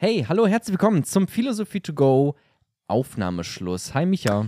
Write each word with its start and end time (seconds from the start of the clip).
Hey, 0.00 0.24
hallo, 0.28 0.46
herzlich 0.46 0.74
willkommen 0.74 1.04
zum 1.04 1.26
Philosophie 1.26 1.80
to 1.80 1.92
go 1.92 2.36
Aufnahmeschluss. 2.86 3.94
Hi 3.94 4.06
Micha, 4.06 4.46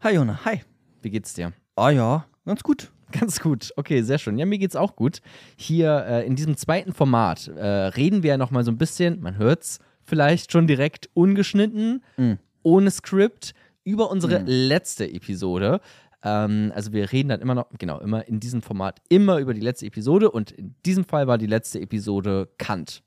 Hi 0.00 0.14
Jona, 0.14 0.40
hi. 0.44 0.60
wie 1.02 1.10
geht's 1.10 1.34
dir? 1.34 1.52
Ah 1.76 1.90
ja, 1.90 2.26
ganz 2.46 2.62
gut. 2.62 2.90
Ganz 3.12 3.40
gut. 3.40 3.72
Okay, 3.76 4.00
sehr 4.02 4.16
schön. 4.18 4.38
Ja, 4.38 4.46
mir 4.46 4.58
geht's 4.58 4.74
auch 4.76 4.96
gut. 4.96 5.20
Hier 5.56 6.04
äh, 6.08 6.26
in 6.26 6.34
diesem 6.34 6.56
zweiten 6.56 6.94
Format 6.94 7.46
äh, 7.48 7.66
reden 7.66 8.22
wir 8.22 8.30
ja 8.30 8.36
nochmal 8.38 8.64
so 8.64 8.70
ein 8.70 8.78
bisschen, 8.78 9.20
man 9.20 9.36
hört's 9.36 9.80
vielleicht 10.02 10.50
schon 10.52 10.66
direkt 10.66 11.10
ungeschnitten, 11.14 12.02
Mm. 12.16 12.32
ohne 12.62 12.90
Skript, 12.90 13.52
über 13.84 14.10
unsere 14.10 14.38
letzte 14.46 15.10
Episode. 15.12 15.80
Ähm, 16.24 16.72
also 16.74 16.92
wir 16.92 17.12
reden 17.12 17.28
dann 17.28 17.40
immer 17.42 17.54
noch, 17.54 17.66
genau, 17.78 18.00
immer 18.00 18.26
in 18.28 18.40
diesem 18.40 18.62
Format 18.62 19.02
immer 19.10 19.38
über 19.38 19.52
die 19.52 19.60
letzte 19.60 19.84
Episode 19.86 20.30
und 20.30 20.50
in 20.52 20.74
diesem 20.86 21.04
Fall 21.04 21.26
war 21.26 21.36
die 21.36 21.46
letzte 21.46 21.80
Episode 21.80 22.48
Kant. 22.56 23.02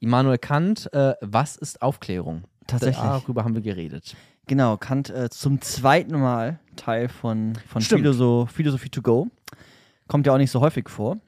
Immanuel 0.00 0.38
Kant, 0.38 0.92
äh, 0.92 1.14
was 1.20 1.56
ist 1.56 1.82
Aufklärung? 1.82 2.44
Tatsächlich. 2.66 3.02
Darüber 3.02 3.44
haben 3.44 3.54
wir 3.54 3.62
geredet. 3.62 4.16
Genau, 4.46 4.76
Kant 4.76 5.10
äh, 5.10 5.28
zum 5.30 5.60
zweiten 5.60 6.18
Mal 6.18 6.58
Teil 6.76 7.08
von, 7.08 7.54
von. 7.68 7.82
Philosoph 7.82 8.50
Philosophie 8.50 8.88
to 8.88 9.02
go. 9.02 9.28
Kommt 10.08 10.26
ja 10.26 10.32
auch 10.32 10.38
nicht 10.38 10.50
so 10.50 10.60
häufig 10.60 10.88
vor. 10.88 11.18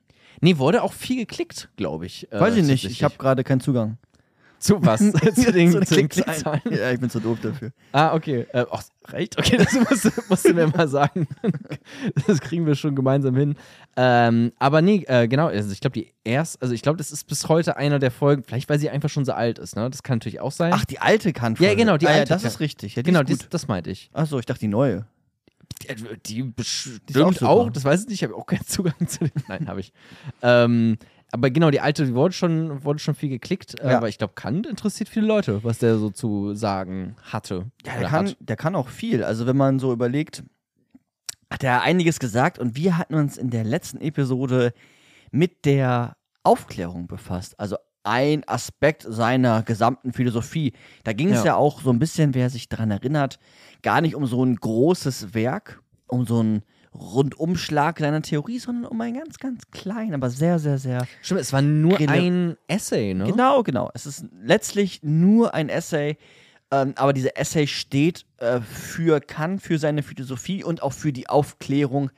Nee, 0.41 0.59
wurde 0.59 0.83
auch 0.83 0.93
viel 0.93 1.19
geklickt, 1.19 1.69
glaube 1.77 2.07
ich. 2.07 2.33
äh, 2.33 2.41
Weiß 2.41 2.57
ich 2.57 2.65
nicht, 2.65 2.85
ich 2.85 3.05
habe 3.05 3.15
gerade 3.19 3.45
keinen 3.45 3.61
Zugang. 3.61 3.99
Zu 4.62 4.84
was? 4.87 5.01
zu 5.34 5.52
den, 5.52 5.73
zu 5.84 5.97
den 5.97 6.09
Klickzahlen. 6.09 6.61
Klickzahlen? 6.61 6.62
Ja, 6.71 6.93
ich 6.93 7.01
bin 7.01 7.11
zu 7.11 7.19
doof 7.19 7.39
dafür. 7.43 7.73
Ah, 7.91 8.15
okay. 8.15 8.47
Äh, 8.52 8.65
ach, 8.71 8.85
recht? 9.09 9.37
Okay, 9.37 9.57
das 9.57 9.73
musst, 9.73 10.05
du- 10.05 10.11
musst 10.29 10.45
du 10.45 10.55
mir 10.55 10.69
mal 10.69 10.87
sagen. 10.87 11.27
Das 12.27 12.41
kriegen 12.41 12.65
wir 12.66 12.75
schon 12.77 12.95
gemeinsam 12.95 13.35
hin. 13.37 13.57
Ähm, 13.97 14.52
aber 14.59 14.80
nee, 14.80 15.05
äh, 15.09 15.27
genau. 15.27 15.48
Also 15.48 15.73
ich 15.73 15.80
glaube, 15.80 15.95
die 15.95 16.12
erst, 16.25 16.62
also 16.62 16.75
ich 16.75 16.83
glaube, 16.83 16.97
das 16.98 17.11
ist 17.11 17.27
bis 17.27 17.48
heute 17.48 17.77
einer 17.77 17.98
der 17.98 18.11
Folgen, 18.12 18.45
vielleicht 18.45 18.69
weil 18.69 18.79
sie 18.79 18.88
einfach 18.88 19.09
schon 19.09 19.25
so 19.25 19.33
alt 19.33 19.59
ist, 19.59 19.75
ne? 19.77 19.91
Das 19.91 20.02
kann 20.05 20.19
natürlich 20.19 20.41
auch 20.41 20.52
sein. 20.52 20.73
Ach, 20.74 20.85
die 20.85 21.01
alte 21.01 21.33
kant 21.33 21.59
Ja, 21.59 21.74
genau, 21.74 21.97
die 21.97 22.07
ah, 22.07 22.10
alte 22.10 22.21
Ja, 22.30 22.37
das 22.37 22.43
Kant. 22.43 22.55
ist 22.55 22.60
richtig. 22.60 22.95
Ja, 22.97 23.02
genau, 23.02 23.21
ist 23.23 23.49
das 23.51 23.66
meinte 23.68 23.90
ich. 23.90 24.10
Achso, 24.13 24.38
ich 24.38 24.46
dachte 24.46 24.60
die 24.60 24.68
neue. 24.68 25.07
Die, 25.88 25.95
die 26.27 26.43
bestimmt 26.45 27.02
Die 27.09 27.21
auch 27.21 27.43
auch, 27.43 27.71
das 27.71 27.85
weiß 27.85 28.02
ich 28.02 28.09
nicht, 28.09 28.23
ich 28.23 28.29
habe 28.29 28.37
auch 28.37 28.46
keinen 28.46 28.66
Zugang 28.66 28.95
zu 29.07 29.21
dem. 29.21 29.30
Nein, 29.49 29.68
habe 29.68 29.80
ich. 29.80 29.93
Ähm, 30.43 30.99
aber 31.33 31.51
genau, 31.51 31.71
die 31.71 31.80
alte, 31.80 32.05
die 32.05 32.15
wurde 32.15 32.35
schon, 32.35 32.85
wurde 32.85 32.99
schon 32.99 33.15
viel 33.15 33.30
geklickt. 33.30 33.77
Ja. 33.83 33.97
Aber 33.97 34.09
ich 34.09 34.19
glaube, 34.19 34.35
Kant 34.35 34.66
interessiert 34.66 35.09
viele 35.09 35.27
Leute, 35.27 35.65
was 35.65 35.79
der 35.79 35.97
so 35.97 36.11
zu 36.11 36.55
sagen 36.55 37.16
hatte. 37.23 37.71
Ja, 37.87 37.99
der 37.99 38.09
kann, 38.09 38.29
hat. 38.29 38.37
der 38.39 38.57
kann 38.57 38.74
auch 38.77 38.89
viel. 38.89 39.24
Also 39.24 39.47
wenn 39.47 39.57
man 39.57 39.79
so 39.79 39.93
überlegt, 39.95 40.45
hat 41.51 41.65
er 41.65 41.83
einiges 41.83 42.19
gesagt 42.19 42.59
und 42.59 42.77
wir 42.77 42.99
hatten 42.99 43.15
uns 43.15 43.39
in 43.39 43.49
der 43.49 43.65
letzten 43.65 44.01
Episode 44.02 44.74
mit 45.30 45.65
der 45.65 46.16
Aufklärung 46.43 47.07
befasst. 47.07 47.59
Also 47.59 47.77
ein 48.05 48.46
Aspekt 48.46 49.07
seiner 49.09 49.63
gesamten 49.63 50.13
Philosophie. 50.13 50.74
Da 51.05 51.15
ging 51.15 51.30
es 51.30 51.39
Ja. 51.39 51.45
ja. 51.45 51.57
auch 51.57 51.80
so 51.80 51.91
ein 51.91 51.99
bisschen, 51.99 52.35
wer 52.35 52.51
sich 52.51 52.69
daran 52.69 52.91
erinnert, 52.91 53.39
gar 53.83 54.02
nicht 54.02 54.15
um 54.17 54.27
so 54.27 54.45
ein 54.45 54.57
großes 54.57 55.33
Werk, 55.33 55.80
um 56.09 56.27
so 56.27 56.41
einen 56.41 56.63
Rundumschlag 56.95 57.98
seiner 57.98 58.23
Theorie, 58.23 58.59
sondern 58.59 58.85
um 58.85 59.01
ein 59.01 59.15
ganz, 59.15 59.38
ganz 59.38 59.71
klein, 59.71 60.15
aber 60.15 60.30
sehr, 60.30 60.59
sehr, 60.59 60.79
sehr 60.79 61.07
Stimmt, 61.23 61.40
es 61.40 61.52
war 61.52 61.62
nur 61.62 61.99
ein 61.99 62.57
Essay, 62.68 63.15
ne? 63.15 63.24
Genau, 63.24 63.62
genau. 63.62 63.90
Es 63.95 64.06
ist 64.06 64.26
letztlich 64.43 65.03
nur 65.03 65.54
ein 65.54 65.69
Essay, 65.69 66.19
ähm, 66.71 66.93
aber 66.97 67.12
dieser 67.12 67.37
Essay 67.38 67.66
steht 67.66 68.26
äh, 68.38 68.60
für 68.60 69.21
Kant, 69.21 69.62
für 69.62 69.78
seine 69.78 70.03
Philosophie 70.03 70.65
und 70.65 70.82
auch 70.82 70.93
für 70.93 71.12
die 71.12 71.28
Aufklärung 71.28 72.10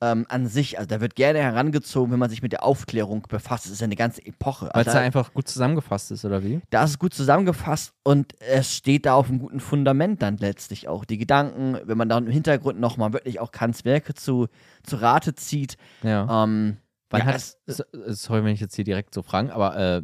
ähm, 0.00 0.26
an 0.28 0.46
sich. 0.46 0.78
Also 0.78 0.88
da 0.88 1.00
wird 1.00 1.14
gerne 1.14 1.38
herangezogen, 1.40 2.12
wenn 2.12 2.18
man 2.18 2.30
sich 2.30 2.42
mit 2.42 2.52
der 2.52 2.64
Aufklärung 2.64 3.22
befasst. 3.28 3.66
Es 3.66 3.72
ist 3.72 3.80
ja 3.80 3.86
eine 3.86 3.96
ganze 3.96 4.24
Epoche. 4.24 4.66
Weil 4.72 4.82
es 4.82 4.88
Also, 4.88 4.98
da 4.98 5.04
einfach 5.04 5.32
gut 5.34 5.48
zusammengefasst 5.48 6.10
ist, 6.10 6.24
oder 6.24 6.42
wie? 6.42 6.60
da 6.70 6.84
ist 6.84 6.90
es 6.90 6.98
gut 6.98 7.14
zusammengefasst 7.14 7.92
und 8.02 8.34
es 8.40 8.74
steht 8.74 9.06
da 9.06 9.14
auf 9.14 9.28
einem 9.28 9.38
guten 9.38 9.60
Fundament 9.60 10.22
dann 10.22 10.36
letztlich 10.38 10.88
auch. 10.88 11.04
Die 11.04 11.18
Gedanken, 11.18 11.78
wenn 11.84 11.96
man 11.98 12.08
da 12.08 12.18
im 12.18 12.26
Hintergrund 12.26 12.80
nochmal 12.80 13.12
wirklich 13.12 13.40
auch 13.40 13.52
Kants 13.52 13.84
Werke 13.84 14.14
zu, 14.14 14.48
zu 14.82 14.96
Rate 14.96 15.34
zieht. 15.34 15.76
Ja. 16.02 16.44
Ähm, 16.44 16.76
wann 17.10 17.20
ja, 17.20 17.26
hat, 17.26 17.36
es- 17.36 17.58
so- 17.66 17.84
sorry, 18.06 18.44
wenn 18.44 18.52
ich 18.54 18.60
jetzt 18.60 18.74
hier 18.74 18.84
direkt 18.84 19.14
so 19.14 19.22
frage, 19.22 19.54
aber 19.54 19.76
äh, 19.76 20.02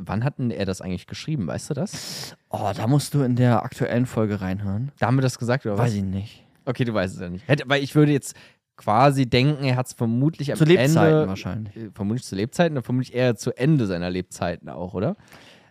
wann 0.00 0.22
hat 0.24 0.38
denn 0.38 0.50
er 0.50 0.66
das 0.66 0.80
eigentlich 0.82 1.06
geschrieben, 1.06 1.46
weißt 1.46 1.70
du 1.70 1.74
das? 1.74 2.36
oh, 2.50 2.70
da 2.76 2.86
musst 2.86 3.14
du 3.14 3.22
in 3.22 3.36
der 3.36 3.62
aktuellen 3.62 4.04
Folge 4.06 4.40
reinhören. 4.40 4.92
Da 4.98 5.06
haben 5.06 5.16
wir 5.16 5.22
das 5.22 5.38
gesagt, 5.38 5.64
oder 5.64 5.78
was? 5.78 5.86
Weiß 5.86 5.94
ich 5.94 6.02
nicht. 6.02 6.44
Okay, 6.66 6.84
du 6.84 6.92
weißt 6.92 7.14
es 7.14 7.20
ja 7.22 7.30
nicht. 7.30 7.48
Hätte, 7.48 7.64
weil 7.68 7.82
ich 7.82 7.94
würde 7.94 8.12
jetzt 8.12 8.34
quasi 8.78 9.28
denken, 9.28 9.64
er 9.64 9.76
hat 9.76 9.88
es 9.88 9.92
vermutlich 9.92 10.50
am 10.52 10.56
Zu 10.58 10.64
Lebzeiten 10.64 10.96
Ende, 10.96 11.28
wahrscheinlich. 11.28 11.76
äh, 11.76 11.90
vermutlich 11.92 12.24
zu 12.24 12.34
Lebzeiten, 12.36 12.76
und 12.78 12.82
vermutlich 12.84 13.14
eher 13.14 13.36
zu 13.36 13.52
Ende 13.58 13.86
seiner 13.86 14.08
Lebzeiten 14.08 14.70
auch, 14.70 14.94
oder? 14.94 15.16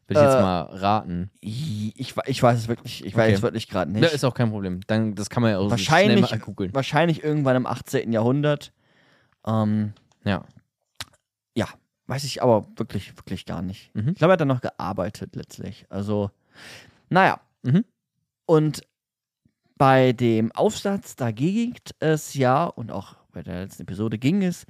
Würde 0.07 0.21
ich 0.21 0.25
jetzt 0.25 0.35
Äh, 0.37 0.41
mal 0.41 0.61
raten. 0.61 1.31
Ich, 1.41 1.93
ich 2.27 2.43
weiß 2.43 2.57
es 2.59 2.67
wirklich, 2.67 3.03
ich 3.05 3.15
weiß 3.15 3.25
Okay. 3.25 3.33
es 3.33 3.41
wirklich 3.41 3.67
gerade 3.67 3.91
nicht. 3.91 4.01
Ne, 4.01 4.07
ist 4.07 4.23
auch 4.23 4.33
kein 4.35 4.51
Problem. 4.51 4.79
Dann, 4.87 5.15
das 5.15 5.29
kann 5.29 5.41
man 5.43 5.51
ja 5.53 5.57
auch 5.57 5.69
wahrscheinlich, 5.71 6.25
schnell 6.25 6.39
mal 6.39 6.45
googeln. 6.45 6.73
wahrscheinlich 6.75 7.23
irgendwann 7.23 7.55
im 7.57 7.65
18. 7.65 8.13
Jahrhundert. 8.13 8.71
Ähm, 9.45 9.93
Ja. 10.23 10.43
ja, 11.55 11.67
weiß 12.07 12.23
ich 12.23 12.41
aber 12.43 12.67
wirklich, 12.77 13.17
wirklich 13.17 13.45
gar 13.45 13.61
nicht. 13.61 13.93
Mhm. 13.95 14.09
Ich 14.09 14.15
glaube, 14.15 14.31
er 14.31 14.33
hat 14.33 14.41
dann 14.41 14.47
noch 14.47 14.61
gearbeitet 14.61 15.35
letztlich. 15.35 15.85
Also, 15.89 16.31
naja. 17.09 17.39
Mhm. 17.63 17.83
Und 18.45 18.81
bei 19.77 20.13
dem 20.13 20.51
Aufsatz, 20.53 21.15
da 21.15 21.31
ging 21.31 21.75
es 21.99 22.33
ja, 22.33 22.65
und 22.65 22.91
auch 22.91 23.15
bei 23.31 23.43
der 23.43 23.61
letzten 23.61 23.83
Episode 23.83 24.17
ging 24.17 24.43
es 24.43 24.65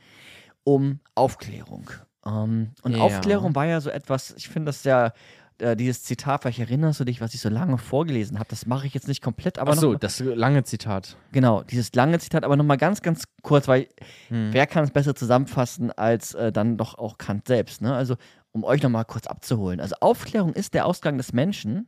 um 0.64 1.00
Aufklärung. 1.16 1.90
Ähm, 2.26 2.72
und 2.84 2.96
Ja. 2.96 3.02
Aufklärung 3.02 3.56
war 3.56 3.66
ja 3.66 3.80
so 3.82 3.90
etwas, 3.90 4.34
ich 4.38 4.50
finde 4.50 4.68
das 4.70 4.84
ja, 4.84 5.14
äh, 5.60 5.76
dieses 5.76 6.04
Zitat, 6.04 6.42
vielleicht 6.44 6.60
erinnerst 6.60 7.00
du 7.00 7.04
dich, 7.06 7.20
was 7.22 7.34
ich 7.34 7.40
so 7.42 7.50
lange 7.50 7.78
vorgelesen 7.78 8.38
habe, 8.38 8.48
das 8.50 8.66
mache 8.66 8.86
ich 8.86 8.94
jetzt 8.94 9.08
nicht 9.08 9.24
komplett, 9.24 9.58
aber 9.58 9.72
Ach 9.72 9.78
so, 9.78 9.96
das 9.96 10.20
lange 10.20 10.64
Zitat. 10.64 11.16
genau, 11.32 11.64
dieses 11.64 11.94
lange 11.96 12.20
Zitat, 12.20 12.44
aber 12.44 12.56
nochmal 12.56 12.78
ganz, 12.78 13.02
ganz 13.02 13.24
kurz, 13.42 13.68
weil 13.68 13.88
Hm. 14.28 14.50
wer 14.52 14.68
kann 14.68 14.84
es 14.84 14.92
besser 14.92 15.16
zusammenfassen 15.16 15.92
als 15.92 16.34
äh, 16.36 16.52
dann 16.52 16.78
doch 16.78 16.98
auch 16.98 17.18
Kant 17.18 17.48
selbst, 17.48 17.82
ne? 17.82 17.96
Also, 17.96 18.16
um 18.52 18.64
euch 18.64 18.84
nochmal 18.84 19.06
kurz 19.06 19.26
abzuholen. 19.28 19.80
Also, 19.80 19.96
Aufklärung 20.02 20.54
ist 20.54 20.74
der 20.74 20.86
Ausgang 20.86 21.18
des 21.18 21.34
Menschen 21.34 21.88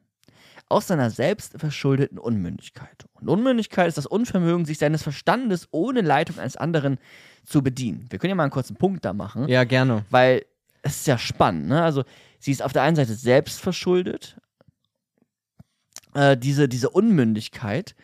aus 0.70 0.88
seiner 0.88 1.10
selbstverschuldeten 1.10 2.18
Unmündigkeit. 2.20 3.06
Und 3.14 3.28
Unmündigkeit 3.28 3.88
ist 3.88 3.98
das 3.98 4.06
Unvermögen, 4.06 4.66
sich 4.66 4.78
seines 4.78 5.04
Verstandes 5.04 5.68
ohne 5.72 6.02
Leitung 6.02 6.38
eines 6.40 6.56
anderen 6.58 7.00
zu 7.44 7.64
bedienen. 7.64 8.06
Wir 8.10 8.20
können 8.20 8.30
ja 8.30 8.36
mal 8.36 8.44
einen 8.44 8.52
kurzen 8.52 8.76
Punkt 8.76 9.04
da 9.04 9.14
machen, 9.14 9.48
Ja, 9.48 9.64
gerne. 9.64 10.06
weil 10.10 10.46
es 10.84 10.98
ist 10.98 11.08
ja 11.08 11.18
spannend, 11.18 11.68
ne? 11.68 11.84
Also, 11.84 12.04
sie 12.40 12.52
ist 12.52 12.62
auf 12.62 12.72
der 12.72 12.84
einen 12.84 12.96
Seite 12.96 13.16
selbst 13.16 13.60
verschuldet, 13.60 14.38
äh, 16.14 16.38
diese, 16.38 16.70
diese 16.70 16.90
Unmündigkeit. 16.90 17.96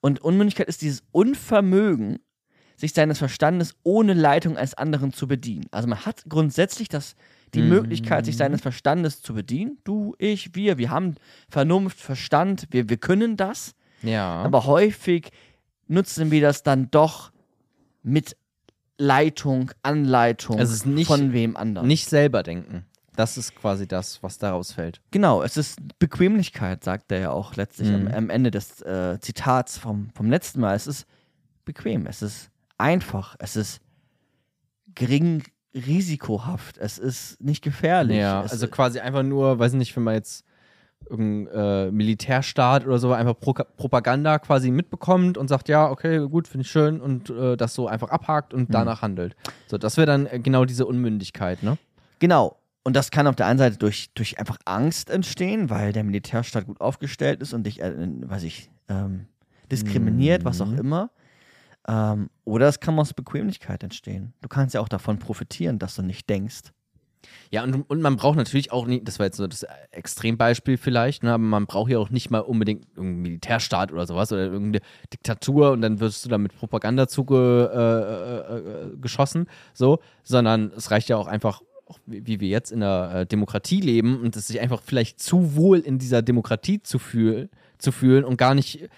Und 0.00 0.20
Unmündigkeit 0.20 0.68
ist 0.68 0.82
dieses 0.82 1.02
Unvermögen, 1.12 2.18
sich 2.76 2.92
seines 2.92 3.18
Verstandes 3.18 3.74
ohne 3.84 4.14
Leitung 4.14 4.56
eines 4.56 4.74
anderen 4.74 5.12
zu 5.12 5.28
bedienen. 5.28 5.66
Also 5.70 5.86
man 5.88 6.04
hat 6.04 6.24
grundsätzlich 6.28 6.88
das, 6.88 7.14
die 7.54 7.62
Mhm. 7.62 7.68
Möglichkeit, 7.70 8.24
sich 8.26 8.36
seines 8.36 8.60
Verstandes 8.60 9.22
zu 9.22 9.34
bedienen. 9.34 9.78
Du, 9.84 10.14
ich, 10.18 10.54
wir, 10.54 10.76
wir 10.78 10.90
haben 10.90 11.14
Vernunft, 11.48 11.98
Verstand, 12.00 12.66
wir, 12.70 12.88
wir 12.88 12.96
können 12.98 13.36
das. 13.36 13.74
Ja. 14.02 14.42
Aber 14.42 14.66
häufig 14.66 15.30
nutzen 15.88 16.30
wir 16.30 16.40
das 16.40 16.62
dann 16.62 16.90
doch 16.90 17.30
mit 18.02 18.36
Leitung, 18.98 19.70
Anleitung 19.82 20.58
Es 20.58 20.70
ist 20.70 20.86
nicht- 20.86 21.06
von 21.08 21.32
wem 21.32 21.56
anderen. 21.56 21.88
Nicht 21.88 22.08
selber 22.08 22.42
denken. 22.42 22.84
Das 23.16 23.38
ist 23.38 23.54
quasi 23.54 23.86
das, 23.86 24.22
was 24.24 24.38
daraus 24.38 24.72
fällt. 24.72 25.00
Genau, 25.12 25.42
es 25.42 25.56
ist 25.56 25.78
Bequemlichkeit, 26.00 26.82
sagt 26.82 27.12
er 27.12 27.20
ja 27.20 27.30
auch 27.30 27.54
letztlich 27.54 27.88
Mhm. 27.88 28.08
am, 28.08 28.14
am 28.14 28.30
Ende 28.30 28.50
des 28.50 28.82
äh, 28.82 29.18
Zitats 29.20 29.78
vom, 29.78 30.10
vom 30.14 30.28
letzten 30.30 30.60
Mal. 30.60 30.74
Es 30.74 30.86
ist 30.88 31.06
bequem, 31.64 32.06
es 32.06 32.22
ist 32.22 32.50
einfach, 32.76 33.36
es 33.38 33.54
ist 33.56 33.80
gering 34.94 35.42
risikohaft, 35.74 36.78
es 36.78 36.98
ist 36.98 37.40
nicht 37.42 37.62
gefährlich. 37.62 38.18
Ja, 38.18 38.42
es, 38.44 38.52
also 38.52 38.68
quasi 38.68 39.00
einfach 39.00 39.22
nur, 39.22 39.58
weiß 39.58 39.72
nicht, 39.74 39.94
wenn 39.96 40.04
man 40.04 40.14
jetzt 40.14 40.44
irgendein 41.10 41.54
äh, 41.54 41.90
Militärstaat 41.90 42.86
oder 42.86 42.98
so 42.98 43.12
einfach 43.12 43.38
Pro 43.38 43.52
Propaganda 43.52 44.38
quasi 44.38 44.70
mitbekommt 44.70 45.36
und 45.36 45.48
sagt, 45.48 45.68
ja, 45.68 45.90
okay, 45.90 46.26
gut, 46.28 46.48
finde 46.48 46.62
ich 46.62 46.70
schön 46.70 47.00
und 47.00 47.28
äh, 47.28 47.56
das 47.56 47.74
so 47.74 47.88
einfach 47.88 48.08
abhakt 48.10 48.54
und 48.54 48.72
danach 48.72 49.02
handelt. 49.02 49.36
So, 49.66 49.76
das 49.76 49.96
wäre 49.98 50.06
dann 50.06 50.26
äh, 50.26 50.38
genau 50.38 50.64
diese 50.64 50.86
Unmündigkeit, 50.86 51.62
ne? 51.62 51.76
Genau. 52.20 52.56
Und 52.84 52.96
das 52.96 53.10
kann 53.10 53.26
auf 53.26 53.36
der 53.36 53.46
einen 53.46 53.58
Seite 53.58 53.76
durch, 53.78 54.10
durch 54.14 54.38
einfach 54.38 54.58
Angst 54.66 55.10
entstehen, 55.10 55.68
weil 55.70 55.92
der 55.92 56.04
Militärstaat 56.04 56.66
gut 56.66 56.80
aufgestellt 56.80 57.40
ist 57.42 57.52
und 57.54 57.64
dich, 57.64 57.80
äh, 57.82 57.92
weiß 57.96 58.42
ich, 58.44 58.70
ähm, 58.88 59.26
diskriminiert, 59.70 60.44
was 60.44 60.60
auch 60.60 60.70
Mhm. 60.70 60.78
immer. 60.78 61.10
Ähm, 61.86 62.30
oder 62.44 62.68
es 62.68 62.80
kann 62.80 62.98
aus 62.98 63.14
Bequemlichkeit 63.14 63.82
entstehen. 63.82 64.32
Du 64.40 64.48
kannst 64.48 64.74
ja 64.74 64.80
auch 64.80 64.88
davon 64.88 65.18
profitieren, 65.18 65.78
dass 65.78 65.96
du 65.96 66.02
nicht 66.02 66.28
denkst. 66.28 66.72
Ja, 67.50 67.62
und, 67.62 67.82
und 67.88 68.02
man 68.02 68.16
braucht 68.16 68.36
natürlich 68.36 68.72
auch 68.72 68.86
nicht, 68.86 69.06
das 69.06 69.18
war 69.18 69.26
jetzt 69.26 69.36
so 69.36 69.46
das 69.46 69.64
Extrembeispiel 69.90 70.76
vielleicht, 70.76 71.22
ne, 71.22 71.32
aber 71.32 71.42
man 71.42 71.66
braucht 71.66 71.90
ja 71.90 71.98
auch 71.98 72.10
nicht 72.10 72.30
mal 72.30 72.40
unbedingt 72.40 72.86
irgendeinen 72.96 73.22
Militärstaat 73.22 73.92
oder 73.92 74.06
sowas 74.06 74.32
oder 74.32 74.42
irgendeine 74.42 74.84
Diktatur 75.12 75.72
und 75.72 75.80
dann 75.80 76.00
wirst 76.00 76.24
du 76.24 76.28
da 76.28 76.38
mit 76.38 76.54
Propaganda 76.56 77.08
zugeschossen, 77.08 77.78
äh, 77.78 78.56
äh, 78.56 78.92
äh, 78.92 78.96
geschossen, 78.98 79.46
so, 79.72 80.00
sondern 80.22 80.72
es 80.76 80.90
reicht 80.90 81.08
ja 81.08 81.16
auch 81.16 81.26
einfach 81.26 81.62
auch 81.86 81.98
wie 82.06 82.26
wie 82.26 82.40
wir 82.40 82.48
jetzt 82.48 82.72
in 82.72 82.82
einer 82.82 83.14
äh, 83.14 83.26
Demokratie 83.26 83.80
leben 83.80 84.20
und 84.20 84.36
es 84.36 84.48
sich 84.48 84.60
einfach 84.60 84.80
vielleicht 84.82 85.20
zu 85.20 85.54
wohl 85.54 85.80
in 85.80 85.98
dieser 85.98 86.22
Demokratie 86.22 86.82
zu, 86.82 86.98
fühl 86.98 87.50
zu 87.78 87.92
fühlen 87.92 88.24
und 88.24 88.38
gar 88.38 88.54
nicht 88.54 88.88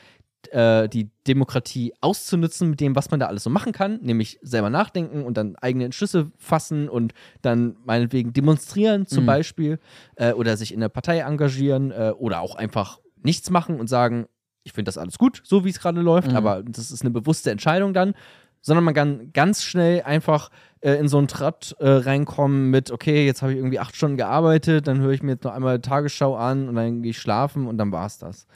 äh, 0.53 0.89
die 0.89 1.11
Demokratie 1.27 1.93
auszunutzen 2.01 2.71
mit 2.71 2.81
dem, 2.81 2.95
was 2.97 3.11
man 3.11 3.21
da 3.21 3.27
alles 3.27 3.43
so 3.45 3.51
machen 3.51 3.73
kann, 3.73 3.99
nämlich 4.03 4.39
selber 4.43 4.71
nachdenken 4.71 5.25
und 5.25 5.37
dann 5.37 5.57
eigene 5.57 5.85
Entschlüsse 5.85 6.31
fassen 6.39 6.89
und 6.89 7.13
dann 7.43 7.77
meinetwegen 7.85 8.33
demonstrieren 8.33 9.07
zum 9.07 9.25
Mhm. 9.25 9.27
Beispiel 9.27 9.79
äh, 10.17 10.33
oder 10.33 10.57
sich 10.57 10.73
in 10.73 10.81
der 10.81 10.89
Partei 10.89 11.19
engagieren 11.21 11.91
äh, 11.91 12.13
oder 12.17 12.41
auch 12.41 12.55
einfach 12.57 12.99
nichts 13.23 13.51
machen 13.51 13.81
und 13.81 13.89
sagen, 13.89 14.27
ich 14.63 14.73
finde 14.73 14.89
das 14.89 14.99
alles 14.99 15.19
gut, 15.19 15.43
so 15.45 15.65
wie 15.65 15.71
es 15.71 15.79
gerade 15.81 16.01
läuft, 16.01 16.31
Mhm. 16.31 16.37
aber 16.37 16.63
das 16.63 16.91
ist 16.91 17.03
eine 17.03 17.11
bewusste 17.11 17.51
Entscheidung 17.51 17.93
dann, 17.95 18.15
sondern 18.63 18.85
man 18.85 18.95
kann 18.95 19.31
ganz 19.33 19.63
schnell 19.63 20.03
einfach 20.03 20.51
äh, 20.81 20.95
in 20.95 21.07
so 21.09 21.19
einen 21.19 21.29
Trott 21.29 21.77
äh, 21.79 21.89
reinkommen 21.89 22.71
mit, 22.71 22.91
okay, 22.91 23.25
jetzt 23.25 23.43
habe 23.43 23.53
ich 23.53 23.59
irgendwie 23.59 23.79
acht 23.79 23.95
Stunden 23.95 24.17
gearbeitet, 24.17 24.89
dann 24.89 24.99
höre 25.01 25.13
ich 25.13 25.23
mir 25.23 25.33
jetzt 25.33 25.45
noch 25.45 25.53
einmal 25.53 25.81
Tagesschau 25.81 26.35
an 26.37 26.69
und 26.69 26.75
dann 26.75 27.03
gehe 27.03 27.11
ich 27.11 27.19
schlafen 27.19 27.67
und 27.69 27.79
dann 27.79 27.93
war 27.93 28.07
es 28.07 28.19
das. 28.19 28.47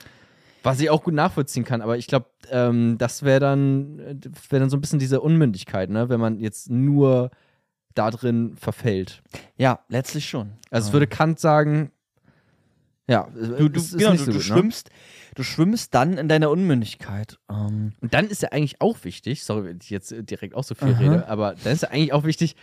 Was 0.62 0.80
ich 0.80 0.90
auch 0.90 1.02
gut 1.02 1.14
nachvollziehen 1.14 1.64
kann, 1.64 1.80
aber 1.80 1.96
ich 1.96 2.06
glaube, 2.06 2.26
ähm, 2.50 2.98
das 2.98 3.22
wäre 3.22 3.40
dann, 3.40 4.20
wär 4.48 4.60
dann 4.60 4.70
so 4.70 4.76
ein 4.76 4.80
bisschen 4.80 4.98
diese 4.98 5.20
Unmündigkeit, 5.20 5.88
ne? 5.90 6.08
wenn 6.08 6.20
man 6.20 6.38
jetzt 6.38 6.70
nur 6.70 7.30
da 7.94 8.10
drin 8.10 8.56
verfällt. 8.56 9.22
Ja, 9.56 9.80
letztlich 9.88 10.28
schon. 10.28 10.52
Also 10.70 10.86
es 10.86 10.88
Ähm, 10.88 10.92
würde 10.94 11.06
Kant 11.06 11.40
sagen, 11.40 11.90
ja, 13.08 13.28
du, 13.34 13.68
du, 13.68 13.82
genau, 13.96 14.12
du, 14.12 14.18
so 14.18 14.24
du 14.26 14.32
gut, 14.32 14.34
ne? 14.34 14.40
schwimmst, 14.42 14.90
du 15.34 15.42
schwimmst 15.42 15.94
dann 15.94 16.16
in 16.16 16.28
deiner 16.28 16.50
Unmündigkeit. 16.50 17.38
Ähm, 17.50 17.92
Und 18.00 18.14
dann 18.14 18.26
ist 18.26 18.42
ja 18.42 18.50
eigentlich 18.50 18.80
auch 18.80 18.98
wichtig, 19.02 19.42
sorry, 19.44 19.64
wenn 19.64 19.78
ich 19.82 19.90
jetzt 19.90 20.12
äh, 20.12 20.22
direkt 20.22 20.54
auch 20.54 20.62
so 20.62 20.74
viel 20.76 20.92
Aha. 20.92 20.98
rede, 21.00 21.28
aber 21.28 21.56
dann 21.64 21.72
ist 21.72 21.82
ja 21.82 21.90
eigentlich 21.90 22.12
auch 22.12 22.24
wichtig, 22.24 22.54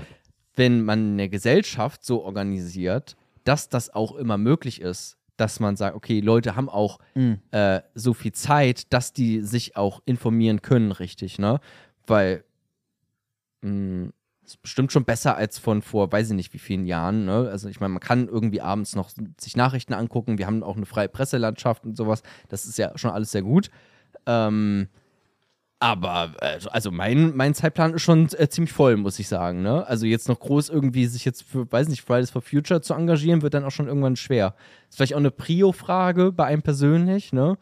wenn 0.55 0.83
man 0.83 1.13
eine 1.13 1.29
Gesellschaft 1.29 2.05
so 2.05 2.23
organisiert, 2.23 3.17
dass 3.43 3.69
das 3.69 3.93
auch 3.93 4.15
immer 4.15 4.38
möglich 4.38 4.81
ist, 4.81 5.16
dass 5.38 5.60
man 5.60 5.75
sagt, 5.75 5.95
okay, 5.95 6.19
Leute 6.19 6.56
haben 6.56 6.69
auch 6.69 7.00
mh. 7.16 7.38
äh, 7.51 7.81
so 7.95 8.13
viel 8.13 8.34
Zeit, 8.34 8.92
dass 8.92 9.13
die 9.13 9.42
sich 9.42 9.75
auch 9.75 10.01
informieren 10.06 10.62
können, 10.62 10.92
richtig, 10.92 11.39
ne? 11.39 11.60
Weil 12.06 12.44
mh, 13.62 14.10
ist 14.44 14.62
bestimmt 14.62 14.92
schon 14.92 15.06
besser 15.06 15.36
als 15.36 15.60
von 15.60 15.81
vor, 15.81 16.12
weiß 16.12 16.30
ich 16.30 16.36
nicht, 16.36 16.54
wie 16.54 16.60
vielen 16.60 16.86
Jahren, 16.86 17.25
ne? 17.25 17.50
Also 17.51 17.69
ich 17.69 17.80
meine, 17.80 17.94
man 17.94 18.00
kann 18.00 18.28
irgendwie 18.28 18.62
abends 18.62 18.95
noch 18.95 19.10
sich 19.39 19.56
Nachrichten 19.56 19.94
angucken, 19.94 20.38
wir 20.38 20.48
haben 20.48 20.63
auch 20.63 20.78
eine 20.78 20.86
freie 20.86 21.10
Presselandschaft 21.10 21.86
und 21.86 21.95
sowas, 21.98 22.24
das 22.50 22.66
ist 22.66 22.78
ja 22.78 22.98
schon 22.98 23.12
alles 23.12 23.31
sehr 23.31 23.44
gut. 23.44 23.69
Ähm, 24.25 24.88
aber 25.79 26.33
äh, 26.41 26.59
also 26.71 26.91
mein, 26.91 27.35
mein 27.35 27.53
Zeitplan 27.53 27.94
ist 27.94 28.01
schon 28.01 28.27
äh, 28.33 28.50
ziemlich 28.50 28.74
voll, 28.74 28.97
muss 28.97 29.19
ich 29.19 29.27
sagen. 29.27 29.62
Ne? 29.62 29.85
Also 29.85 30.06
jetzt 30.06 30.27
noch 30.27 30.39
groß 30.39 30.69
irgendwie 30.69 31.06
sich 31.06 31.24
jetzt 31.24 31.44
für, 31.44 31.71
weiß 31.71 31.88
nicht, 31.89 32.01
Fridays 32.01 32.31
for 32.31 32.41
Future 32.41 32.81
zu 32.81 32.95
engagieren, 32.95 33.44
wird 33.44 33.53
dann 33.53 33.63
auch 33.63 33.71
schon 33.71 33.88
irgendwann 33.88 34.15
schwer. 34.15 34.56
Ist 34.89 34.95
vielleicht 34.95 35.13
auch 35.13 35.19
eine 35.19 35.31
Prio-Frage 35.31 36.31
bei 36.31 36.45
einem 36.45 36.63
persönlich, 36.63 37.31
ne? 37.31 37.57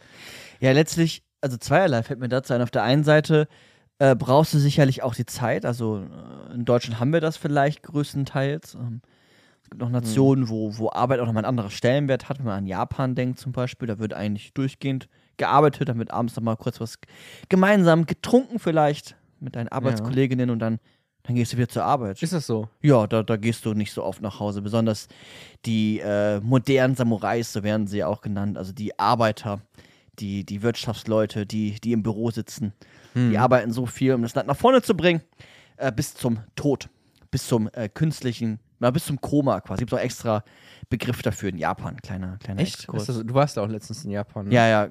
Ja, 0.62 0.72
letztlich, 0.72 1.24
also 1.42 1.58
zweierlei 1.58 2.04
fällt 2.04 2.20
mir 2.20 2.30
dazu 2.30 2.54
ein. 2.54 2.62
Auf 2.62 2.72
der 2.72 2.84
einen 2.84 3.04
Seite 3.04 3.50
äh, 4.00 4.16
brauchst 4.16 4.54
du 4.54 4.60
sicherlich 4.60 5.04
auch 5.04 5.14
die 5.14 5.26
Zeit. 5.26 5.66
Also 5.66 5.98
äh, 5.98 6.54
in 6.54 6.64
Deutschland 6.64 7.02
haben 7.02 7.12
wir 7.12 7.22
das 7.22 7.36
vielleicht 7.36 7.84
größtenteils. 7.84 8.76
Ähm, 8.76 9.02
es 9.62 9.70
gibt 9.70 9.82
noch 9.82 9.90
Nationen, 9.90 10.48
wo, 10.48 10.78
wo 10.78 10.90
Arbeit 10.90 11.20
auch 11.20 11.26
nochmal 11.26 11.44
einen 11.44 11.50
anderen 11.50 11.72
Stellenwert 11.72 12.30
hat. 12.30 12.38
Wenn 12.38 12.46
man 12.46 12.60
an 12.60 12.68
Japan 12.68 13.16
denkt 13.16 13.40
zum 13.40 13.52
Beispiel, 13.52 13.88
da 13.88 14.00
wird 14.00 14.14
eigentlich 14.14 14.54
durchgehend 14.54 15.10
gearbeitet, 15.38 15.90
dann 15.90 16.00
wird 16.00 16.12
abends 16.12 16.36
nochmal 16.36 16.58
kurz 16.58 16.80
was 16.80 17.00
gemeinsam 17.50 18.06
getrunken 18.06 18.60
vielleicht 18.60 19.16
mit 19.40 19.56
deinen 19.56 19.68
Arbeitskolleginnen 19.68 20.50
und 20.50 20.60
dann, 20.60 20.80
dann 21.24 21.36
gehst 21.36 21.54
du 21.54 21.58
wieder 21.58 21.70
zur 21.70 21.84
Arbeit. 21.84 22.22
Ist 22.22 22.34
das 22.34 22.48
so? 22.48 22.70
Ja, 22.82 23.08
da, 23.08 23.24
da 23.24 23.38
gehst 23.38 23.66
du 23.66 23.74
nicht 23.74 23.92
so 23.92 24.04
oft 24.04 24.22
nach 24.22 24.40
Hause. 24.40 24.62
Besonders 24.62 25.08
die 25.66 26.00
äh, 26.00 26.40
modernen 26.40 26.96
Samurais, 26.96 27.52
so 27.54 27.64
werden 27.64 27.88
sie 27.88 28.00
ja 28.00 28.08
auch 28.08 28.22
genannt, 28.22 28.58
also 28.58 28.72
die 28.72 28.98
Arbeiter, 28.98 29.62
die, 30.20 30.46
die 30.46 30.62
Wirtschaftsleute, 30.62 31.46
die, 31.46 31.80
die 31.82 31.92
im 31.92 32.04
Büro 32.04 32.32
sitzen. 32.32 32.74
Die 33.16 33.38
arbeiten 33.38 33.72
so 33.72 33.86
viel, 33.86 34.14
um 34.14 34.24
das 34.24 34.36
Land 34.36 34.50
nach 34.50 34.58
vorne 34.58 34.82
zu 34.82 34.94
bringen, 34.94 35.22
äh, 35.78 35.90
bis 35.90 36.14
zum 36.16 36.40
Tod, 36.58 36.90
bis 37.32 37.48
zum 37.48 37.70
äh, 37.72 37.88
künstlichen, 37.88 38.60
na, 38.80 38.92
bis 38.92 39.06
zum 39.06 39.22
Koma 39.22 39.62
quasi. 39.62 39.80
Gibt 39.80 39.94
auch 39.94 40.00
extra 40.00 40.44
Begriff 40.90 41.22
dafür 41.22 41.48
in 41.48 41.58
Japan, 41.58 41.96
kleiner, 42.02 42.38
kleiner 42.40 42.60
Echt? 42.60 42.90
Das, 42.92 43.06
du 43.06 43.34
warst 43.34 43.56
ja 43.56 43.64
auch 43.64 43.70
letztens 43.70 44.04
in 44.04 44.12
Japan. 44.12 44.48
Ne? 44.48 44.54
Ja, 44.54 44.68
ja, 44.68 44.90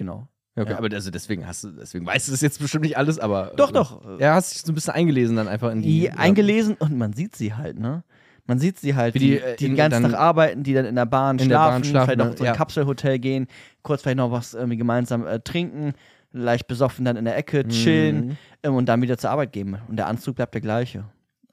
genau. 0.00 0.28
Okay, 0.56 0.72
ja. 0.72 0.78
aber 0.78 0.88
also 0.92 1.10
deswegen 1.12 1.46
hast 1.46 1.62
du, 1.64 1.70
deswegen 1.70 2.04
weißt 2.04 2.28
du 2.28 2.32
es 2.32 2.40
jetzt 2.40 2.58
bestimmt 2.60 2.82
nicht 2.84 2.96
alles, 2.98 3.18
aber. 3.20 3.52
Doch, 3.56 3.70
äh, 3.70 3.72
doch. 3.72 4.18
Ja, 4.18 4.34
hast 4.34 4.52
dich 4.52 4.62
so 4.62 4.72
ein 4.72 4.74
bisschen 4.74 4.92
eingelesen 4.94 5.36
dann 5.36 5.46
einfach 5.48 5.70
in 5.70 5.80
die. 5.82 6.00
Die 6.00 6.10
eingelesen 6.10 6.74
und 6.74 6.98
man 6.98 7.12
sieht 7.12 7.36
sie 7.36 7.54
halt, 7.54 7.78
ne? 7.78 8.02
Man 8.46 8.58
sieht 8.58 8.78
sie 8.80 8.96
halt, 8.96 9.14
Wie 9.14 9.18
die, 9.20 9.26
die, 9.26 9.36
die, 9.36 9.42
äh, 9.42 9.56
den 9.56 9.70
in- 9.70 9.76
ganzen 9.76 10.02
dann- 10.02 10.10
Tag 10.12 10.20
arbeiten, 10.20 10.64
die 10.64 10.74
dann 10.74 10.84
in 10.86 10.96
der 10.96 11.06
Bahn 11.06 11.38
in 11.38 11.48
der 11.48 11.56
schlafen, 11.56 11.72
Bahn 11.74 11.84
schlafen, 11.84 12.04
vielleicht 12.06 12.18
noch 12.18 12.30
in 12.32 12.36
so 12.36 12.42
ein 12.42 12.46
Ja. 12.46 12.52
Kapselhotel 12.54 13.18
gehen, 13.20 13.46
kurz 13.82 14.02
vielleicht 14.02 14.16
noch 14.18 14.32
was 14.32 14.54
irgendwie 14.54 14.76
gemeinsam 14.76 15.24
äh, 15.26 15.38
trinken, 15.38 15.92
leicht 16.32 16.66
besoffen 16.66 17.04
dann 17.04 17.16
in 17.16 17.24
der 17.26 17.36
Ecke 17.36 17.66
chillen 17.68 18.36
Mhm. 18.64 18.74
und 18.74 18.86
dann 18.86 19.00
wieder 19.02 19.18
zur 19.18 19.30
Arbeit 19.30 19.52
gehen. 19.52 19.78
Und 19.88 19.96
der 19.96 20.08
Anzug 20.08 20.34
bleibt 20.36 20.52
der 20.54 20.60
gleiche. 20.62 21.04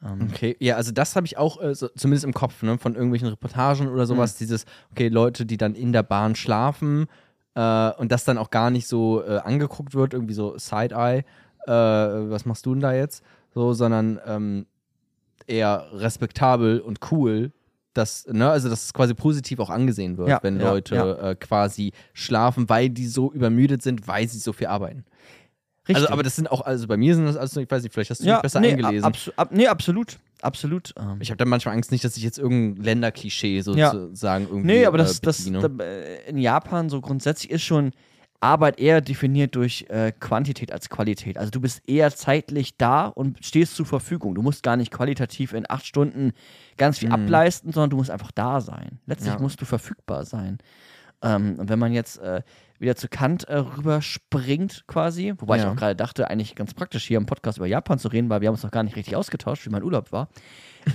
Ähm, 0.04 0.28
Okay, 0.32 0.56
ja, 0.60 0.76
also 0.76 0.92
das 0.92 1.16
habe 1.16 1.28
ich 1.28 1.38
auch 1.38 1.62
äh, 1.62 1.76
so, 1.76 1.88
zumindest 1.90 2.26
im 2.26 2.34
Kopf, 2.34 2.64
ne, 2.64 2.78
von 2.80 2.94
irgendwelchen 2.96 3.28
Reportagen 3.30 3.88
oder 3.90 4.06
sowas, 4.08 4.34
Mhm. 4.34 4.38
dieses, 4.40 4.66
okay, 4.92 5.08
Leute, 5.10 5.46
die 5.46 5.58
dann 5.58 5.76
in 5.76 5.94
der 5.94 6.04
Bahn 6.04 6.36
schlafen 6.36 7.06
äh, 7.57 7.92
und 7.98 8.12
das 8.12 8.24
dann 8.24 8.38
auch 8.38 8.51
gar 8.51 8.69
nicht 8.69 8.88
so 8.88 9.24
äh, 9.24 9.39
angeguckt 9.39 9.95
wird, 9.95 10.13
irgendwie 10.13 10.36
so 10.36 10.57
Side-Eye, 10.57 11.25
äh, 11.65 11.71
was 11.71 12.45
machst 12.45 12.65
du 12.68 12.74
denn 12.74 12.81
da 12.81 12.94
jetzt? 12.94 13.24
So, 13.54 13.74
sondern 13.74 14.19
ähm, 14.25 14.68
eher 15.48 15.88
respektabel 15.92 16.80
und 16.80 17.00
cool, 17.12 17.51
dass, 17.94 18.27
ne, 18.27 18.48
also 18.51 18.69
dass 18.69 18.83
es 18.83 18.94
quasi 18.94 19.15
positiv 19.15 19.59
auch 19.59 19.71
angesehen 19.71 20.18
wird, 20.18 20.30
Ja, 20.30 20.39
wenn 20.44 20.59
ja, 20.59 20.69
Leute 20.69 20.95
ja. 20.95 21.30
Äh, 21.31 21.36
quasi 21.36 21.94
schlafen, 22.13 22.69
weil 22.69 22.92
die 22.92 23.07
so 23.07 23.31
übermüdet 23.31 23.81
sind, 23.81 24.07
weil 24.07 24.27
sie 24.27 24.38
so 24.38 24.54
viel 24.54 24.68
arbeiten. 24.68 25.04
Richtig. 25.88 25.95
Also, 25.95 26.09
aber 26.09 26.21
das 26.21 26.36
sind 26.36 26.51
auch, 26.51 26.62
also 26.62 26.86
bei 26.86 26.98
mir 26.98 27.15
sind 27.15 27.25
das 27.25 27.38
alles, 27.38 27.51
so, 27.51 27.62
ich 27.62 27.71
weiß 27.71 27.81
nicht, 27.81 27.94
vielleicht 27.94 28.12
hast 28.12 28.21
du 28.21 28.25
ja, 28.27 28.36
dich 28.36 28.44
besser 28.44 28.59
nee, 28.59 28.74
eingelesen. 28.74 29.06
Abs 29.06 29.31
ab, 29.36 29.50
nee, 29.51 29.65
absolut. 29.65 30.19
Absolut. 30.42 30.94
Ähm, 30.98 31.18
Ich 31.19 31.30
habe 31.30 31.38
dann 31.38 31.50
manchmal 31.50 31.75
Angst 31.75 31.92
nicht, 31.92 32.04
dass 32.04 32.16
ich 32.18 32.24
jetzt 32.24 32.38
irgendein 32.38 32.84
Länderklischee 32.84 33.57
Ja. 33.60 33.92
sozusagen 33.92 34.48
irgendwie 34.48 34.68
Nee, 34.68 34.86
aber 34.86 34.98
das, 34.98 35.18
äh, 35.18 35.22
das 35.24 35.44
da, 35.51 35.84
äh, 35.84 36.30
in 36.30 36.38
Japan 36.38 36.89
so 36.89 37.01
grundsätzlich 37.01 37.51
ist 37.51 37.63
schon 37.63 37.92
Arbeit 38.39 38.80
eher 38.80 39.01
definiert 39.01 39.56
durch 39.56 39.88
äh, 39.89 40.12
Quantität 40.12 40.72
als 40.72 40.89
Qualität. 40.89 41.39
Also 41.39 41.50
du 41.50 41.60
bist 41.60 41.81
eher 41.88 42.13
zeitlich 42.16 42.78
da 42.78 43.07
und 43.07 43.44
stehst 43.44 43.75
zur 43.75 43.88
Verfügung. 43.88 44.36
Du 44.36 44.44
musst 44.44 44.62
gar 44.62 44.78
nicht 44.78 44.92
qualitativ 44.92 45.54
in 45.54 45.66
acht 45.68 45.88
Stunden 45.88 46.34
ganz 46.78 47.00
viel 47.00 47.10
ableisten, 47.12 47.72
sondern 47.72 47.90
du 47.90 47.98
musst 47.98 48.12
einfach 48.12 48.31
da 48.31 48.62
sein. 48.62 49.00
Letztlich 49.07 49.33
Ja. 49.33 49.40
musst 49.40 49.60
du 49.60 49.66
verfügbar 49.66 50.24
sein. 50.24 50.60
Ähm, 51.24 51.56
und 51.57 51.68
wenn 51.69 51.80
man 51.80 51.94
jetzt 51.94 52.19
äh, 52.19 52.44
wieder 52.80 52.96
zu 52.96 53.07
Kant 53.07 53.44
äh, 53.46 53.57
rüberspringt 53.57 54.84
quasi, 54.88 55.34
wobei 55.38 55.57
ich 55.57 55.64
Ja. 55.64 55.72
auch 55.72 55.76
gerade 55.76 55.96
dachte, 55.96 56.30
eigentlich 56.30 56.56
ganz 56.56 56.74
praktisch 56.74 57.06
hier 57.06 57.18
im 57.18 57.26
Podcast 57.26 57.57
über 57.57 57.68
Japan 57.68 58.00
zu 58.00 58.07
reden, 58.10 58.30
weil 58.30 58.42
wir 58.42 58.48
haben 58.48 58.56
uns 58.56 58.64
noch 58.64 58.72
gar 58.72 58.84
nicht 58.84 58.96
richtig 58.96 59.16
ausgetauscht, 59.16 59.66
wie 59.66 59.69
mein 59.69 59.84
Urlaub 59.84 60.12
war. 60.12 60.30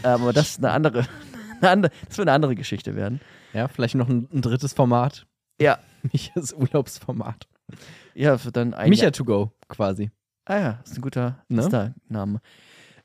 ähm, 0.05 0.23
aber 0.23 0.33
das 0.33 0.51
ist 0.51 0.59
eine 0.59 0.71
andere, 0.73 1.07
eine 1.61 1.71
andere, 1.71 1.93
das 2.09 2.19
wird 2.19 2.29
eine 2.29 2.35
andere 2.35 2.55
Geschichte 2.55 2.95
werden. 2.97 3.21
ja, 3.53 3.69
vielleicht 3.69 3.95
noch 3.95 4.09
ein, 4.09 4.29
ein 4.33 4.43
drittes 4.43 4.73
Format. 4.73 5.27
Ja, 5.61 5.79
Michas 6.13 6.53
Urlaubsformat. 6.53 7.47
Ja, 8.15 8.39
für 8.39 8.53
dann 8.53 8.75
ein 8.75 8.91
Micha 8.91 9.05
Jahr- 9.05 9.13
to 9.13 9.25
go, 9.25 9.53
quasi. 9.69 10.11
Ah 10.45 10.59
ja, 10.59 10.81
ist 10.85 10.97
ein 10.97 11.03
guter 11.03 11.45
Ne? 11.49 11.63
Insta-Name. 11.63 12.41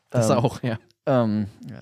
Das 0.10 0.30
ähm, 0.30 0.38
auch, 0.38 0.64
ja. 0.64 0.80
Ähm, 1.06 1.48
ja, 1.70 1.82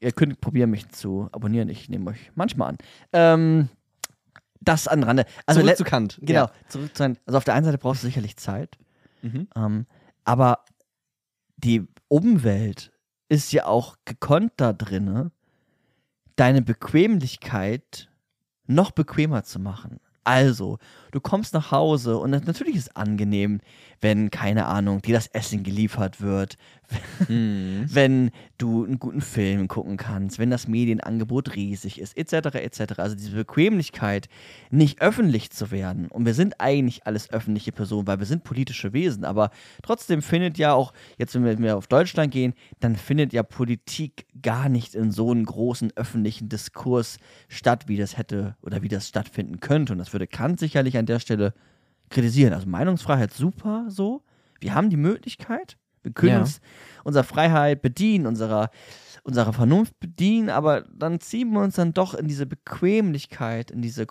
ihr 0.00 0.12
könnt 0.12 0.40
probieren, 0.40 0.70
mich 0.70 0.88
zu 0.88 1.28
abonnieren. 1.32 1.68
Ich 1.68 1.88
nehme 1.90 2.10
euch 2.10 2.30
manchmal 2.34 2.70
an. 2.70 2.78
Ähm, 3.12 3.68
das 4.60 4.88
an 4.88 5.02
Rande. 5.02 5.24
Also 5.46 5.60
Zurück 5.62 5.76
zu 5.76 5.84
Kant. 5.84 6.18
Genau, 6.22 6.44
Ja. 6.46 6.50
zurück 6.68 6.94
zu 6.94 7.02
sein. 7.02 7.18
Also 7.26 7.38
auf 7.38 7.44
der 7.44 7.54
einen 7.54 7.64
Seite 7.64 7.78
brauchst 7.78 8.02
du 8.02 8.06
sicherlich 8.06 8.36
Zeit, 8.36 8.76
Mhm. 9.22 9.48
ähm, 9.56 9.86
aber 10.24 10.64
die 11.56 11.86
Umwelt 12.08 12.90
ist 13.28 13.52
ja 13.52 13.66
auch 13.66 13.96
gekonnt 14.04 14.52
da 14.56 14.72
drinne, 14.72 15.30
deine 16.36 16.62
Bequemlichkeit 16.62 18.08
noch 18.66 18.90
bequemer 18.92 19.44
zu 19.44 19.58
machen. 19.58 20.00
Also, 20.24 20.78
du 21.12 21.20
kommst 21.20 21.54
nach 21.54 21.70
Hause 21.70 22.18
und 22.18 22.30
natürlich 22.30 22.76
ist 22.76 22.88
es 22.88 22.96
angenehm, 22.96 23.60
wenn, 24.00 24.30
keine 24.30 24.66
Ahnung, 24.66 25.02
dir 25.02 25.14
das 25.14 25.26
Essen 25.28 25.62
geliefert 25.62 26.20
wird, 26.20 26.56
Mhm. 27.28 27.84
wenn 27.88 28.30
du 28.58 28.84
einen 28.84 28.98
guten 28.98 29.20
Film 29.20 29.68
gucken 29.68 29.96
kannst, 29.96 30.40
wenn 30.40 30.50
das 30.50 30.66
Medienangebot 30.66 31.54
riesig 31.54 32.00
ist, 32.00 32.16
etc., 32.16 32.56
etc. 32.56 32.98
Also 32.98 33.14
diese 33.14 33.36
Bequemlichkeit, 33.36 34.28
nicht 34.70 35.00
öffentlich 35.00 35.50
zu 35.50 35.70
werden. 35.70 36.08
Und 36.08 36.26
wir 36.26 36.34
sind 36.34 36.60
eigentlich 36.60 37.06
alles 37.06 37.30
öffentliche 37.30 37.70
Personen, 37.70 38.08
weil 38.08 38.18
wir 38.18 38.26
sind 38.26 38.42
politische 38.42 38.92
Wesen. 38.92 39.24
Aber 39.24 39.50
trotzdem 39.84 40.20
findet 40.20 40.58
ja 40.58 40.72
auch, 40.72 40.92
jetzt 41.16 41.32
wenn 41.36 41.44
wir- 41.44 41.52
wenn 41.58 41.62
wir 41.62 41.76
auf 41.76 41.86
Deutschland 41.86 42.32
gehen, 42.32 42.54
dann 42.80 42.96
findet 42.96 43.32
ja 43.32 43.44
Politik 43.44 44.26
gar 44.42 44.68
nicht 44.68 44.96
in 44.96 45.12
so 45.12 45.30
einem 45.30 45.44
großen 45.44 45.92
öffentlichen 45.94 46.48
Diskurs 46.48 47.18
statt, 47.48 47.84
wie 47.86 47.98
das 47.98 48.18
hätte 48.18 48.56
oder 48.62 48.82
wie 48.82 48.88
das 48.88 49.06
stattfinden 49.06 49.60
könnte. 49.60 49.92
Und 49.92 49.98
das 50.00 50.12
würde 50.12 50.26
Kant 50.26 50.58
sicherlich 50.58 50.96
an 50.98 51.06
der 51.06 51.20
Stelle 51.20 51.54
kritisieren. 52.10 52.52
Also 52.52 52.66
Meinungsfreiheit 52.68 53.32
super 53.32 53.86
so. 53.88 54.22
Wir 54.60 54.74
haben 54.74 54.90
die 54.90 54.96
Möglichkeit. 54.96 55.76
Wir 56.02 56.12
können 56.12 56.32
Ja. 56.32 56.40
uns 56.40 56.60
unserer 57.04 57.24
Freiheit 57.24 57.82
bedienen, 57.82 58.26
unserer, 58.26 58.70
unserer 59.22 59.52
Vernunft 59.52 59.98
bedienen, 60.00 60.48
aber 60.50 60.82
dann 60.94 61.20
ziehen 61.20 61.52
wir 61.52 61.60
uns 61.60 61.76
dann 61.76 61.92
doch 61.92 62.14
in 62.14 62.26
diese 62.26 62.46
Bequemlichkeit, 62.46 63.70
in 63.70 63.82
diese 63.82 64.06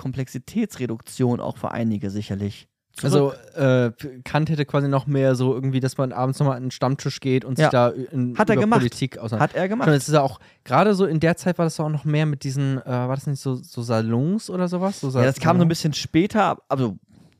Komplexitätsreduktion 0.53 1.39
auch 1.39 1.57
für 1.57 1.71
einige 1.71 2.09
sicherlich. 2.09 2.67
Also 3.01 3.31
zurück. 3.31 3.55
äh, 4.03 4.19
Kant 4.25 4.49
hätte 4.49 4.65
quasi 4.65 4.89
noch 4.89 5.07
mehr 5.07 5.33
so 5.35 5.53
irgendwie, 5.53 5.79
dass 5.79 5.97
man 5.97 6.11
abends 6.11 6.37
nochmal 6.39 6.57
an 6.57 6.63
den 6.63 6.71
Stammtisch 6.71 7.21
geht 7.21 7.45
und 7.45 7.57
Ja. 7.57 7.65
sich 7.65 7.71
da 7.71 7.89
in, 7.89 8.37
Hat 8.37 8.49
er 8.49 8.55
über 8.55 8.63
gemacht. 8.63 8.79
Politik 8.81 9.17
auseinander. 9.17 9.43
hat 9.43 9.55
er 9.55 9.69
gemacht. 9.69 9.87
das 9.87 10.07
ist 10.09 10.13
ja 10.13 10.21
auch, 10.21 10.39
gerade 10.65 10.93
so 10.93 11.05
in 11.05 11.21
der 11.21 11.37
Zeit 11.37 11.57
war 11.59 11.65
das 11.65 11.79
auch 11.79 11.87
noch 11.89 12.03
mehr 12.03 12.25
mit 12.25 12.43
diesen, 12.43 12.77
äh, 12.79 12.85
war 12.85 13.15
das 13.15 13.25
nicht 13.25 13.39
so, 13.41 13.55
so 13.55 13.81
Salons 13.83 14.49
oder 14.49 14.67
sowas? 14.67 14.99
So 14.99 15.09
Ja, 15.11 15.23
das 15.23 15.39
kam 15.39 15.57
so 15.57 15.61
ein 15.63 15.69
bisschen 15.69 15.93
später, 15.93 16.57
also 16.67 16.97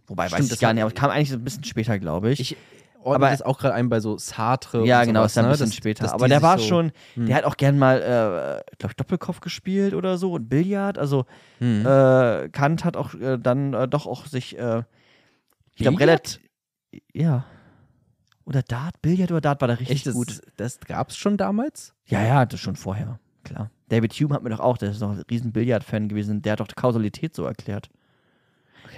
wobei 0.10 0.24
weiß 0.26 0.32
Stimmt, 0.32 0.44
ich 0.46 0.50
das 0.50 0.60
gar 0.60 0.74
nicht, 0.74 0.84
aber 0.84 0.92
es 0.94 1.00
kam 1.00 1.10
eigentlich 1.12 1.30
so 1.30 1.36
ein 1.36 1.44
bisschen 1.44 1.64
später, 1.64 1.98
glaube 2.00 2.32
ich. 2.32 2.40
Ich 2.40 2.58
ordne 3.02 3.26
Aber- 3.28 3.30
das 3.32 3.42
auch 3.42 3.58
gerade 3.60 3.74
ein 3.76 3.88
bei 3.90 4.00
so 4.02 4.18
Sartre 4.18 4.86
ja, 4.86 5.06
genau, 5.06 5.22
sowas, 5.22 5.32
ist 5.32 5.38
ein 5.38 5.46
ne? 5.46 5.52
bisschen 5.52 5.66
dass- 5.68 5.76
später. 5.76 6.04
dass 6.04 6.12
aber 6.14 6.28
der 6.28 6.42
war 6.42 6.60
so, 6.60 6.66
schon, 6.68 6.92
hm. 7.14 7.28
der 7.28 7.36
hat 7.38 7.44
auch 7.46 7.56
gern 7.56 7.80
mal, 7.80 8.02
äh, 8.02 8.76
glaube 8.78 8.92
ich, 8.92 8.96
Doppelkopf 8.98 9.40
gespielt 9.40 9.94
oder 9.94 10.18
so 10.18 10.34
und 10.34 10.50
Billard. 10.50 10.98
Also 10.98 11.26
Hm. 11.60 11.86
äh, 11.86 12.50
Kant 12.50 12.84
hat 12.84 12.98
auch 12.98 13.14
äh, 13.14 13.38
dann 13.38 13.74
äh, 13.74 13.88
doch 13.88 14.06
auch 14.06 14.26
sich, 14.26 14.58
äh, 14.60 14.84
ich 15.76 15.82
glaube, 15.84 16.00
relativ, 16.00 16.40
ja. 17.14 17.46
Oder 18.46 18.64
Dart, 18.64 19.02
Billard 19.02 19.32
oder 19.32 19.42
Dart 19.42 19.62
war 19.62 19.68
da 19.68 19.76
richtig 19.76 19.98
Echt, 19.98 20.08
das, 20.08 20.14
gut. 20.16 20.42
das 20.58 20.80
gab 20.82 21.10
es 21.12 21.18
schon 21.18 21.38
damals? 21.38 21.94
Ja, 22.08 22.22
ja, 22.24 22.46
das 22.46 22.60
schon 22.60 22.76
vorher, 22.76 23.20
klar. 23.44 23.70
David 23.90 24.12
Hume 24.14 24.34
hat 24.36 24.44
mir 24.44 24.50
doch 24.50 24.60
auch, 24.60 24.78
der 24.78 24.90
ist 24.92 25.02
doch 25.02 25.12
ein 25.12 25.24
riesen 25.30 25.52
Billard-Fan 25.52 26.10
gewesen, 26.10 26.42
der 26.42 26.54
hat 26.54 26.60
doch 26.60 26.68
die 26.68 26.76
Kausalität 26.76 27.36
so 27.36 27.46
erklärt. 27.46 27.90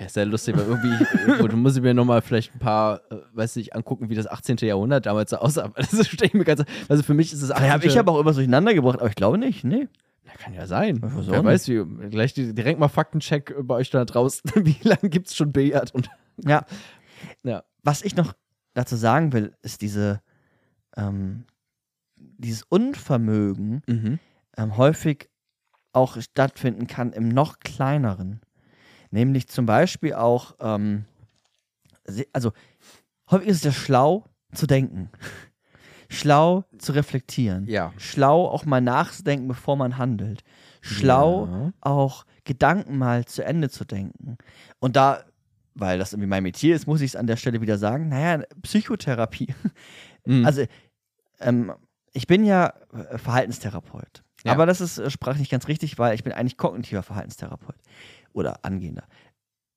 Okay, 0.01 0.09
sehr 0.09 0.25
lustig, 0.25 0.57
weil 0.57 0.65
irgendwie, 0.65 1.37
gut, 1.39 1.53
muss 1.53 1.75
ich 1.75 1.81
mir 1.81 1.93
nochmal 1.93 2.21
vielleicht 2.21 2.55
ein 2.55 2.59
paar, 2.59 3.01
äh, 3.11 3.17
weiß 3.33 3.55
nicht, 3.57 3.75
angucken, 3.75 4.09
wie 4.09 4.15
das 4.15 4.27
18. 4.27 4.57
Jahrhundert 4.61 5.05
damals 5.05 5.29
so 5.29 5.37
aussah. 5.37 5.71
Das 5.75 6.07
stelle 6.07 6.27
ich 6.27 6.33
mir 6.33 6.43
ganz, 6.43 6.63
also 6.89 7.03
für 7.03 7.13
mich 7.13 7.31
ist 7.31 7.43
das 7.43 7.51
18. 7.51 7.57
Vielleicht 7.57 7.73
habe 7.73 7.85
ich 7.85 7.99
aber 7.99 8.11
auch 8.13 8.19
immer 8.19 8.33
durcheinander 8.33 8.73
gebracht, 8.73 8.99
aber 8.99 9.09
ich 9.09 9.15
glaube 9.15 9.37
nicht, 9.37 9.63
nee. 9.63 9.87
Ja, 10.25 10.31
kann 10.37 10.53
ja 10.53 10.65
sein. 10.65 10.99
Wer 11.01 11.43
weiß, 11.43 11.67
wie, 11.67 12.09
gleich 12.09 12.33
direkt 12.33 12.79
mal 12.79 12.87
Faktencheck 12.87 13.53
bei 13.61 13.75
euch 13.75 13.89
da 13.89 14.05
draußen. 14.05 14.51
Wie 14.55 14.77
lange 14.83 15.09
gibt 15.09 15.27
es 15.27 15.35
schon 15.35 15.51
Billard? 15.51 15.93
Und, 15.93 16.09
Ja. 16.37 16.65
Ja. 17.43 17.63
Was 17.83 18.03
ich 18.03 18.15
noch 18.15 18.33
dazu 18.73 18.95
sagen 18.95 19.33
will, 19.33 19.53
ist 19.61 19.81
diese, 19.81 20.21
ähm, 20.95 21.45
dieses 22.15 22.63
Unvermögen 22.63 23.81
mhm. 23.87 24.19
ähm, 24.57 24.77
häufig 24.77 25.29
auch 25.91 26.21
stattfinden 26.21 26.87
kann 26.87 27.11
im 27.13 27.29
noch 27.29 27.59
kleineren. 27.59 28.41
Nämlich 29.11 29.47
zum 29.49 29.65
Beispiel 29.65 30.13
auch, 30.13 30.55
ähm, 30.59 31.05
also 32.33 32.51
häufig 33.29 33.47
ist 33.49 33.57
es 33.57 33.63
ja 33.63 33.71
schlau 33.71 34.25
zu 34.53 34.67
denken, 34.67 35.09
schlau 36.09 36.65
zu 36.77 36.91
reflektieren, 36.93 37.65
Ja. 37.67 37.93
schlau 37.97 38.45
auch 38.47 38.65
mal 38.65 38.81
nachzudenken, 38.81 39.47
bevor 39.47 39.75
man 39.77 39.97
handelt, 39.97 40.43
schlau 40.81 41.45
Ja. 41.47 41.73
auch 41.81 42.25
Gedanken 42.43 42.97
mal 42.97 43.25
zu 43.25 43.43
Ende 43.43 43.69
zu 43.69 43.85
denken. 43.85 44.37
Und 44.79 44.95
da, 44.95 45.23
weil 45.75 45.99
das 45.99 46.11
irgendwie 46.13 46.27
mein 46.27 46.43
Metier 46.43 46.75
ist, 46.75 46.87
muss 46.87 47.01
ich 47.01 47.11
es 47.11 47.15
an 47.15 47.27
der 47.27 47.37
Stelle 47.37 47.61
wieder 47.61 47.77
sagen, 47.77 48.09
naja, 48.09 48.43
Psychotherapie. 48.61 49.53
Mhm. 50.25 50.45
Also, 50.45 50.65
ähm, 51.39 51.73
ich 52.13 52.27
bin 52.27 52.43
ja 52.45 52.73
äh, 52.93 53.17
Verhaltenstherapeut. 53.17 54.23
Ja. 54.43 54.51
Aber 54.53 54.65
das 54.65 54.81
ist 54.81 54.97
äh, 54.97 55.09
sprachlich 55.09 55.49
ganz 55.49 55.67
richtig, 55.67 55.97
weil 55.99 56.15
ich 56.15 56.23
bin 56.23 56.33
eigentlich 56.33 56.57
kognitiver 56.57 57.03
Verhaltenstherapeut 57.03 57.75
oder 58.33 58.63
angehender. 58.63 59.03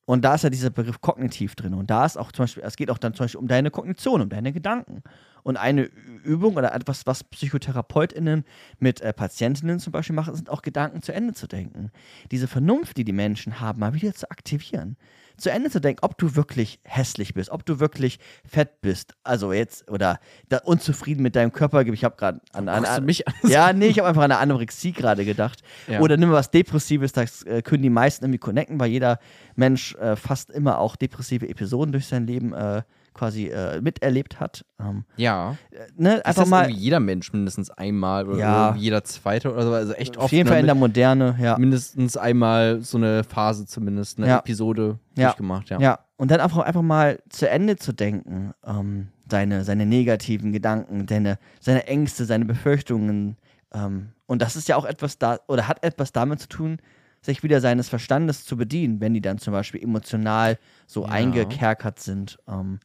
Und 0.06 0.24
da 0.24 0.34
ist 0.34 0.44
ja 0.44 0.50
dieser 0.50 0.70
Begriff 0.70 1.00
kognitiv 1.00 1.54
drin. 1.54 1.74
Und 1.74 1.90
da 1.90 2.04
ist 2.04 2.16
auch 2.18 2.30
zum 2.32 2.44
Beispiel, 2.44 2.62
es 2.62 2.76
geht 2.76 2.90
auch 2.90 2.98
dann 2.98 3.14
zum 3.14 3.24
Beispiel 3.24 3.40
um 3.40 3.48
deine 3.48 3.70
Kognition, 3.70 4.20
um 4.20 4.28
deine 4.28 4.52
Gedanken. 4.52 5.02
Und 5.44 5.58
eine 5.58 5.90
Übung 6.24 6.56
oder 6.56 6.74
etwas, 6.74 7.06
was 7.06 7.22
PsychotherapeutInnen 7.22 8.44
mit 8.78 9.02
äh, 9.02 9.12
Patientinnen 9.12 9.78
zum 9.78 9.92
Beispiel 9.92 10.16
machen, 10.16 10.34
sind 10.34 10.48
auch 10.48 10.62
Gedanken 10.62 11.02
zu 11.02 11.12
Ende 11.12 11.34
zu 11.34 11.46
denken. 11.46 11.90
Diese 12.30 12.48
Vernunft, 12.48 12.96
die 12.96 13.04
die 13.04 13.12
Menschen 13.12 13.60
haben, 13.60 13.78
mal 13.78 13.92
wieder 13.92 14.14
zu 14.14 14.30
aktivieren. 14.30 14.96
Zu 15.36 15.50
Ende 15.50 15.68
zu 15.68 15.80
denken, 15.80 15.98
ob 16.02 16.16
du 16.16 16.34
wirklich 16.34 16.80
hässlich 16.84 17.34
bist, 17.34 17.50
ob 17.50 17.66
du 17.66 17.78
wirklich 17.78 18.20
fett 18.44 18.80
bist. 18.80 19.14
Also 19.22 19.52
jetzt, 19.52 19.90
oder 19.90 20.18
unzufrieden 20.64 21.22
mit 21.22 21.36
deinem 21.36 21.52
Körper. 21.52 21.82
Ich 21.82 22.04
habe 22.04 22.16
gerade 22.16 22.40
an, 22.52 22.68
an, 22.68 22.86
an 22.86 23.04
mich 23.04 23.28
an? 23.28 23.34
ja, 23.42 23.72
nee, 23.74 23.88
ich 23.88 23.98
habe 23.98 24.08
einfach 24.08 24.22
an 24.22 24.30
eine 24.30 24.40
Anorexie 24.40 24.92
gerade 24.92 25.26
gedacht. 25.26 25.62
Ja. 25.88 26.00
Oder 26.00 26.16
nimm 26.16 26.30
mal 26.30 26.36
was 26.36 26.52
Depressives, 26.52 27.12
das 27.12 27.42
äh, 27.42 27.60
können 27.60 27.82
die 27.82 27.90
meisten 27.90 28.24
irgendwie 28.24 28.38
connecten, 28.38 28.80
weil 28.80 28.90
jeder 28.90 29.18
Mensch 29.56 29.94
äh, 29.96 30.16
fast 30.16 30.50
immer 30.50 30.78
auch 30.78 30.96
depressive 30.96 31.48
Episoden 31.48 31.92
durch 31.92 32.06
sein 32.06 32.26
Leben 32.26 32.54
äh, 32.54 32.82
quasi 33.14 33.46
äh, 33.46 33.80
miterlebt 33.80 34.40
hat. 34.40 34.64
Ähm, 34.80 35.04
Ja. 35.16 35.56
äh, 35.70 35.86
ne, 35.96 36.16
Ist 36.16 36.26
einfach 36.26 36.42
das 36.42 36.48
mal 36.50 36.68
jeder 36.70 37.00
Mensch 37.00 37.32
mindestens 37.32 37.70
einmal 37.70 38.28
oder 38.28 38.38
Ja. 38.38 38.74
jeder 38.76 39.04
zweite 39.04 39.52
oder 39.52 39.62
so? 39.62 39.72
Also 39.72 39.92
echt 39.94 40.16
oft. 40.16 40.24
auf 40.26 40.32
jeden 40.32 40.44
ne, 40.46 40.50
Fall 40.50 40.60
in 40.60 40.66
der 40.66 40.74
Moderne, 40.74 41.36
ja. 41.40 41.56
mindestens 41.58 42.16
einmal 42.16 42.80
so 42.82 42.98
eine 42.98 43.24
Phase 43.24 43.66
zumindest, 43.66 44.18
eine 44.18 44.26
Ja. 44.28 44.38
Episode 44.40 44.98
Ja. 45.16 45.28
durchgemacht, 45.28 45.70
ja. 45.70 45.78
Ja, 45.80 45.98
und 46.16 46.30
dann 46.30 46.40
einfach, 46.40 46.58
einfach 46.58 46.82
mal 46.82 47.20
zu 47.30 47.48
Ende 47.48 47.76
zu 47.76 47.92
denken, 47.92 48.52
ähm, 48.66 49.08
seine, 49.30 49.64
seine 49.64 49.86
negativen 49.86 50.52
Gedanken, 50.52 51.06
seine, 51.08 51.38
seine 51.60 51.86
Ängste, 51.86 52.24
seine 52.26 52.44
Befürchtungen. 52.44 53.36
Ähm, 53.72 54.10
und 54.26 54.42
das 54.42 54.56
ist 54.56 54.68
ja 54.68 54.76
auch 54.76 54.84
etwas 54.84 55.18
da, 55.18 55.38
oder 55.48 55.66
hat 55.68 55.82
etwas 55.84 56.12
damit 56.12 56.40
zu 56.40 56.48
tun, 56.48 56.78
sich 57.22 57.42
wieder 57.42 57.60
seines 57.62 57.88
Verstandes 57.88 58.44
zu 58.44 58.56
bedienen, 58.58 59.00
wenn 59.00 59.14
die 59.14 59.22
dann 59.22 59.38
zum 59.38 59.52
Beispiel 59.54 59.82
emotional 59.82 60.58
so 60.86 61.04
Ja. 61.04 61.08
eingekerkert 61.08 61.98
sind. 61.98 62.38
Ähm, 62.46 62.80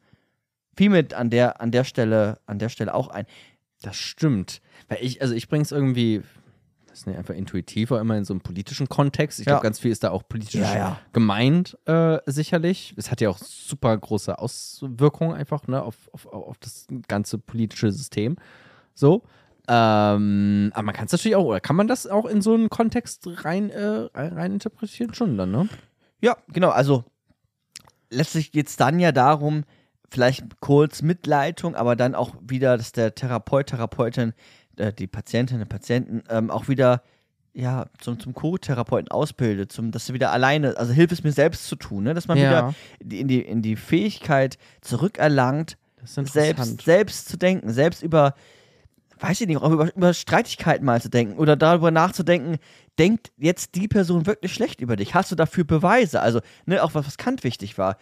fiel 0.79 0.89
mir 0.89 1.05
an 1.13 1.29
der, 1.29 1.59
an 1.59 1.71
der 1.71 1.83
Stelle, 1.83 2.39
an 2.45 2.57
der 2.57 2.69
Stelle 2.69 2.93
auch 2.93 3.09
ein. 3.09 3.25
Das 3.81 3.97
stimmt. 3.97 4.61
Weil 4.87 4.99
ich, 5.01 5.21
also 5.21 5.33
ich 5.33 5.49
bringe 5.49 5.63
es 5.63 5.73
irgendwie, 5.73 6.21
das 6.87 6.99
ist 6.99 7.07
nicht 7.07 7.17
einfach 7.17 7.33
intuitiver, 7.33 7.99
immer 7.99 8.15
in 8.17 8.23
so 8.23 8.33
einem 8.33 8.39
politischen 8.39 8.87
Kontext. 8.87 9.41
Ich 9.41 9.45
Ja. 9.45 9.51
glaube, 9.55 9.63
ganz 9.63 9.79
viel 9.79 9.91
ist 9.91 10.05
da 10.05 10.11
auch 10.11 10.23
politisch 10.25 10.61
Ja, 10.61 10.75
ja. 10.77 10.99
gemeint, 11.11 11.77
äh, 11.85 12.19
sicherlich. 12.27 12.93
Es 12.95 13.11
hat 13.11 13.19
ja 13.19 13.29
auch 13.29 13.37
super 13.39 13.97
große 13.97 14.39
Auswirkungen 14.39 15.33
einfach, 15.33 15.67
ne, 15.67 15.83
auf, 15.83 15.97
auf, 16.13 16.27
auf 16.27 16.57
das 16.59 16.87
ganze 17.09 17.37
politische 17.39 17.91
System. 17.91 18.37
So. 18.93 19.23
Ähm, 19.67 20.71
aber 20.73 20.83
man 20.83 20.95
kann 20.95 21.07
es 21.07 21.11
natürlich 21.11 21.35
auch, 21.35 21.43
oder 21.43 21.59
kann 21.59 21.75
man 21.75 21.89
das 21.89 22.07
auch 22.07 22.25
in 22.25 22.41
so 22.41 22.53
einen 22.53 22.69
Kontext 22.69 23.27
rein, 23.43 23.69
äh, 23.69 24.07
rein 24.13 24.53
interpretieren? 24.53 25.13
Schon 25.13 25.37
dann, 25.37 25.51
ne? 25.51 25.67
Ja, 26.21 26.37
genau. 26.47 26.69
Also 26.69 27.03
letztlich 28.09 28.53
geht 28.53 28.67
es 28.69 28.77
dann 28.77 28.97
ja 28.99 29.11
darum, 29.11 29.65
vielleicht 30.09 30.59
kurz 30.59 31.01
Mitleitung, 31.01 31.75
aber 31.75 31.95
dann 31.95 32.15
auch 32.15 32.35
wieder, 32.41 32.77
dass 32.77 32.91
der 32.91 33.15
Therapeut, 33.15 33.67
Therapeutin, 33.67 34.33
äh, 34.77 34.91
die 34.93 35.07
Patientin, 35.07 35.59
der 35.59 35.65
Patienten 35.65 36.23
ähm, 36.29 36.49
auch 36.51 36.67
wieder 36.67 37.01
ja, 37.53 37.87
zum, 37.99 38.19
zum 38.19 38.33
Co-Therapeuten 38.33 39.09
ausbildet, 39.09 39.71
zum, 39.71 39.91
dass 39.91 40.05
sie 40.05 40.13
wieder 40.13 40.31
alleine, 40.31 40.77
also 40.77 40.93
hilft 40.93 41.11
es 41.13 41.23
mir 41.23 41.31
selbst 41.31 41.67
zu 41.67 41.75
tun, 41.75 42.03
ne? 42.03 42.13
dass 42.13 42.27
man 42.27 42.37
wieder 42.49 42.73
die- 43.01 43.19
in 43.19 43.27
die, 43.27 43.41
in 43.41 43.61
die 43.61 43.75
Fähigkeit 43.75 44.57
zurückerlangt, 44.81 45.77
selbst, 46.31 46.59
selbst 46.81 47.27
zu 47.29 47.37
denken, 47.37 47.73
selbst 47.73 48.03
über, 48.03 48.35
weiß 49.19 49.41
ich 49.41 49.47
nicht, 49.47 49.57
auch 49.57 49.71
über, 49.71 49.93
über 49.95 50.13
Streitigkeiten 50.13 50.85
mal 50.85 51.01
zu 51.01 51.09
denken 51.09 51.37
oder 51.39 51.55
darüber 51.55 51.91
nachzudenken, 51.91 52.57
denkt 52.97 53.31
jetzt 53.37 53.75
die 53.75 53.87
Person 53.87 54.25
wirklich 54.25 54.53
schlecht 54.53 54.79
über 54.79 54.95
dich? 54.95 55.13
Hast 55.13 55.31
du 55.31 55.35
dafür 55.35 55.63
Beweise? 55.63 56.21
Also, 56.21 56.41
ne, 56.65 56.83
auch 56.83 56.93
was, 56.93 57.07
was 57.07 57.17
Kant 57.17 57.43
wichtig 57.43 57.77
war, 57.77 57.97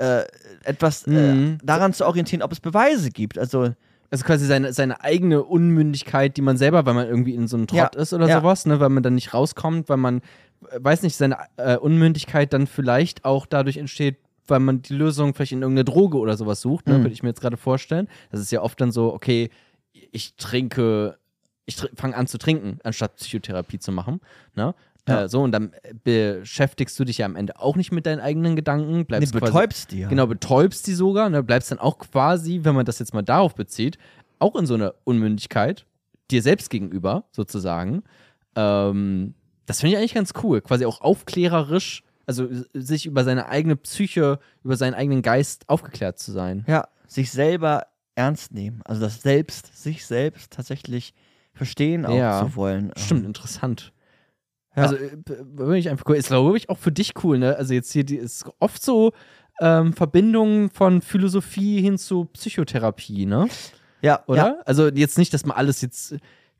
äh, 0.00 0.24
etwas 0.64 1.06
äh, 1.06 1.10
Mhm. 1.10 1.58
daran 1.62 1.92
zu 1.92 2.06
orientieren, 2.06 2.42
ob 2.42 2.52
es 2.52 2.60
Beweise 2.60 3.10
gibt. 3.10 3.38
Also, 3.38 3.74
Also 4.12 4.24
quasi 4.24 4.44
seine, 4.46 4.72
seine 4.72 5.00
eigene 5.04 5.44
Unmündigkeit, 5.44 6.36
die 6.36 6.42
man 6.42 6.56
selber, 6.56 6.84
weil 6.84 6.94
man 6.94 7.06
irgendwie 7.06 7.34
in 7.36 7.46
so 7.46 7.56
einem 7.56 7.68
Trott 7.68 7.94
Ja, 7.94 8.00
ist 8.02 8.12
oder 8.12 8.26
ja. 8.26 8.40
sowas, 8.40 8.66
ne, 8.66 8.80
weil 8.80 8.88
man 8.88 9.04
dann 9.04 9.14
nicht 9.14 9.32
rauskommt, 9.34 9.88
weil 9.88 9.98
man, 9.98 10.18
äh, 10.72 10.78
weiß 10.80 11.02
nicht, 11.02 11.14
seine 11.16 11.36
äh, 11.58 11.76
Unmündigkeit 11.76 12.52
dann 12.52 12.66
vielleicht 12.66 13.24
auch 13.24 13.46
dadurch 13.46 13.76
entsteht, 13.76 14.16
weil 14.48 14.58
man 14.58 14.82
die 14.82 14.94
Lösung 14.94 15.32
vielleicht 15.32 15.52
in 15.52 15.62
irgendeine 15.62 15.84
Droge 15.84 16.18
oder 16.18 16.36
sowas 16.36 16.60
sucht, 16.60 16.88
ne, 16.88 16.98
Mhm. 16.98 17.02
würde 17.04 17.12
ich 17.12 17.22
mir 17.22 17.28
jetzt 17.28 17.40
gerade 17.40 17.56
vorstellen. 17.56 18.08
Das 18.32 18.40
ist 18.40 18.50
ja 18.50 18.62
oft 18.62 18.80
dann 18.80 18.90
so, 18.90 19.14
okay, 19.14 19.48
ich 20.10 20.34
trinke, 20.34 21.16
ich 21.66 21.76
tr 21.76 21.86
fange 21.94 22.16
an 22.16 22.26
zu 22.26 22.36
trinken, 22.38 22.80
anstatt 22.82 23.14
Psychotherapie 23.14 23.78
zu 23.78 23.92
machen, 23.92 24.20
ne? 24.56 24.74
Ja. 25.08 25.24
Äh, 25.24 25.28
so, 25.28 25.42
und 25.42 25.52
dann 25.52 25.72
beschäftigst 26.04 26.98
du 26.98 27.04
dich 27.04 27.18
ja 27.18 27.26
am 27.26 27.36
Ende 27.36 27.58
auch 27.58 27.76
nicht 27.76 27.92
mit 27.92 28.06
deinen 28.06 28.20
eigenen 28.20 28.56
Gedanken, 28.56 29.06
bleibst 29.06 29.32
quasi 29.32 29.44
betäubst 29.44 29.92
die 29.92 30.00
ja. 30.00 30.08
Genau, 30.08 30.26
betäubst 30.26 30.86
die 30.86 30.94
sogar, 30.94 31.28
ne, 31.30 31.42
bleibst 31.42 31.70
dann 31.70 31.78
auch 31.78 31.98
quasi, 31.98 32.60
wenn 32.62 32.74
man 32.74 32.84
das 32.86 32.98
jetzt 32.98 33.14
mal 33.14 33.22
darauf 33.22 33.54
bezieht, 33.54 33.98
auch 34.38 34.56
in 34.56 34.66
so 34.66 34.74
einer 34.74 34.94
Unmündigkeit, 35.04 35.86
dir 36.30 36.42
selbst 36.42 36.70
gegenüber 36.70 37.24
sozusagen. 37.32 38.02
Ähm, 38.56 39.34
das 39.66 39.80
finde 39.80 39.94
ich 39.94 39.98
eigentlich 39.98 40.14
ganz 40.14 40.32
cool, 40.42 40.60
quasi 40.60 40.84
auch 40.84 41.00
aufklärerisch, 41.00 42.02
also 42.26 42.44
äh, 42.44 42.64
sich 42.74 43.06
über 43.06 43.24
seine 43.24 43.46
eigene 43.48 43.76
Psyche, 43.76 44.38
über 44.64 44.76
seinen 44.76 44.94
eigenen 44.94 45.22
Geist 45.22 45.68
aufgeklärt 45.68 46.18
zu 46.18 46.32
sein. 46.32 46.64
Ja, 46.68 46.88
sich 47.06 47.30
selber 47.30 47.86
ernst 48.14 48.52
nehmen. 48.52 48.82
Also 48.84 49.00
das 49.00 49.22
Selbst, 49.22 49.82
sich 49.82 50.04
selbst 50.06 50.52
tatsächlich 50.52 51.14
verstehen 51.52 52.06
auch 52.06 52.14
Ja. 52.16 52.44
zu 52.46 52.54
wollen. 52.56 52.92
Stimmt, 52.96 53.20
Ähm, 53.20 53.26
interessant. 53.26 53.92
Ja. 54.76 54.82
Also, 54.84 54.96
äh, 54.96 55.16
b- 55.16 55.34
würde 55.54 55.78
ich 55.78 55.88
einfach 55.88 56.04
cool. 56.08 56.16
Ist, 56.16 56.28
glaube 56.28 56.56
ich, 56.56 56.68
auch 56.70 56.78
für 56.78 56.92
dich 56.92 57.12
cool, 57.24 57.38
ne? 57.38 57.56
Also, 57.56 57.74
jetzt 57.74 57.92
hier 57.92 58.04
die, 58.04 58.16
ist 58.16 58.44
oft 58.60 58.82
so 58.82 59.12
ähm, 59.60 59.92
Verbindungen 59.92 60.70
von 60.70 61.02
Philosophie 61.02 61.80
hin 61.82 61.98
zu 61.98 62.26
Psychotherapie, 62.26 63.26
ne? 63.26 63.46
ja, 64.02 64.22
oder? 64.26 64.36
Ja, 64.36 64.56
Also 64.64 64.88
jetzt 64.88 65.18
nicht, 65.18 65.34
dass 65.34 65.44
man 65.44 65.56
alles 65.56 65.80
jetzt 65.82 66.16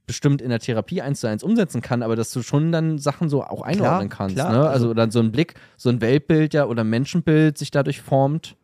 bestimmt 0.07 0.43
in 0.43 0.50
der 0.50 0.59
Therapie 0.59 1.00
eins 1.00 1.21
zu 1.21 1.29
eins 1.29 1.43
umsetzen 1.45 1.81
kann, 1.83 2.02
aber 2.02 2.17
dass 2.17 2.33
du 2.33 2.43
schon 2.43 2.73
dann 2.73 2.99
Sachen 2.99 3.29
so 3.31 3.43
auch 3.45 3.62
einordnen 3.62 4.09
kannst. 4.09 4.35
klar, 4.35 4.50
ne? 4.52 4.59
also- 4.59 4.71
Also 4.88 4.95
dann 4.95 5.11
so 5.12 5.21
ein 5.21 5.31
Blick, 5.33 5.55
so 5.76 5.88
ein 5.88 6.00
Weltbild 6.00 6.52
ja 6.52 6.64
oder 6.67 6.83
Menschenbild 6.85 7.57
sich 7.57 7.71
dadurch 7.71 8.00
formt. 8.02 8.57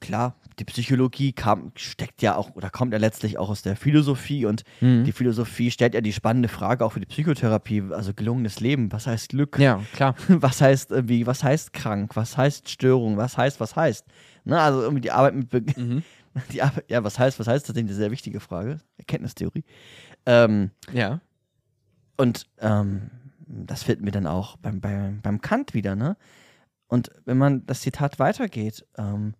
Klar, 0.00 0.34
die 0.58 0.64
Psychologie 0.64 1.32
kam, 1.32 1.72
steckt 1.76 2.22
ja 2.22 2.36
auch 2.36 2.54
oder 2.56 2.70
kommt 2.70 2.92
ja 2.92 2.98
letztlich 2.98 3.36
auch 3.38 3.50
aus 3.50 3.62
der 3.62 3.76
Philosophie 3.76 4.46
und 4.46 4.62
Mhm. 4.80 5.04
die 5.04 5.12
Philosophie 5.12 5.70
stellt 5.70 5.94
ja 5.94 6.00
die 6.00 6.12
spannende 6.12 6.48
Frage 6.48 6.84
auch 6.84 6.92
für 6.92 7.00
die 7.00 7.06
Psychotherapie, 7.06 7.82
also 7.90 8.14
gelungenes 8.14 8.60
Leben, 8.60 8.90
was 8.92 9.06
heißt 9.06 9.30
Glück? 9.30 9.58
Ja, 9.58 9.82
klar. 9.92 10.14
Was 10.28 10.60
heißt 10.60 10.90
irgendwie, 10.90 11.26
was 11.26 11.42
heißt 11.44 11.72
krank? 11.72 12.16
Was 12.16 12.36
heißt 12.36 12.68
Störung? 12.70 13.16
Was 13.16 13.36
heißt, 13.36 13.60
was 13.60 13.76
heißt? 13.76 14.04
Ne, 14.44 14.60
also 14.60 14.80
irgendwie 14.82 15.02
die 15.02 15.10
Arbeit 15.12 15.34
mit 15.34 15.48
Be 15.50 15.62
Mhm. 15.76 16.02
die 16.52 16.62
Arbeit, 16.62 16.84
ja, 16.90 17.02
was 17.04 17.18
heißt, 17.18 17.38
was 17.38 17.46
heißt, 17.48 17.68
das 17.68 17.76
ist 17.76 17.80
eine 17.82 17.92
sehr 17.92 18.10
wichtige 18.10 18.40
Frage. 18.40 18.78
Erkenntnistheorie. 18.98 19.64
Ähm, 20.26 20.70
Ja. 20.92 21.20
und 22.16 22.46
ähm, 22.60 23.10
das 23.46 23.82
finden 23.82 24.04
wir 24.04 24.12
dann 24.12 24.26
auch 24.26 24.56
beim, 24.56 24.80
beim, 24.80 25.20
beim 25.20 25.40
Kant 25.40 25.74
wieder, 25.74 25.94
ne? 25.96 26.16
Und 26.88 27.10
wenn 27.24 27.36
man 27.38 27.66
das 27.66 27.80
Zitat 27.80 28.18
weitergeht, 28.18 28.84
ähm, 28.96 29.34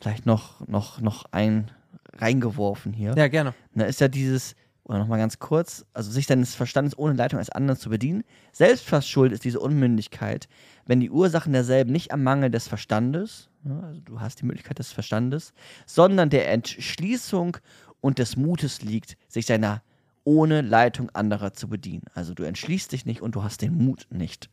vielleicht 0.00 0.26
noch, 0.26 0.66
noch, 0.66 1.00
noch 1.00 1.24
ein 1.32 1.70
reingeworfen 2.16 2.92
hier, 2.92 3.14
Ja, 3.16 3.28
gerne. 3.28 3.54
ne, 3.72 3.86
ist 3.86 4.00
ja 4.00 4.08
dieses, 4.08 4.54
oder 4.84 4.98
nochmal 4.98 5.18
ganz 5.18 5.38
kurz, 5.38 5.84
also 5.94 6.10
sich 6.10 6.26
seines 6.26 6.54
Verstandes 6.54 6.96
ohne 6.98 7.14
Leitung 7.14 7.38
eines 7.38 7.50
anderen 7.50 7.78
zu 7.78 7.90
bedienen. 7.90 8.22
Selbstverschuld 8.52 9.32
ist 9.32 9.44
diese 9.44 9.60
Unmündigkeit, 9.60 10.48
wenn 10.86 11.00
die 11.00 11.10
Ursachen 11.10 11.52
derselben 11.52 11.90
nicht 11.92 12.12
am 12.12 12.22
Mangel 12.22 12.50
des 12.50 12.68
Verstandes, 12.68 13.48
ne, 13.62 13.82
also 13.82 14.00
du 14.00 14.20
hast 14.20 14.40
die 14.40 14.46
Möglichkeit 14.46 14.78
des 14.78 14.92
Verstandes, 14.92 15.52
sondern 15.86 16.30
der 16.30 16.50
Entschließung 16.52 17.56
und 18.00 18.18
des 18.18 18.36
Mutes 18.36 18.82
liegt, 18.82 19.16
sich 19.28 19.46
seiner 19.46 19.82
ohne 20.24 20.60
Leitung 20.62 21.10
anderer 21.10 21.52
zu 21.52 21.68
bedienen. 21.68 22.04
Also 22.14 22.34
du 22.34 22.44
entschließt 22.44 22.92
dich 22.92 23.04
nicht 23.06 23.20
und 23.22 23.34
du 23.34 23.42
hast 23.42 23.60
den 23.62 23.76
Mut 23.76 24.06
nicht. 24.10 24.48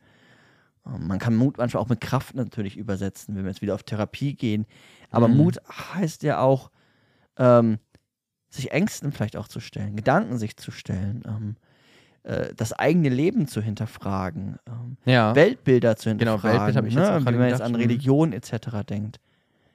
Ähm, 0.86 1.06
Man 1.06 1.18
kann 1.18 1.34
Mut 1.36 1.58
manchmal 1.58 1.82
auch 1.82 1.88
mit 1.88 2.00
Kraft 2.00 2.34
natürlich 2.34 2.76
übersetzen, 2.76 3.34
wenn 3.36 3.44
wir 3.44 3.50
jetzt 3.50 3.62
wieder 3.62 3.74
auf 3.74 3.82
Therapie 3.82 4.34
gehen. 4.34 4.66
Aber 5.10 5.28
Mhm. 5.28 5.36
Mut 5.36 5.58
heißt 5.94 6.22
ja 6.22 6.40
auch, 6.40 6.70
ähm, 7.36 7.78
sich 8.50 8.70
Ängsten 8.72 9.12
vielleicht 9.12 9.36
auch 9.36 9.48
zu 9.48 9.60
stellen, 9.60 9.96
Gedanken 9.96 10.36
sich 10.38 10.56
zu 10.56 10.70
stellen, 10.70 11.22
ähm, 11.26 11.56
äh, 12.24 12.54
das 12.54 12.72
eigene 12.74 13.08
Leben 13.08 13.48
zu 13.48 13.60
hinterfragen, 13.62 14.58
ähm, 14.68 14.96
Ja. 15.04 15.34
Weltbilder 15.34 15.96
zu 15.96 16.10
Genau, 16.10 16.32
hinterfragen. 16.32 16.74
Weltbild 16.74 16.76
hab 16.76 16.84
ich 16.86 16.94
jetzt 16.94 17.02
auch 17.02 17.04
ne? 17.06 17.10
gerade 17.20 17.24
Wenn 17.26 17.38
man 17.40 17.48
jetzt 17.48 17.62
an 17.62 17.72
mhm. 17.72 17.76
Religion 17.78 18.32
etc. 18.32 18.84
denkt. 18.88 19.20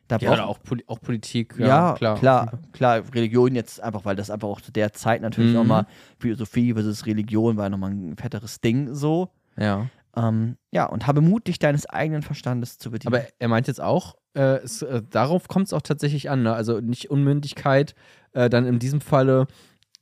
Da 0.08 0.18
ja, 0.20 0.32
oder 0.32 0.48
auch, 0.48 0.60
Poli 0.64 0.86
auch 0.88 1.02
Politik. 1.02 1.56
ja, 1.58 1.68
Ja, 1.68 1.94
klar, 1.96 2.18
klar. 2.18 2.60
klar, 2.72 3.04
Religion 3.14 3.56
jetzt 3.56 3.82
einfach, 3.82 4.06
weil 4.06 4.16
das 4.16 4.30
einfach 4.30 4.48
auch 4.48 4.62
zu 4.62 4.72
der 4.72 4.94
Zeit 4.94 5.22
natürlich 5.22 5.50
Mhm. 5.52 5.58
nochmal 5.58 5.86
Philosophie 6.20 6.72
versus 6.74 7.06
Religion 7.06 7.58
war 7.58 7.70
nochmal 7.70 7.92
ein 7.92 8.16
fetteres 8.16 8.62
Ding 8.62 8.94
so. 8.94 9.30
Ja. 9.58 9.88
Ähm, 10.18 10.58
ja, 10.72 10.86
und 10.86 11.06
habe 11.06 11.22
Mut, 11.22 11.48
dich 11.48 11.60
deines 11.60 11.86
eigenen 11.86 12.24
Verstandes 12.24 12.80
zu 12.80 12.90
bedienen. 12.90 13.14
Aber 13.14 13.26
er 13.38 13.48
meint 13.48 13.68
jetzt 13.68 13.80
auch, 13.80 14.16
äh, 14.34 14.58
es, 14.64 14.82
äh, 14.82 15.04
darauf 15.08 15.48
kommt 15.48 15.68
es 15.68 15.74
auch 15.74 15.82
tatsächlich 15.82 16.30
an, 16.30 16.42
ne? 16.42 16.54
also 16.54 16.80
nicht 16.80 17.12
Unmündigkeit, 17.12 17.94
äh, 18.34 18.50
dann 18.50 18.66
in 18.66 18.80
diesem 18.80 19.00
Falle, 19.00 19.46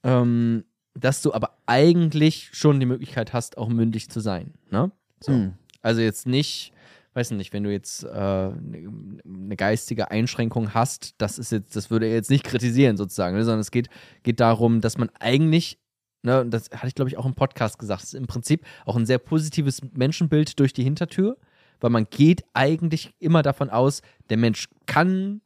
ähm, 0.03 0.63
dass 0.93 1.21
du 1.21 1.33
aber 1.33 1.57
eigentlich 1.65 2.49
schon 2.53 2.79
die 2.79 2.85
Möglichkeit 2.85 3.33
hast, 3.33 3.57
auch 3.57 3.67
mündig 3.67 4.09
zu 4.09 4.21
sein. 4.21 4.53
Ne? 4.71 4.89
So. 5.19 5.33
Mhm. 5.33 5.53
Also 5.81 5.99
jetzt 5.99 6.27
nicht, 6.27 6.71
weiß 7.13 7.31
nicht, 7.31 7.51
wenn 7.51 7.63
du 7.63 7.71
jetzt 7.71 8.05
äh, 8.05 8.07
eine 8.07 8.53
ne 9.25 9.55
geistige 9.57 10.11
Einschränkung 10.11 10.73
hast, 10.73 11.15
das 11.17 11.37
ist 11.37 11.51
jetzt, 11.51 11.75
das 11.75 11.91
würde 11.91 12.05
er 12.05 12.13
jetzt 12.13 12.29
nicht 12.29 12.45
kritisieren 12.45 12.95
sozusagen, 12.95 13.35
ne? 13.35 13.43
sondern 13.43 13.59
es 13.59 13.71
geht, 13.71 13.89
geht 14.23 14.39
darum, 14.39 14.79
dass 14.79 14.97
man 14.97 15.09
eigentlich, 15.19 15.77
ne, 16.25 16.41
und 16.41 16.51
das 16.51 16.69
hatte 16.71 16.87
ich 16.87 16.95
glaube 16.95 17.09
ich 17.09 17.17
auch 17.17 17.25
im 17.25 17.33
Podcast 17.35 17.79
gesagt, 17.79 18.03
es 18.03 18.09
ist 18.09 18.19
im 18.19 18.27
Prinzip 18.27 18.65
auch 18.85 18.95
ein 18.97 19.05
sehr 19.05 19.19
positives 19.19 19.81
Menschenbild 19.93 20.59
durch 20.59 20.73
die 20.73 20.83
Hintertür, 20.83 21.37
weil 21.79 21.89
man 21.89 22.05
geht 22.09 22.43
eigentlich 22.53 23.13
immer 23.19 23.41
davon 23.41 23.69
aus, 23.69 24.01
der 24.29 24.37
Mensch 24.37 24.67
kann 24.85 25.41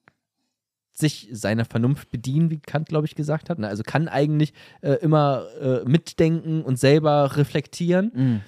sich 0.92 1.30
seiner 1.32 1.64
Vernunft 1.66 2.10
bedienen, 2.10 2.50
wie 2.50 2.60
Kant, 2.60 2.90
glaube 2.90 3.08
ich, 3.08 3.16
gesagt 3.16 3.50
hat. 3.50 3.58
Ne? 3.58 3.68
Also 3.68 3.84
kann 3.84 4.08
eigentlich 4.10 4.54
äh, 4.82 4.94
immer 4.96 5.46
äh, 5.62 5.86
mitdenken 5.86 6.62
und 6.62 6.78
selber 6.78 7.38
reflektieren. 7.38 8.12
Mhm. 8.14 8.42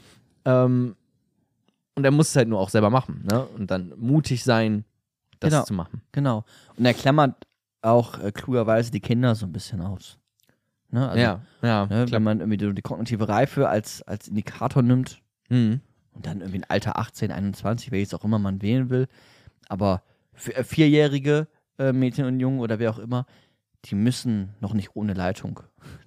Ähm, 0.44 0.96
und 1.96 2.04
er 2.04 2.12
muss 2.12 2.30
es 2.30 2.36
halt 2.36 2.50
nur 2.50 2.60
auch 2.60 2.70
selber 2.70 2.90
machen, 2.90 3.26
ne? 3.30 3.46
Und 3.58 3.70
dann 3.70 3.94
mutig 3.98 4.44
sein, 4.44 4.86
das 5.40 5.52
Genau. 5.52 5.64
zu 5.64 5.74
machen. 5.74 6.02
Genau. 6.12 6.46
Und 6.78 6.86
er 6.86 6.94
klammert 6.94 7.36
auch 7.82 8.20
äh, 8.20 8.32
klugerweise 8.32 8.92
die 8.92 9.02
Kinder 9.02 9.36
so 9.36 9.46
ein 9.46 9.52
bisschen 9.52 9.82
aus. 9.82 10.18
Ne? 10.92 11.08
Also, 11.10 11.22
ja, 11.22 11.42
ja, 11.62 11.86
ne, 11.88 12.12
wenn 12.12 12.24
man 12.24 12.40
irgendwie 12.40 12.58
die, 12.58 12.74
die 12.74 12.82
kognitive 12.82 13.28
Reife 13.30 13.70
als, 13.70 14.02
als 14.04 14.28
Indikator 14.28 14.84
nimmt 14.84 15.22
Mhm. 15.50 15.82
und 16.14 16.26
dann 16.26 16.40
irgendwie 16.42 16.60
ein 16.60 16.70
Alter 16.70 16.98
18, 16.98 17.32
21, 17.32 17.92
welches 17.92 18.14
auch 18.14 18.24
immer 18.24 18.40
man 18.40 18.62
wählen 18.62 18.90
will. 18.90 19.08
Aber 19.70 20.04
für, 20.34 20.56
äh, 20.56 20.64
vierjährige 20.64 21.48
äh, 21.78 21.92
Mädchen 21.94 22.26
und 22.26 22.40
Jungen 22.40 22.60
oder 22.60 22.80
wer 22.80 22.92
auch 22.92 23.00
immer, 23.00 23.26
die 23.86 23.96
müssen 23.96 24.54
noch 24.60 24.74
nicht 24.74 24.96
ohne 24.96 25.14
Leitung 25.14 25.62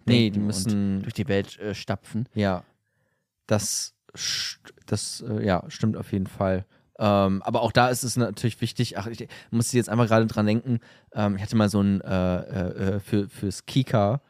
Nee, 0.06 0.30
die 0.30 0.38
müssen, 0.38 1.02
durch 1.02 1.14
die 1.14 1.26
Welt 1.28 1.58
äh, 1.58 1.74
stapfen. 1.74 2.28
ja, 2.34 2.62
das, 3.46 3.94
das 4.86 5.24
äh, 5.28 5.44
ja, 5.44 5.64
stimmt 5.68 5.96
auf 5.96 6.12
jeden 6.12 6.26
Fall. 6.26 6.64
Ähm, 6.98 7.42
aber 7.42 7.62
auch 7.62 7.72
da 7.72 7.88
ist 7.88 8.04
es 8.04 8.16
natürlich 8.16 8.60
wichtig, 8.60 8.96
ach, 8.98 9.06
ich 9.08 9.26
muss 9.50 9.72
jetzt 9.72 9.88
einmal 9.88 10.06
gerade 10.06 10.26
dran 10.26 10.46
denken, 10.46 10.78
ähm, 11.12 11.36
ich 11.36 11.42
hatte 11.42 11.56
mal 11.56 11.68
so 11.68 11.80
ein, 11.80 12.00
äh, 12.02 12.36
äh, 12.36 12.94
äh, 12.96 13.00
für, 13.00 13.28
fürs 13.28 13.66
Kika 13.66 14.20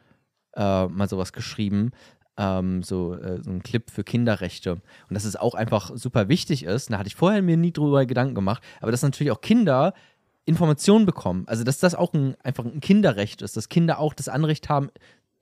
äh, 0.55 0.87
mal 0.87 1.09
sowas 1.09 1.33
geschrieben, 1.33 1.91
ähm, 2.37 2.83
so, 2.83 3.15
äh, 3.15 3.41
so 3.41 3.51
ein 3.51 3.63
Clip 3.63 3.89
für 3.89 4.03
Kinderrechte. 4.03 4.73
Und 4.73 4.81
dass 5.09 5.25
es 5.25 5.35
auch 5.35 5.55
einfach 5.55 5.91
super 5.95 6.27
wichtig 6.29 6.63
ist, 6.63 6.91
da 6.91 6.97
hatte 6.97 7.07
ich 7.07 7.15
vorher 7.15 7.41
mir 7.41 7.57
nie 7.57 7.71
drüber 7.71 8.05
Gedanken 8.05 8.35
gemacht, 8.35 8.63
aber 8.81 8.91
dass 8.91 9.01
natürlich 9.01 9.31
auch 9.31 9.41
Kinder 9.41 9.93
Informationen 10.45 11.05
bekommen. 11.05 11.43
Also 11.47 11.63
dass 11.63 11.79
das 11.79 11.95
auch 11.95 12.13
ein, 12.13 12.35
einfach 12.43 12.65
ein 12.65 12.79
Kinderrecht 12.79 13.41
ist, 13.41 13.57
dass 13.57 13.69
Kinder 13.69 13.99
auch 13.99 14.13
das 14.13 14.29
Anrecht 14.29 14.69
haben, 14.69 14.89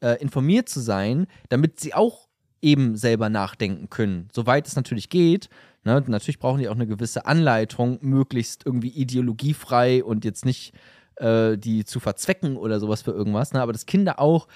äh, 0.01 0.21
informiert 0.21 0.69
zu 0.69 0.79
sein, 0.79 1.27
damit 1.49 1.79
sie 1.79 1.93
auch 1.93 2.27
eben 2.61 2.95
selber 2.95 3.29
nachdenken 3.29 3.89
können, 3.89 4.29
soweit 4.31 4.67
es 4.67 4.77
natürlich 4.77 5.09
geht. 5.09 5.49
Ne? 5.83 6.01
Natürlich 6.07 6.39
brauchen 6.39 6.59
die 6.59 6.69
auch 6.69 6.75
eine 6.75 6.87
gewisse 6.87 7.25
Anleitung, 7.25 7.99
möglichst 8.01 8.65
irgendwie 8.65 8.89
ideologiefrei 8.89 10.01
und 10.03 10.23
jetzt 10.23 10.45
nicht 10.45 10.73
äh, 11.17 11.57
die 11.57 11.83
zu 11.83 11.99
verzwecken 11.99 12.55
oder 12.55 12.79
sowas 12.79 13.01
für 13.01 13.11
irgendwas. 13.11 13.51
Ne? 13.51 13.61
Aber 13.61 13.73
dass 13.73 13.85
Kinder 13.85 14.19
auch 14.19 14.47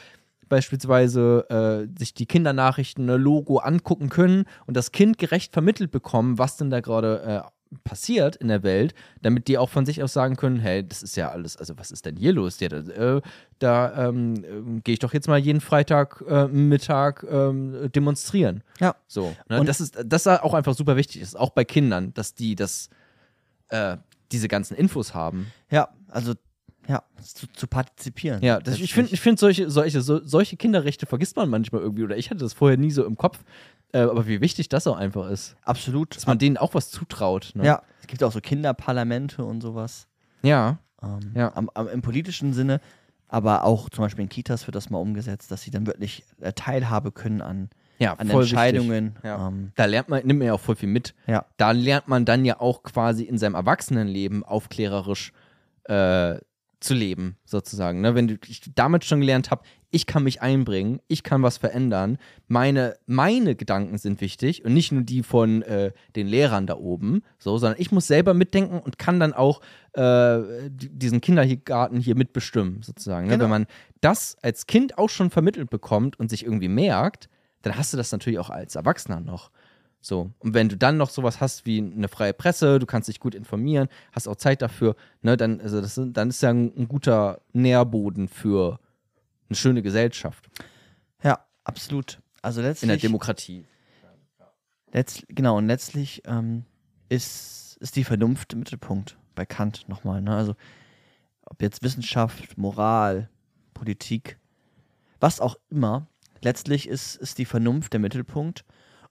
beispielsweise 0.50 1.88
äh, 1.96 2.00
sich 2.00 2.14
die 2.14 2.26
Kindernachrichten, 2.26 3.06
ne, 3.06 3.18
Logo 3.18 3.58
angucken 3.58 4.10
können 4.10 4.46
und 4.66 4.78
das 4.78 4.92
Kind 4.92 5.18
gerecht 5.18 5.54
vermittelt 5.54 5.92
bekommen, 5.92 6.38
was 6.38 6.58
denn 6.58 6.70
da 6.70 6.80
gerade 6.82 7.22
äh, 7.46 7.78
passiert 7.84 8.38
in 8.38 8.48
der 8.48 8.64
Welt, 8.64 8.94
damit 9.22 9.50
die 9.50 9.58
auch 9.58 9.70
von 9.70 9.86
sich 9.86 10.02
aus 10.02 10.14
sagen 10.14 10.38
können, 10.38 10.58
hey, 10.58 10.88
das 10.88 11.04
ist 11.04 11.18
ja 11.18 11.30
alles, 11.30 11.58
also 11.58 11.78
was 11.78 11.92
ist 11.92 12.06
denn 12.06 12.16
hier 12.16 12.32
los? 12.32 12.60
Ja, 12.62 12.70
da 12.70 12.78
äh, 12.78 13.22
da 13.60 14.08
ähm, 14.08 14.36
ähm, 14.50 14.82
gehe 14.84 14.94
ich 14.94 15.00
doch 15.00 15.14
jetzt 15.14 15.28
mal 15.28 15.38
jeden 15.38 15.60
Freitag 15.60 16.24
äh, 16.30 16.48
Mittag 16.48 17.26
ähm, 17.30 17.90
demonstrieren. 17.94 18.64
Ja. 18.80 18.96
So. 19.08 19.36
Ne? 19.50 19.60
Und- 19.60 19.68
das 19.68 19.82
ist 19.82 19.98
das 20.06 20.26
ist 20.26 20.28
auch 20.42 20.54
einfach 20.54 20.76
super 20.76 20.96
wichtig 20.96 21.22
ist, 21.22 21.38
auch 21.38 21.50
bei 21.50 21.66
Kindern, 21.66 22.14
dass 22.14 22.34
die 22.34 22.56
das 22.56 22.90
äh, 23.70 23.98
diese 24.32 24.48
ganzen 24.48 24.76
Infos 24.76 25.14
haben. 25.14 25.48
Ja, 25.70 25.90
also 26.08 26.34
ja, 26.88 27.04
zu, 27.22 27.48
zu 27.54 27.68
partizipieren. 27.68 28.42
Ja, 28.44 28.60
das, 28.60 28.80
ich 28.80 28.94
finde, 28.94 29.14
ich 29.14 29.20
find 29.22 29.38
solche, 29.40 29.70
solche, 29.70 30.02
so, 30.02 30.24
solche 30.24 30.56
Kinderrechte 30.58 31.06
vergisst 31.06 31.36
man 31.36 31.50
manchmal 31.50 31.82
irgendwie, 31.82 32.04
oder 32.04 32.18
ich 32.18 32.30
hatte 32.30 32.40
das 32.40 32.54
vorher 32.54 32.78
nie 32.78 32.92
so 32.92 33.06
im 33.06 33.18
Kopf. 33.18 33.40
Äh, 33.94 34.00
aber 34.00 34.28
wie 34.28 34.42
wichtig 34.42 34.68
das 34.70 34.86
auch 34.88 34.98
einfach 34.98 35.30
ist. 35.30 35.56
absolut. 35.64 36.16
Dass 36.16 36.28
man 36.28 36.38
denen 36.40 36.58
auch 36.58 36.74
was 36.74 36.90
zutraut. 36.92 37.52
Ne? 37.56 37.66
ja, 37.66 37.82
es 38.02 38.08
gibt 38.08 38.22
auch 38.24 38.32
so 38.34 38.42
Kinderparlamente 38.42 39.44
und 39.46 39.62
sowas. 39.62 40.08
Ja. 40.44 40.80
Ähm, 41.02 41.32
Ja. 41.36 41.52
am, 41.56 41.70
am, 41.74 41.88
Im 41.88 42.02
politischen 42.02 42.52
Sinne, 42.54 42.82
aber 43.30 43.64
auch 43.64 43.90
zum 43.90 44.04
Beispiel 44.04 44.24
in 44.24 44.30
Kitas 44.30 44.68
wird 44.68 44.76
das 44.76 44.90
mal 44.90 44.98
umgesetzt, 45.00 45.52
dass 45.52 45.62
sie 45.62 45.72
dann 45.72 45.88
wirklich 45.88 46.24
äh, 46.42 46.52
Teilhabe 46.52 47.12
können 47.14 47.42
an, 47.42 47.70
Ja, 47.98 48.14
an 48.16 48.30
Entscheidungen. 48.30 49.16
Ja. 49.24 49.48
Ähm, 49.48 49.72
Da 49.76 49.86
lernt 49.86 50.10
man, 50.10 50.26
nimmt 50.26 50.40
man 50.40 50.48
ja 50.48 50.54
auch 50.54 50.60
voll 50.62 50.76
viel 50.76 50.90
mit. 50.90 51.16
ja, 51.26 51.46
Da 51.56 51.72
lernt 51.72 52.10
man 52.10 52.26
dann 52.26 52.44
ja 52.44 52.60
auch 52.60 52.84
quasi 52.84 53.24
in 53.24 53.38
seinem 53.38 53.56
Erwachsenenleben 53.56 54.44
aufklärerisch 54.44 55.32
äh, 55.86 56.40
zu 56.80 56.94
leben, 56.94 57.38
sozusagen. 57.46 58.02
Ne? 58.02 58.14
Wenn 58.14 58.28
du, 58.28 58.36
ich 58.48 58.62
damit 58.76 59.04
schon 59.04 59.20
gelernt 59.20 59.50
habe, 59.50 59.64
ich 59.90 60.06
kann 60.06 60.24
mich 60.24 60.42
einbringen, 60.42 61.00
ich 61.08 61.24
kann 61.24 61.42
was 61.42 61.58
verändern, 61.58 62.18
meine, 62.48 62.98
meine 63.08 63.56
Gedanken 63.56 63.98
sind 63.98 64.22
wichtig 64.22 64.64
und 64.64 64.74
nicht 64.74 64.92
nur 64.92 65.02
die 65.02 65.24
von 65.24 65.62
äh, 65.64 65.92
den 66.16 66.28
Lehrern 66.28 66.68
da 66.68 66.76
oben, 66.76 67.24
so, 67.40 67.58
sondern 67.58 67.80
ich 67.82 67.92
muss 67.92 68.06
selber 68.06 68.34
mitdenken 68.34 68.80
und 68.80 69.00
kann 69.00 69.20
dann 69.20 69.34
auch 69.34 69.62
äh, 69.94 70.70
die- 70.70 70.90
diesen 70.90 71.22
Kindergarten 71.22 72.00
hier 72.00 72.16
mitbestimmen, 72.16 72.84
sozusagen. 72.84 73.28
Ne? 73.28 73.34
Genau. 73.34 73.46
Wenn 73.46 73.50
man 73.52 73.66
das 74.02 74.38
als 74.44 74.68
Kind 74.68 74.98
auch 74.98 75.10
schon 75.10 75.30
vermittelt 75.32 75.70
bekommt 75.70 76.20
und 76.20 76.30
sich 76.30 76.44
irgendwie 76.44 76.68
merkt, 76.70 77.30
dann 77.64 77.76
hast 77.76 77.92
du 77.92 77.98
das 77.98 78.12
natürlich 78.12 78.40
auch 78.40 78.50
als 78.52 78.76
Erwachsener 78.76 79.20
noch. 79.20 79.50
So. 80.02 80.32
Und 80.40 80.54
wenn 80.54 80.70
du 80.70 80.78
dann 80.78 80.98
noch 80.98 81.10
sowas 81.10 81.42
hast 81.42 81.66
wie 81.66 81.80
eine 81.80 82.08
freie 82.08 82.34
Presse, 82.34 82.80
du 82.80 82.86
kannst 82.86 83.10
dich 83.10 83.20
gut 83.20 83.36
informieren, 83.36 83.90
hast 84.12 84.28
auch 84.28 84.36
Zeit 84.36 84.62
dafür, 84.62 84.96
ne, 85.22 85.38
dann, 85.38 85.60
also 85.60 85.82
das, 85.82 86.00
dann 86.02 86.30
ist 86.30 86.42
ja 86.42 86.50
ein, 86.50 86.74
ein 86.78 86.88
guter 86.88 87.42
Nährboden 87.54 88.28
für 88.28 88.80
eine 89.50 89.56
schöne 89.56 89.82
Gesellschaft. 89.82 90.50
ja, 91.24 91.46
absolut. 91.64 92.20
Also 92.42 92.62
letztlich. 92.62 92.84
In 92.84 92.90
der 92.90 92.98
Demokratie. 92.98 93.66
Letzt, 94.94 95.26
genau, 95.28 95.58
und 95.58 95.68
letztlich 95.68 96.22
ähm, 96.26 96.64
ist, 97.10 97.78
ist 97.82 97.96
die 97.96 98.06
Vernunft 98.06 98.54
im 98.54 98.60
Mittelpunkt 98.60 99.18
bei 99.36 99.46
Kant 99.46 99.90
nochmal. 99.90 100.22
Ne? 100.22 100.36
Also, 100.36 100.56
ob 101.42 101.62
jetzt 101.62 101.84
Wissenschaft, 101.84 102.58
Moral, 102.58 103.30
Politik, 103.74 104.38
was 105.20 105.42
auch 105.42 105.56
immer, 105.70 106.08
letztlich 106.42 106.88
ist, 106.88 107.16
ist 107.16 107.38
die 107.38 107.46
Vernunft 107.46 107.94
der 107.94 108.00
Mittelpunkt 108.00 108.64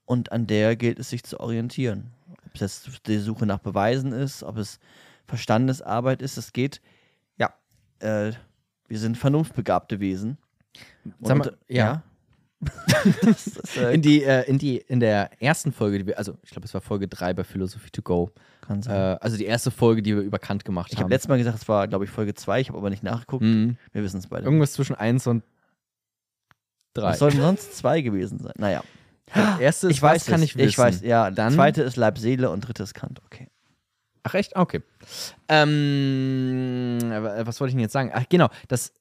und 0.07 0.33
an 0.33 0.47
der 0.47 0.75
gilt 0.77 0.99
es 0.99 1.11
sich 1.11 1.23
zu 1.25 1.38
orientieren. 1.40 2.11
Ob 2.47 2.55
es 2.55 2.61
jetzt 2.87 3.07
die 3.07 3.19
Suche 3.19 3.45
nach 3.47 3.59
Beweisen 3.59 4.12
ist, 4.12 4.42
ob 4.42 4.57
es 4.57 4.79
Verstandesarbeit 5.27 6.23
ist, 6.23 6.37
es 6.38 6.53
geht, 6.53 6.81
ja, 7.37 7.53
äh, 8.01 8.33
wir 8.88 8.99
sind 8.99 9.19
vernunftbegabte 9.19 10.01
Wesen. 10.01 10.38
Sag 11.21 11.37
mal, 11.38 11.49
Und, 11.49 11.57
ja. 11.69 12.03
das 13.23 13.47
ist, 13.47 13.77
äh, 13.77 13.92
In, 13.92 14.01
die, 14.03 14.23
äh, 14.25 14.49
in, 14.49 14.59
die, 14.59 14.79
in 14.79 15.01
der 15.01 15.31
ersten 15.42 15.73
Folge, 15.73 15.99
die 15.99 16.07
wir, 16.07 16.16
also 16.19 16.38
ich 16.42 16.51
glaube, 16.51 16.64
es 16.66 16.73
war 16.73 16.81
Folge 16.81 17.07
3 17.07 17.35
bei 17.35 17.45
Philosophy 17.45 17.90
to 17.90 18.01
Go. 18.03 18.31
kann 18.62 18.79
Äh, 18.81 18.83
sein. 18.83 19.19
also 19.19 19.37
die 19.37 19.45
erste 19.45 19.71
Folge, 19.71 20.01
die 20.03 20.14
wir 20.16 20.23
über 20.23 20.38
Kant 20.38 20.64
gemacht 20.64 20.88
ich 20.90 20.97
haben. 20.97 21.05
habe 21.05 21.12
letztes 21.14 21.29
Mal 21.29 21.37
gesagt, 21.38 21.59
es 21.59 21.69
war, 21.69 21.87
glaube 21.87 22.05
ich, 22.07 22.11
Folge 22.11 22.33
2, 22.35 22.61
ich 22.61 22.69
habe 22.69 22.79
aber 22.79 22.88
nicht 22.90 23.03
nachgeguckt. 23.03 23.42
Mhm. 23.45 23.77
Wir 23.92 24.03
wissen 24.03 24.19
es 24.19 24.27
beide. 24.29 24.45
Irgendwas 24.45 24.73
zwischen 24.73 24.95
1 24.97 25.27
und 25.27 25.42
3. 26.95 27.11
Es 27.11 27.19
sollten 27.19 27.40
sonst 27.40 27.77
zwei 27.77 28.01
gewesen 28.01 28.38
sein. 28.38 28.55
Naja. 28.57 28.83
Erste 29.61 29.89
Ich 29.91 30.01
weiß, 30.01 30.27
kann 30.27 30.43
ich 30.43 30.57
wissen. 30.57 30.69
Ich 30.69 30.79
weiß, 30.79 31.03
ja. 31.03 31.31
Dann- 31.31 31.53
zweite 31.55 31.83
ist 31.83 31.97
Leib, 31.97 32.19
Seele 32.19 32.51
und 32.51 32.61
dritte 32.61 32.83
ist 32.83 32.95
Kant. 32.95 33.21
Okay. 33.25 33.49
Ach 34.23 34.35
echt? 34.35 34.57
Ah, 34.57 34.61
Okay. 34.62 34.83
Ähm, 35.49 36.99
äh, 37.03 37.47
was 37.47 37.61
wollte 37.61 37.71
ich 37.71 37.75
denn 37.75 37.81
jetzt 37.81 37.93
sagen? 37.93 38.11
Ach 38.15 38.25
genau, 38.29 38.49
das 38.69 38.93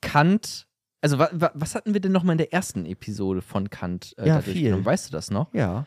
Kant. 0.00 0.66
Also 1.00 1.18
wa, 1.18 1.28
wa, 1.32 1.50
was 1.54 1.74
hatten 1.74 1.94
wir 1.94 2.00
denn 2.00 2.12
nochmal 2.12 2.34
in 2.34 2.38
der 2.38 2.52
ersten 2.52 2.86
Episode 2.86 3.42
von 3.42 3.70
Kant? 3.70 4.14
Äh, 4.18 4.28
Ja, 4.28 4.40
viel. 4.40 4.52
durchgenommen? 4.54 4.84
Weißt 4.84 5.08
du 5.08 5.12
das 5.12 5.30
noch? 5.30 5.52
Ja. 5.52 5.86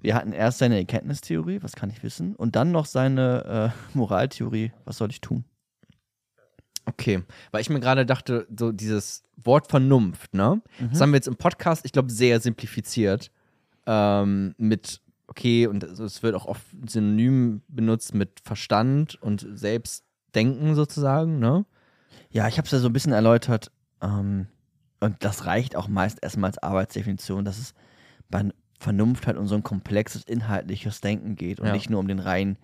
Wir 0.00 0.14
hatten 0.14 0.32
erst 0.32 0.58
seine 0.58 0.76
Erkenntnistheorie, 0.78 1.62
was 1.62 1.72
kann 1.72 1.90
ich 1.90 2.02
wissen, 2.02 2.34
und 2.36 2.56
dann 2.56 2.70
noch 2.72 2.86
seine 2.86 3.72
äh, 3.74 3.94
Moraltheorie, 3.96 4.72
was 4.84 4.96
soll 4.98 5.10
ich 5.10 5.20
tun? 5.20 5.44
Okay, 6.86 7.22
weil 7.50 7.60
ich 7.60 7.68
mir 7.70 7.80
gerade 7.80 8.06
dachte, 8.06 8.46
so 8.56 8.72
dieses 8.72 9.24
Wort 9.36 9.68
Vernunft, 9.68 10.32
ne? 10.34 10.62
Mhm. 10.78 10.90
Das 10.90 11.00
haben 11.00 11.10
wir 11.10 11.16
jetzt 11.16 11.28
im 11.28 11.36
Podcast, 11.36 11.84
ich 11.84 11.92
glaube, 11.92 12.10
sehr 12.10 12.40
simplifiziert. 12.40 13.30
Ähm, 13.86 14.54
mit, 14.56 15.00
okay, 15.26 15.66
und 15.66 15.82
es 15.82 16.22
wird 16.22 16.34
auch 16.34 16.46
oft 16.46 16.64
synonym 16.88 17.62
benutzt 17.68 18.14
mit 18.14 18.40
Verstand 18.44 19.20
und 19.20 19.46
Selbstdenken 19.52 20.74
sozusagen, 20.74 21.38
ne? 21.38 21.64
Ja, 22.30 22.48
ich 22.48 22.58
habe 22.58 22.66
es 22.66 22.72
ja 22.72 22.78
so 22.78 22.88
ein 22.88 22.92
bisschen 22.92 23.12
erläutert, 23.12 23.70
ähm, 24.00 24.46
und 25.00 25.16
das 25.24 25.44
reicht 25.44 25.76
auch 25.76 25.88
meist 25.88 26.18
erstmal 26.22 26.50
als 26.50 26.58
Arbeitsdefinition, 26.58 27.44
dass 27.44 27.58
es 27.58 27.74
bei 28.30 28.48
Vernunft 28.78 29.26
halt 29.26 29.36
um 29.36 29.46
so 29.46 29.54
ein 29.54 29.62
komplexes 29.62 30.22
inhaltliches 30.24 31.00
Denken 31.00 31.36
geht 31.36 31.60
und 31.60 31.66
Ja. 31.66 31.72
nicht 31.72 31.90
nur 31.90 32.00
um 32.00 32.08
den 32.08 32.18
reinen 32.18 32.56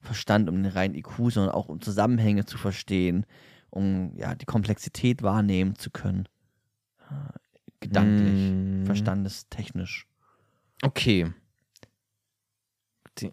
Verstand, 0.00 0.48
um 0.48 0.62
den 0.62 0.72
reinen 0.72 0.94
IQ, 0.94 1.30
sondern 1.30 1.50
auch 1.54 1.68
um 1.68 1.80
Zusammenhänge 1.80 2.44
zu 2.44 2.58
verstehen, 2.58 3.26
um 3.70 4.12
ja 4.16 4.34
die 4.34 4.46
Komplexität 4.46 5.22
wahrnehmen 5.22 5.74
zu 5.76 5.90
können. 5.90 6.28
Äh, 7.10 7.38
gedanklich, 7.80 8.40
Mm. 8.52 8.84
verstandestechnisch. 8.86 10.06
Okay. 10.82 11.32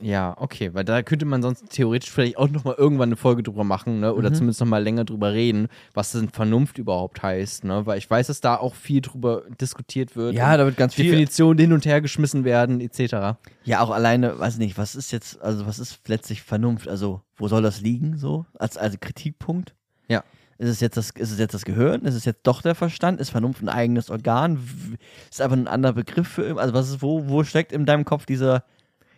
Ja, 0.01 0.33
okay, 0.39 0.73
weil 0.73 0.85
da 0.85 1.01
könnte 1.03 1.25
man 1.25 1.41
sonst 1.41 1.69
theoretisch 1.69 2.09
vielleicht 2.09 2.37
auch 2.37 2.47
nochmal 2.47 2.75
irgendwann 2.77 3.09
eine 3.09 3.17
Folge 3.17 3.43
drüber 3.43 3.65
machen, 3.65 3.99
ne? 3.99 4.13
Oder 4.15 4.29
Mhm. 4.29 4.35
zumindest 4.35 4.61
nochmal 4.61 4.81
länger 4.81 5.03
drüber 5.03 5.33
reden, 5.33 5.67
was 5.93 6.13
denn 6.13 6.29
Vernunft 6.29 6.77
überhaupt 6.77 7.21
heißt, 7.21 7.65
ne? 7.65 7.85
Weil 7.85 7.97
ich 7.97 8.09
weiß, 8.09 8.27
dass 8.27 8.39
da 8.39 8.55
auch 8.55 8.75
viel 8.75 9.01
drüber 9.01 9.43
diskutiert 9.59 10.15
wird. 10.15 10.35
Ja, 10.35 10.55
da 10.55 10.63
wird 10.65 10.77
ganz 10.77 10.93
viel. 10.93 11.03
Definitionen 11.03 11.59
hin 11.59 11.73
und 11.73 11.85
her 11.85 11.99
geschmissen 11.99 12.45
werden, 12.45 12.79
etc. 12.79 13.37
Ja, 13.65 13.81
auch 13.81 13.89
alleine, 13.89 14.39
weiß 14.39 14.57
nicht, 14.57 14.77
was 14.77 14.95
ist 14.95 15.11
jetzt, 15.11 15.41
also 15.41 15.65
was 15.65 15.79
ist 15.79 16.07
letztlich 16.07 16.43
Vernunft? 16.43 16.87
Also, 16.87 17.21
wo 17.35 17.49
soll 17.49 17.61
das 17.61 17.81
liegen, 17.81 18.17
so? 18.17 18.45
Als, 18.57 18.77
als 18.77 18.97
Kritikpunkt? 19.01 19.75
Ja. 20.07 20.23
Ist 20.59 20.69
es, 20.69 20.79
jetzt 20.81 20.97
das, 20.97 21.09
ist 21.09 21.31
es 21.31 21.39
jetzt 21.39 21.53
das 21.53 21.65
Gehirn? 21.65 22.01
Ist 22.05 22.13
es 22.13 22.25
jetzt 22.25 22.41
doch 22.43 22.61
der 22.61 22.75
Verstand? 22.75 23.19
Ist 23.19 23.31
Vernunft 23.31 23.61
ein 23.63 23.69
eigenes 23.69 24.09
Organ? 24.09 24.59
Ist 25.29 25.41
einfach 25.41 25.57
ein 25.57 25.67
anderer 25.67 25.93
Begriff 25.93 26.27
für 26.27 26.57
Also 26.59 26.73
was 26.73 26.89
ist, 26.89 27.01
wo, 27.01 27.27
wo 27.27 27.43
steckt 27.43 27.71
in 27.71 27.85
deinem 27.85 28.05
Kopf 28.05 28.25
dieser. 28.25 28.63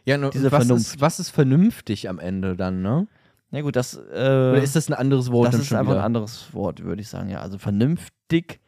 Ja, 0.05 0.15
und 0.15 0.33
Diese 0.33 0.51
was 0.51 0.65
Vernunft. 0.65 0.85
Ist, 0.95 1.01
was 1.01 1.19
ist 1.19 1.29
vernünftig 1.31 2.09
am 2.09 2.19
Ende 2.19 2.55
dann, 2.55 2.81
ne? 2.81 3.07
Na 3.51 3.61
gut, 3.61 3.75
das, 3.75 3.95
äh, 3.95 3.99
Oder 4.01 4.61
ist 4.63 4.75
das 4.75 4.89
ein 4.89 4.93
anderes 4.93 5.31
Wort 5.31 5.53
das 5.53 5.59
ist 5.61 5.73
einfach 5.73 5.91
wieder? 5.93 6.01
ein 6.01 6.05
anderes 6.05 6.53
Wort, 6.53 6.83
würde 6.83 7.01
ich 7.01 7.07
sagen, 7.09 7.29
ja. 7.29 7.39
Also 7.41 7.57
vernünftig. 7.57 8.59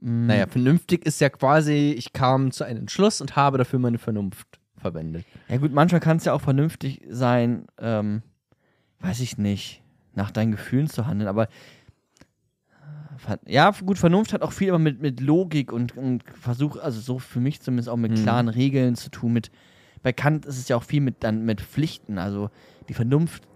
mh, 0.00 0.26
Naja, 0.26 0.46
vernünftig 0.46 1.04
ist 1.06 1.20
ja 1.20 1.28
quasi, 1.28 1.94
ich 1.96 2.12
kam 2.12 2.50
zu 2.50 2.64
einem 2.64 2.80
Entschluss 2.80 3.20
und 3.20 3.36
habe 3.36 3.58
dafür 3.58 3.78
meine 3.78 3.98
Vernunft 3.98 4.46
verwendet. 4.76 5.24
Ja 5.48 5.58
gut, 5.58 5.72
manchmal 5.72 6.00
kann 6.00 6.16
es 6.16 6.24
ja 6.24 6.32
auch 6.32 6.40
vernünftig 6.40 7.02
sein, 7.08 7.66
ähm, 7.78 8.22
weiß 9.00 9.20
ich 9.20 9.38
nicht, 9.38 9.79
nach 10.14 10.30
deinen 10.30 10.52
Gefühlen 10.52 10.88
zu 10.88 11.06
handeln, 11.06 11.28
aber 11.28 11.44
äh, 13.28 13.36
ja, 13.46 13.70
gut, 13.84 13.98
Vernunft 13.98 14.32
hat 14.32 14.42
auch 14.42 14.52
viel 14.52 14.68
immer 14.68 14.78
mit, 14.78 15.00
mit 15.00 15.20
Logik 15.20 15.72
und, 15.72 15.96
und 15.96 16.24
Versuch, 16.34 16.76
also 16.76 17.00
so 17.00 17.18
für 17.18 17.40
mich 17.40 17.60
zumindest 17.60 17.88
auch 17.88 17.96
mit 17.96 18.12
Mhm. 18.12 18.22
klaren 18.22 18.48
Regeln 18.48 18.94
zu 18.96 19.10
tun. 19.10 19.32
Mit, 19.32 19.50
bei 20.02 20.12
Kant 20.12 20.46
ist 20.46 20.58
es 20.58 20.68
ja 20.68 20.76
auch 20.76 20.82
viel 20.84 21.00
mit, 21.00 21.22
dann 21.22 21.44
mit 21.44 21.60
Pflichten, 21.60 22.18
also 22.18 22.50
die 22.88 22.94
Vernunft 22.94 23.46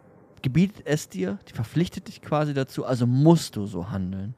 gebietet 0.43 0.83
es 0.87 1.09
dir, 1.09 1.39
die 1.49 1.55
verpflichtet 1.55 2.09
dich 2.09 2.21
quasi 2.21 2.53
dazu, 2.53 2.85
also 2.85 3.07
musst 3.07 3.57
du 3.57 3.65
so 3.67 3.91
handeln. 3.91 4.35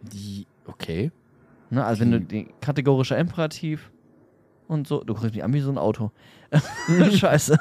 Die, 0.00 0.46
okay. 0.66 1.12
Ne? 1.70 1.84
Also 1.84 2.00
wenn 2.00 2.10
du 2.12 2.20
Die- 2.20 2.44
die 2.46 2.54
kategorischer 2.60 3.18
Imperativ 3.18 3.90
und 4.68 4.86
so, 4.88 5.04
du 5.04 5.14
guckst 5.14 5.34
mich 5.34 5.44
an 5.44 5.52
wie 5.52 5.60
so 5.60 5.70
ein 5.70 5.78
Auto. 5.78 6.12
Scheiße. 7.12 7.58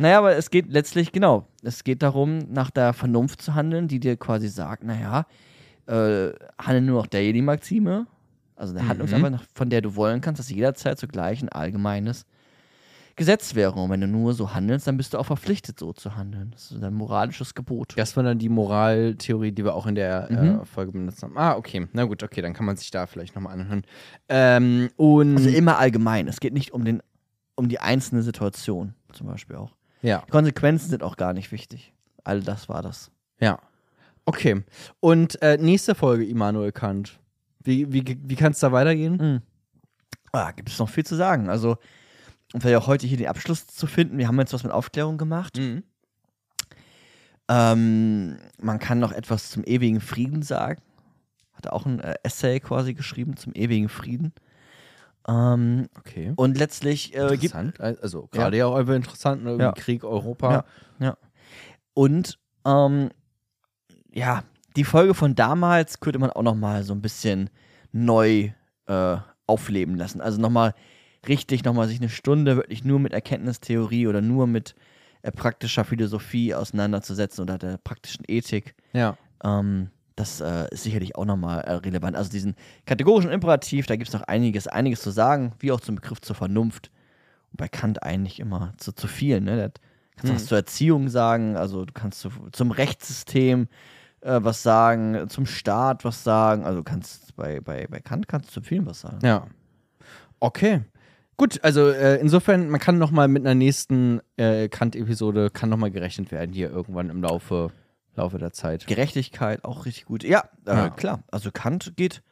Naja, 0.00 0.18
aber 0.18 0.34
es 0.36 0.50
geht 0.50 0.72
letztlich, 0.72 1.12
genau, 1.12 1.46
es 1.62 1.84
geht 1.84 2.02
darum, 2.02 2.38
nach 2.50 2.70
der 2.70 2.92
Vernunft 2.94 3.42
zu 3.42 3.54
handeln, 3.54 3.86
die 3.86 4.00
dir 4.00 4.16
quasi 4.16 4.48
sagt, 4.48 4.82
naja, 4.82 5.26
äh, 5.86 6.30
handle 6.58 6.80
nur 6.80 7.00
nach 7.02 7.06
derjenigen 7.06 7.44
Maxime, 7.44 8.06
also 8.56 8.72
der 8.72 8.82
Mhm. 8.82 8.88
Handlungsarbeit, 8.88 9.40
von 9.54 9.68
der 9.70 9.82
du 9.82 9.96
wollen 9.96 10.20
kannst, 10.20 10.38
dass 10.38 10.50
jederzeit 10.50 10.98
zugleich 10.98 11.42
ein 11.42 11.48
allgemeines 11.50 12.24
Gesetz 13.16 13.54
wäre. 13.54 13.78
Und 13.78 13.90
wenn 13.90 14.00
du 14.00 14.06
nur 14.06 14.32
so 14.32 14.54
handelst, 14.54 14.86
dann 14.86 14.96
bist 14.96 15.12
du 15.12 15.18
auch 15.18 15.26
verpflichtet, 15.26 15.78
so 15.78 15.92
zu 15.92 16.16
handeln. 16.16 16.52
Das 16.52 16.70
ist 16.70 16.82
ein 16.82 16.94
moralisches 16.94 17.54
Gebot. 17.54 17.92
Das 17.96 18.16
war 18.16 18.22
dann 18.24 18.38
die 18.38 18.48
Moraltheorie, 18.48 19.52
die 19.52 19.64
wir 19.64 19.74
auch 19.74 19.86
in 19.86 19.94
der 19.96 20.28
Mhm. 20.30 20.60
äh, 20.60 20.64
Folge 20.64 20.92
benutzt 20.92 21.22
haben. 21.22 21.36
Ah, 21.36 21.56
okay. 21.56 21.86
Na 21.92 22.04
gut, 22.04 22.22
okay, 22.22 22.40
dann 22.40 22.54
kann 22.54 22.64
man 22.64 22.76
sich 22.76 22.90
da 22.90 23.06
vielleicht 23.06 23.34
nochmal 23.34 23.52
anhören. 23.54 23.82
Ähm, 24.30 24.88
und 24.96 25.36
Also 25.36 25.50
immer 25.50 25.76
allgemein. 25.76 26.28
Es 26.28 26.40
geht 26.40 26.54
nicht 26.54 26.72
um, 26.72 26.84
den, 26.86 27.02
um 27.56 27.68
die 27.68 27.80
einzelne 27.80 28.22
Situation, 28.22 28.94
zum 29.12 29.26
Beispiel 29.26 29.56
auch. 29.56 29.72
Ja, 30.02 30.22
Die 30.26 30.30
Konsequenzen 30.30 30.90
sind 30.90 31.02
auch 31.02 31.16
gar 31.16 31.32
nicht 31.32 31.52
wichtig. 31.52 31.92
All 32.24 32.40
das 32.40 32.68
war 32.68 32.82
das. 32.82 33.10
ja. 33.40 33.58
Okay. 34.26 34.62
Und 35.00 35.40
äh, 35.42 35.56
nächste 35.56 35.94
Folge, 35.94 36.24
Immanuel 36.24 36.70
Kant. 36.72 37.18
Wie, 37.64 37.90
wie, 37.92 38.04
wie 38.22 38.36
kann 38.36 38.52
es 38.52 38.60
da 38.60 38.70
weitergehen? 38.70 39.16
Mhm. 39.16 39.42
Ah, 40.30 40.52
gibt 40.52 40.68
es 40.68 40.78
noch 40.78 40.88
viel 40.88 41.04
zu 41.04 41.16
sagen. 41.16 41.48
Also, 41.48 41.78
um 42.52 42.60
vielleicht 42.60 42.76
auch 42.76 42.86
heute 42.86 43.06
hier 43.06 43.16
den 43.16 43.26
Abschluss 43.26 43.66
zu 43.66 43.86
finden, 43.86 44.18
wir 44.18 44.28
haben 44.28 44.38
jetzt 44.38 44.52
was 44.52 44.62
mit 44.62 44.72
Aufklärung 44.72 45.18
gemacht. 45.18 45.56
Mhm. 45.58 45.82
Ähm, 47.48 48.38
man 48.60 48.78
kann 48.78 49.00
noch 49.00 49.12
etwas 49.12 49.50
zum 49.50 49.64
ewigen 49.64 50.00
Frieden 50.00 50.42
sagen. 50.42 50.80
Hat 51.54 51.66
er 51.66 51.72
auch 51.72 51.86
ein 51.86 51.98
äh, 52.00 52.14
Essay 52.22 52.60
quasi 52.60 52.94
geschrieben 52.94 53.36
zum 53.36 53.52
ewigen 53.54 53.88
Frieden. 53.88 54.32
Ähm, 55.30 55.88
Okay. 55.98 56.32
und 56.34 56.58
letztlich 56.58 57.14
äh, 57.14 57.36
gibt 57.36 57.54
Interessant. 57.54 57.80
Also 57.80 58.28
gerade 58.32 58.56
ja. 58.56 58.66
auch 58.66 58.76
interessant, 58.88 59.44
ne? 59.44 59.56
Ja. 59.58 59.72
Krieg 59.72 60.02
Europa. 60.04 60.64
Ja. 60.98 61.16
Und 61.94 62.38
ähm, 62.66 63.10
ja, 64.12 64.42
die 64.76 64.84
Folge 64.84 65.14
von 65.14 65.34
damals 65.34 66.00
könnte 66.00 66.18
man 66.18 66.30
auch 66.30 66.42
noch 66.42 66.54
mal 66.54 66.82
so 66.82 66.94
ein 66.94 67.02
bisschen 67.02 67.50
neu 67.92 68.50
äh, 68.86 69.16
aufleben 69.46 69.96
lassen. 69.96 70.20
Also 70.20 70.40
noch 70.40 70.50
mal 70.50 70.74
richtig, 71.28 71.64
noch 71.64 71.74
mal 71.74 71.88
sich 71.88 72.00
eine 72.00 72.08
Stunde 72.08 72.56
wirklich 72.56 72.84
nur 72.84 72.98
mit 72.98 73.12
Erkenntnistheorie 73.12 74.06
oder 74.06 74.20
nur 74.20 74.46
mit 74.46 74.74
äh, 75.22 75.30
praktischer 75.30 75.84
Philosophie 75.84 76.54
auseinanderzusetzen 76.54 77.42
oder 77.42 77.58
der 77.58 77.78
praktischen 77.78 78.24
Ethik. 78.26 78.74
Ja. 78.92 79.16
Ähm, 79.44 79.90
das 80.16 80.40
äh, 80.40 80.66
ist 80.70 80.82
sicherlich 80.82 81.16
auch 81.16 81.24
nochmal 81.24 81.60
äh, 81.62 81.72
relevant. 81.74 82.16
Also 82.16 82.30
diesen 82.30 82.54
kategorischen 82.86 83.30
Imperativ, 83.30 83.86
da 83.86 83.96
gibt 83.96 84.08
es 84.08 84.14
noch 84.14 84.22
einiges, 84.22 84.66
einiges 84.66 85.00
zu 85.02 85.10
sagen, 85.10 85.52
wie 85.58 85.72
auch 85.72 85.80
zum 85.80 85.94
Begriff 85.96 86.20
zur 86.20 86.36
Vernunft. 86.36 86.90
Und 87.50 87.56
bei 87.56 87.68
Kant 87.68 88.02
eigentlich 88.02 88.38
immer 88.40 88.72
zu, 88.76 88.92
zu 88.92 89.08
viel. 89.08 89.40
Ne? 89.40 89.56
Der, 89.56 89.70
kannst 90.16 90.24
du 90.24 90.32
Mhm. 90.32 90.36
was 90.36 90.46
zur 90.46 90.58
Erziehung 90.58 91.08
sagen, 91.08 91.56
also 91.56 91.84
du 91.84 91.92
kannst 91.92 92.20
zu, 92.20 92.30
zum 92.52 92.70
Rechtssystem 92.70 93.68
äh, 94.20 94.38
was 94.42 94.62
sagen, 94.62 95.28
zum 95.28 95.46
Staat 95.46 96.04
was 96.04 96.22
sagen. 96.22 96.64
Also 96.64 96.82
kannst 96.82 97.34
bei, 97.36 97.60
bei, 97.60 97.86
bei 97.88 98.00
Kant 98.00 98.28
kannst 98.28 98.48
du 98.50 98.60
zu 98.60 98.62
vielen 98.62 98.86
was 98.86 99.00
sagen. 99.00 99.18
Ja. 99.22 99.46
Okay. 100.40 100.82
Gut, 101.36 101.58
also 101.62 101.88
äh, 101.88 102.16
insofern, 102.20 102.68
man 102.68 102.80
kann 102.80 102.98
noch 102.98 103.10
mal 103.10 103.26
mit 103.26 103.46
einer 103.46 103.54
nächsten 103.54 104.20
äh, 104.36 104.68
Kant-Episode, 104.68 105.48
kann 105.50 105.70
noch 105.70 105.78
mal 105.78 105.90
gerechnet 105.90 106.30
werden 106.32 106.52
hier 106.52 106.70
irgendwann 106.70 107.08
im 107.08 107.22
Laufe, 107.22 107.70
Laufe 108.16 108.38
der 108.38 108.52
Zeit. 108.52 108.86
Gerechtigkeit 108.86 109.64
auch 109.64 109.86
richtig 109.86 110.04
gut. 110.06 110.24
Ja, 110.24 110.48
äh, 110.66 110.70
Ja. 110.74 110.90
klar. 110.90 111.22
Also 111.30 111.50
Kant 111.50 111.92
geht 111.96 112.22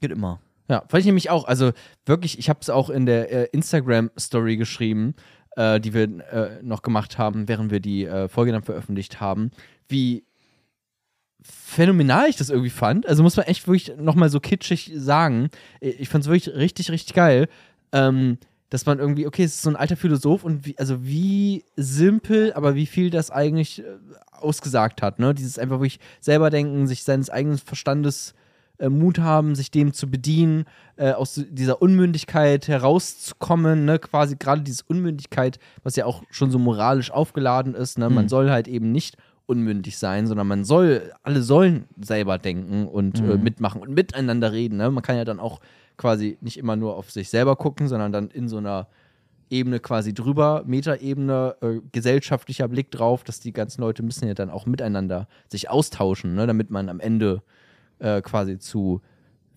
Geht 0.00 0.12
immer. 0.12 0.40
Ja, 0.68 0.84
fand 0.88 1.00
ich 1.00 1.06
nämlich 1.06 1.28
auch. 1.30 1.44
Also 1.46 1.72
wirklich, 2.06 2.38
ich 2.38 2.48
habe 2.48 2.60
es 2.60 2.70
auch 2.70 2.88
in 2.90 3.04
der 3.06 3.32
äh, 3.32 3.48
Instagram-Story 3.52 4.56
geschrieben, 4.56 5.14
äh, 5.56 5.80
die 5.80 5.92
wir 5.92 6.02
äh, 6.04 6.62
noch 6.62 6.82
gemacht 6.82 7.18
haben, 7.18 7.48
während 7.48 7.70
wir 7.72 7.80
die 7.80 8.04
äh, 8.04 8.28
Folge 8.28 8.52
dann 8.52 8.62
veröffentlicht 8.62 9.20
haben, 9.20 9.50
wie 9.88 10.24
phänomenal 11.40 12.28
ich 12.28 12.36
das 12.36 12.50
irgendwie 12.50 12.70
fand. 12.70 13.08
Also 13.08 13.22
muss 13.22 13.36
man 13.36 13.46
echt 13.46 13.66
wirklich 13.66 13.96
nochmal 13.96 14.28
so 14.28 14.40
kitschig 14.40 14.92
sagen. 14.94 15.48
Ich 15.80 16.08
fand 16.08 16.24
es 16.24 16.30
wirklich 16.30 16.54
richtig, 16.54 16.90
richtig 16.90 17.14
geil. 17.14 17.48
Ähm, 17.92 18.38
dass 18.70 18.84
man 18.84 18.98
irgendwie, 18.98 19.26
okay, 19.26 19.44
es 19.44 19.54
ist 19.54 19.62
so 19.62 19.70
ein 19.70 19.76
alter 19.76 19.96
Philosoph 19.96 20.44
und 20.44 20.66
wie, 20.66 20.78
also 20.78 21.02
wie 21.02 21.64
simpel, 21.76 22.52
aber 22.52 22.74
wie 22.74 22.84
viel 22.86 23.08
das 23.08 23.30
eigentlich 23.30 23.78
äh, 23.80 23.84
ausgesagt 24.42 25.02
hat, 25.02 25.18
ne? 25.18 25.34
Dieses 25.34 25.58
einfach 25.58 25.76
wirklich 25.80 26.00
selber 26.20 26.50
denken, 26.50 26.86
sich 26.86 27.04
seines 27.04 27.30
eigenen 27.30 27.58
Verstandes 27.58 28.34
äh, 28.78 28.88
Mut 28.88 29.18
haben, 29.18 29.54
sich 29.54 29.70
dem 29.70 29.92
zu 29.92 30.08
bedienen, 30.08 30.64
äh, 30.96 31.10
aus 31.12 31.40
dieser 31.50 31.82
Unmündigkeit 31.82 32.68
herauszukommen, 32.68 33.84
ne? 33.84 33.98
Quasi 33.98 34.36
gerade 34.36 34.62
diese 34.62 34.84
Unmündigkeit, 34.86 35.58
was 35.82 35.96
ja 35.96 36.04
auch 36.04 36.22
schon 36.30 36.50
so 36.50 36.58
moralisch 36.58 37.10
aufgeladen 37.10 37.74
ist, 37.74 37.98
ne? 37.98 38.08
Man 38.10 38.26
Mhm. 38.26 38.28
soll 38.28 38.50
halt 38.50 38.68
eben 38.68 38.92
nicht 38.92 39.16
unmündig 39.46 39.96
sein, 39.96 40.26
sondern 40.26 40.46
man 40.46 40.64
soll, 40.64 41.10
alle 41.22 41.42
sollen 41.42 41.84
selber 42.00 42.36
denken 42.38 42.86
und 42.86 43.18
äh, 43.20 43.36
Mhm. 43.38 43.42
mitmachen 43.42 43.80
und 43.80 43.94
miteinander 43.94 44.52
reden. 44.52 44.76
Ne? 44.76 44.90
Man 44.90 45.02
kann 45.02 45.16
ja 45.16 45.24
dann 45.24 45.40
auch 45.40 45.60
quasi 45.96 46.36
nicht 46.42 46.58
immer 46.58 46.76
nur 46.76 46.96
auf 46.96 47.10
sich 47.10 47.30
selber 47.30 47.56
gucken, 47.56 47.88
sondern 47.88 48.12
dann 48.12 48.28
in 48.30 48.46
so 48.48 48.58
einer 48.58 48.88
Ebene 49.50 49.80
quasi 49.80 50.14
drüber, 50.14 50.62
Metaebene, 50.66 51.56
äh, 51.60 51.80
gesellschaftlicher 51.92 52.68
Blick 52.68 52.90
drauf, 52.90 53.24
dass 53.24 53.40
die 53.40 53.52
ganzen 53.52 53.80
Leute 53.80 54.02
müssen 54.02 54.26
ja 54.26 54.34
dann 54.34 54.50
auch 54.50 54.66
miteinander 54.66 55.28
sich 55.48 55.70
austauschen, 55.70 56.34
ne? 56.34 56.46
damit 56.46 56.70
man 56.70 56.88
am 56.88 57.00
Ende 57.00 57.42
äh, 57.98 58.20
quasi 58.22 58.58
zu 58.58 59.00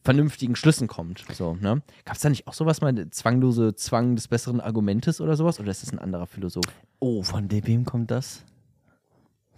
vernünftigen 0.03 0.55
Schlüssen 0.55 0.87
kommt. 0.87 1.25
So, 1.33 1.55
ne? 1.55 1.81
Gab 2.05 2.15
es 2.15 2.21
da 2.21 2.29
nicht 2.29 2.47
auch 2.47 2.53
sowas 2.53 2.81
mal, 2.81 3.09
zwanglose 3.11 3.75
Zwang 3.75 4.15
des 4.15 4.27
besseren 4.27 4.59
Argumentes 4.59 5.21
oder 5.21 5.35
sowas? 5.35 5.59
Oder 5.59 5.71
ist 5.71 5.83
das 5.83 5.91
ein 5.91 5.99
anderer 5.99 6.25
Philosoph? 6.25 6.65
Oh, 6.99 7.23
von 7.23 7.47
dem 7.47 7.67
wem 7.67 7.85
kommt 7.85 8.11
das? 8.11 8.43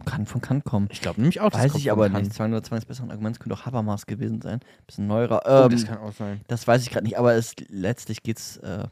Kann 0.06 0.26
von 0.26 0.42
Kant 0.42 0.66
kommen. 0.66 0.90
Ich 0.92 1.00
glaube 1.00 1.22
nämlich 1.22 1.40
auch, 1.40 1.54
Weiß 1.54 1.76
ich 1.76 1.90
aber 1.90 2.10
nicht. 2.10 2.34
Zwang 2.34 2.52
oder 2.52 2.62
Zwang 2.62 2.80
des 2.80 2.86
besseren 2.86 3.10
Arguments 3.10 3.40
könnte 3.40 3.56
auch 3.56 3.66
Habermas 3.66 4.06
gewesen 4.06 4.42
sein. 4.42 4.60
Bisschen 4.86 5.08
neuerer. 5.08 5.42
Oh, 5.46 5.66
Ähm, 5.66 5.72
das 5.72 5.86
kann 5.86 5.98
auch 6.00 6.12
sein. 6.12 6.42
Das 6.48 6.68
weiß 6.68 6.82
ich 6.84 6.90
gerade 6.90 7.06
nicht, 7.06 7.18
aber 7.18 7.36
es, 7.36 7.56
letztlich 7.70 8.22
geht 8.22 8.38
es 8.38 8.58
äh, 8.58 8.86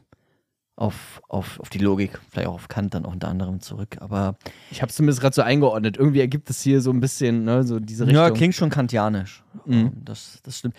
auf, 0.82 1.22
auf, 1.28 1.60
auf 1.60 1.68
die 1.70 1.78
Logik, 1.78 2.18
vielleicht 2.30 2.48
auch 2.48 2.54
auf 2.54 2.66
Kant 2.68 2.92
dann 2.94 3.04
auch 3.06 3.12
unter 3.12 3.28
anderem 3.28 3.60
zurück. 3.60 3.96
Aber 4.00 4.36
Ich 4.70 4.82
habe 4.82 4.90
es 4.90 4.96
zumindest 4.96 5.20
gerade 5.20 5.34
so 5.34 5.42
eingeordnet. 5.42 5.96
Irgendwie 5.96 6.18
ergibt 6.20 6.50
es 6.50 6.60
hier 6.60 6.80
so 6.80 6.90
ein 6.90 6.98
bisschen, 7.00 7.44
ne, 7.44 7.62
so 7.62 7.78
diese 7.78 8.04
Richtung. 8.06 8.22
ja, 8.22 8.30
klingt 8.30 8.54
schon 8.54 8.68
kantianisch. 8.70 9.44
Mhm. 9.64 9.72
Ähm, 9.72 9.92
Das, 10.04 10.40
das 10.42 10.58
stimmt. 10.58 10.74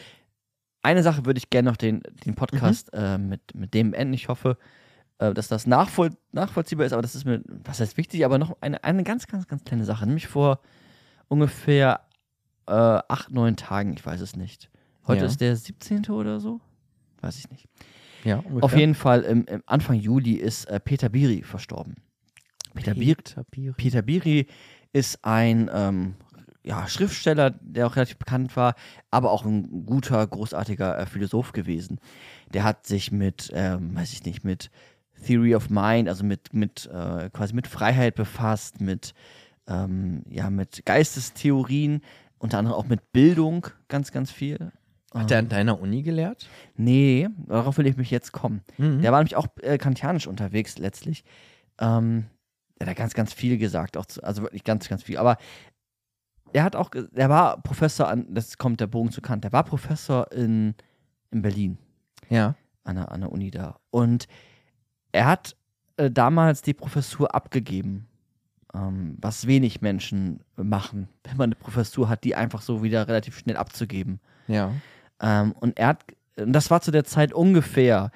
Eine 0.82 1.04
Sache 1.04 1.26
würde 1.26 1.38
ich 1.38 1.50
gerne 1.50 1.70
noch 1.70 1.78
den, 1.78 2.02
den 2.26 2.36
Podcast 2.36 2.92
Mhm. 2.94 3.00
äh, 3.00 3.18
mit, 3.18 3.42
mit 3.56 3.74
dem 3.74 3.94
enden. 3.94 4.14
Ich 4.14 4.28
hoffe, 4.28 4.58
äh, 5.20 5.34
dass 5.34 5.48
das 5.48 5.66
nachvoll, 5.68 6.10
nachvollziehbar 6.34 6.86
ist, 6.86 6.92
aber 6.92 7.02
das 7.02 7.16
ist 7.16 7.24
mir, 7.24 7.42
was 7.64 7.80
heißt 7.80 7.96
wichtig, 7.96 8.26
aber 8.26 8.38
noch 8.38 8.58
eine, 8.60 8.84
eine 8.84 9.04
ganz, 9.06 9.28
ganz, 9.28 9.48
ganz 9.48 9.64
kleine 9.64 9.86
Sache. 9.86 10.06
Nämlich 10.06 10.28
vor 10.28 10.60
ungefähr 11.30 12.02
äh, 12.68 12.72
acht, 12.74 13.32
neun 13.32 13.56
Tagen, 13.56 13.94
ich 13.94 14.06
weiß 14.06 14.20
es 14.22 14.36
nicht. 14.36 14.70
Heute 15.08 15.22
Ja. 15.22 15.28
ist 15.28 15.40
der 15.42 15.56
17. 15.56 16.10
oder 16.10 16.40
so? 16.40 16.60
Weiß 17.22 17.38
ich 17.38 17.50
nicht. 17.50 17.68
Ja, 18.24 18.38
ungefähr. 18.38 18.64
Auf 18.64 18.76
jeden 18.76 18.96
Fall, 18.96 19.22
im, 19.22 19.46
im 19.46 19.64
Anfang 19.66 19.96
Juli 19.96 20.34
ist 20.34 20.66
äh, 20.66 20.80
Peter 20.80 21.10
Biri 21.10 21.44
verstorben. 21.44 21.96
Peter, 22.74 22.94
Biri, 22.94 23.16
Peter 23.16 23.44
Biri. 23.52 23.74
Peter 23.74 24.02
Biri 24.02 24.48
ist 24.94 25.24
ein 25.24 25.70
ähm, 25.74 26.16
ja, 26.64 26.88
Schriftsteller, 26.88 27.52
der 27.52 27.88
auch 27.88 27.96
relativ 27.96 28.18
bekannt 28.18 28.56
war, 28.56 28.76
aber 29.12 29.32
auch 29.32 29.46
ein 29.46 29.86
guter, 29.86 30.26
großartiger 30.26 30.98
äh, 30.98 31.06
Philosoph 31.06 31.52
gewesen. 31.52 32.00
Der 32.54 32.64
hat 32.64 32.88
sich 32.88 33.12
mit, 33.12 33.52
ähm, 33.54 33.96
weiß 33.96 34.14
ich 34.14 34.24
nicht, 34.26 34.44
mit 34.44 34.72
Theory 35.26 35.56
of 35.56 35.70
Mind, 35.70 36.10
also 36.10 36.24
mit, 36.24 36.54
mit 36.54 36.90
äh, 36.92 37.30
quasi 37.32 37.54
mit 37.54 37.68
Freiheit 37.68 38.16
befasst, 38.16 38.82
mit, 38.82 39.14
ähm, 39.68 40.24
ja, 40.30 40.50
mit 40.50 40.86
Geistestheorien, 40.86 42.02
unter 42.38 42.58
anderem 42.58 42.78
auch 42.78 42.88
mit 42.88 43.12
Bildung 43.12 43.68
ganz, 43.88 44.12
ganz 44.12 44.32
viel. 44.32 44.72
Hat 45.14 45.30
der 45.30 45.40
an 45.40 45.50
deiner 45.50 45.80
Uni 45.80 46.02
gelehrt? 46.02 46.50
Nee, 46.76 47.30
darauf 47.48 47.78
will 47.78 47.86
ich 47.88 47.98
mich 47.98 48.10
jetzt 48.12 48.32
kommen. 48.32 48.62
Mhm. 48.78 49.02
Der 49.02 49.12
war 49.12 49.20
nämlich 49.20 49.36
auch 49.36 49.48
äh, 49.62 49.78
kantianisch 49.78 50.28
unterwegs 50.28 50.78
letztlich. 50.78 51.24
Ähm, 51.80 52.26
der 52.80 52.88
hat 52.90 52.96
ganz, 52.98 53.14
ganz 53.14 53.32
viel 53.34 53.58
gesagt, 53.58 53.96
auch 53.98 54.06
zu, 54.06 54.24
also 54.24 54.42
wirklich 54.42 54.64
ganz, 54.64 54.90
ganz 54.90 55.04
viel. 55.04 55.18
Aber 55.18 55.38
er 56.52 56.64
hat 56.64 56.76
auch, 56.76 56.90
der 56.90 57.30
war 57.30 57.62
Professor 57.62 58.08
an, 58.08 58.26
das 58.34 58.58
kommt 58.58 58.80
der 58.80 58.88
Bogen 58.88 59.12
zu 59.12 59.22
Kant, 59.22 59.44
der 59.44 59.52
war 59.52 59.64
Professor 59.64 60.32
in, 60.32 60.76
in 61.32 61.42
Berlin 61.42 61.78
Ja. 62.30 62.56
an 62.84 62.96
der, 62.96 63.12
an 63.12 63.22
der 63.22 63.32
Uni 63.32 63.52
da. 63.52 63.80
Und 63.92 64.28
er 65.12 65.26
hat 65.26 65.56
äh, 65.98 66.10
damals 66.12 66.62
die 66.62 66.74
Professur 66.74 67.34
abgegeben, 67.34 68.08
ähm, 68.74 69.18
was 69.22 69.48
wenig 69.48 69.82
Menschen 69.82 70.42
machen, 70.56 71.08
wenn 71.24 71.38
man 71.38 71.46
eine 71.50 71.56
Professur 71.56 72.10
hat, 72.10 72.24
die 72.24 72.36
einfach 72.36 72.62
so 72.62 72.84
wieder 72.84 73.08
relativ 73.08 73.38
schnell 73.38 73.58
abzugeben. 73.58 74.20
Ja. 74.48 74.74
Ähm, 75.24 75.54
und 75.60 75.80
er 75.80 75.88
hat, 75.88 76.04
und 76.38 76.54
das 76.54 76.70
war 76.70 76.82
zu 76.82 76.92
der 76.92 77.06
Zeit 77.06 77.34
ungefähr, 77.34 78.12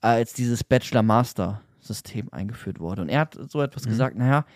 als 0.00 0.32
dieses 0.32 0.64
Bachelor-Master-System 0.64 2.28
eingeführt 2.32 2.80
wurde. 2.80 3.02
Und 3.02 3.08
er 3.08 3.20
hat 3.20 3.36
so 3.48 3.60
etwas 3.60 3.84
Mhm. 3.84 3.90
gesagt, 3.90 4.16
naja, 4.16 4.46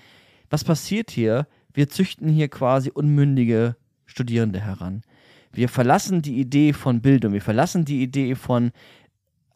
was 0.49 0.65
passiert 0.65 1.11
hier? 1.11 1.47
Wir 1.75 1.89
züchten 1.89 2.29
hier 2.29 2.49
quasi 2.49 2.91
unmündige 2.91 3.77
Studierende 4.07 4.61
heran. 4.61 5.03
Wir 5.53 5.69
verlassen 5.69 6.23
die 6.23 6.39
Idee 6.39 6.73
von 6.73 7.01
Bildung, 7.01 7.33
wir 7.33 7.43
verlassen 7.43 7.85
die 7.85 8.03
Idee 8.03 8.35
von 8.35 8.71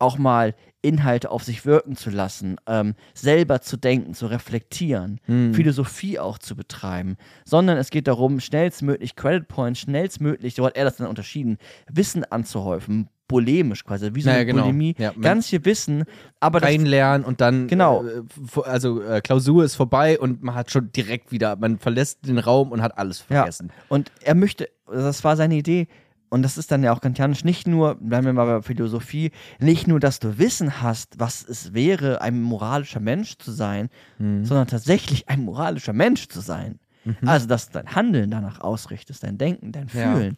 auch 0.00 0.18
mal 0.18 0.54
Inhalte 0.82 1.30
auf 1.30 1.44
sich 1.44 1.66
wirken 1.66 1.94
zu 1.94 2.08
lassen, 2.10 2.56
ähm, 2.66 2.94
selber 3.14 3.60
zu 3.60 3.76
denken, 3.76 4.14
zu 4.14 4.26
reflektieren, 4.26 5.20
Hm. 5.26 5.52
Philosophie 5.54 6.18
auch 6.18 6.38
zu 6.38 6.56
betreiben, 6.56 7.16
sondern 7.44 7.76
es 7.76 7.90
geht 7.90 8.08
darum, 8.08 8.40
schnellstmöglich 8.40 9.14
Credit 9.14 9.46
Points, 9.46 9.80
schnellstmöglich, 9.80 10.54
so 10.54 10.64
hat 10.64 10.76
er 10.76 10.84
das 10.84 10.96
dann 10.96 11.06
unterschieden, 11.06 11.58
Wissen 11.92 12.24
anzuhäufen, 12.24 13.08
polemisch 13.28 13.84
quasi, 13.84 14.14
wie 14.14 14.22
so 14.22 14.28
Naja, 14.30 14.38
eine 14.40 14.46
genau. 14.46 14.62
Bulimie, 14.64 14.94
Ja, 14.98 15.12
ganz 15.20 15.48
viel 15.48 15.64
Wissen, 15.66 16.04
aber 16.40 16.62
Reinlernen 16.62 17.24
und 17.26 17.40
dann, 17.42 17.68
Genau. 17.68 18.02
äh, 18.04 18.22
also 18.64 19.02
äh, 19.02 19.20
Klausur 19.20 19.64
ist 19.64 19.74
vorbei 19.76 20.18
und 20.18 20.42
man 20.42 20.54
hat 20.54 20.70
schon 20.70 20.90
direkt 20.92 21.30
wieder, 21.30 21.56
man 21.56 21.78
verlässt 21.78 22.26
den 22.26 22.38
Raum 22.38 22.72
und 22.72 22.80
hat 22.82 22.96
alles 22.98 23.20
Ja. 23.28 23.36
vergessen. 23.42 23.70
Und 23.88 24.10
er 24.22 24.34
möchte, 24.34 24.68
das 24.90 25.22
war 25.24 25.36
seine 25.36 25.54
Idee, 25.56 25.86
und 26.30 26.42
das 26.42 26.56
ist 26.56 26.70
dann 26.72 26.82
ja 26.82 26.92
auch 26.92 27.00
kantianisch, 27.00 27.44
nicht 27.44 27.66
nur, 27.66 27.96
bleiben 27.96 28.24
wir 28.26 28.32
mal 28.32 28.46
bei 28.46 28.62
Philosophie, 28.62 29.30
nicht 29.58 29.86
nur, 29.86 30.00
dass 30.00 30.18
du 30.20 30.38
Wissen 30.38 30.80
hast, 30.80 31.18
was 31.20 31.46
es 31.46 31.74
wäre, 31.74 32.22
ein 32.22 32.40
moralischer 32.40 33.00
Mensch 33.00 33.36
zu 33.38 33.50
sein, 33.52 33.90
Mhm. 34.18 34.44
sondern 34.44 34.66
tatsächlich 34.68 35.28
ein 35.28 35.44
moralischer 35.44 35.92
Mensch 35.92 36.28
zu 36.28 36.40
sein. 36.40 36.78
Also, 37.24 37.46
dass 37.46 37.66
du 37.70 37.72
dein 37.78 37.94
Handeln 37.94 38.30
danach 38.30 38.60
ausrichtest, 38.60 39.22
dein 39.22 39.38
Denken, 39.38 39.72
dein 39.72 39.88
Ja. 39.92 40.12
Fühlen. 40.14 40.36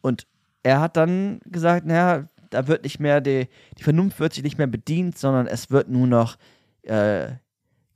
Und 0.00 0.26
er 0.62 0.80
hat 0.80 0.96
dann 0.96 1.40
gesagt, 1.44 1.86
naja, 1.86 2.28
da 2.50 2.68
wird 2.68 2.84
nicht 2.84 3.00
mehr, 3.00 3.20
die, 3.20 3.48
die 3.78 3.82
Vernunft 3.82 4.20
wird 4.20 4.32
sich 4.32 4.44
nicht 4.44 4.56
mehr 4.56 4.68
bedient, 4.68 5.18
sondern 5.18 5.46
es 5.48 5.70
wird 5.72 5.88
nur 5.88 6.06
noch 6.06 6.36
äh, 6.82 7.32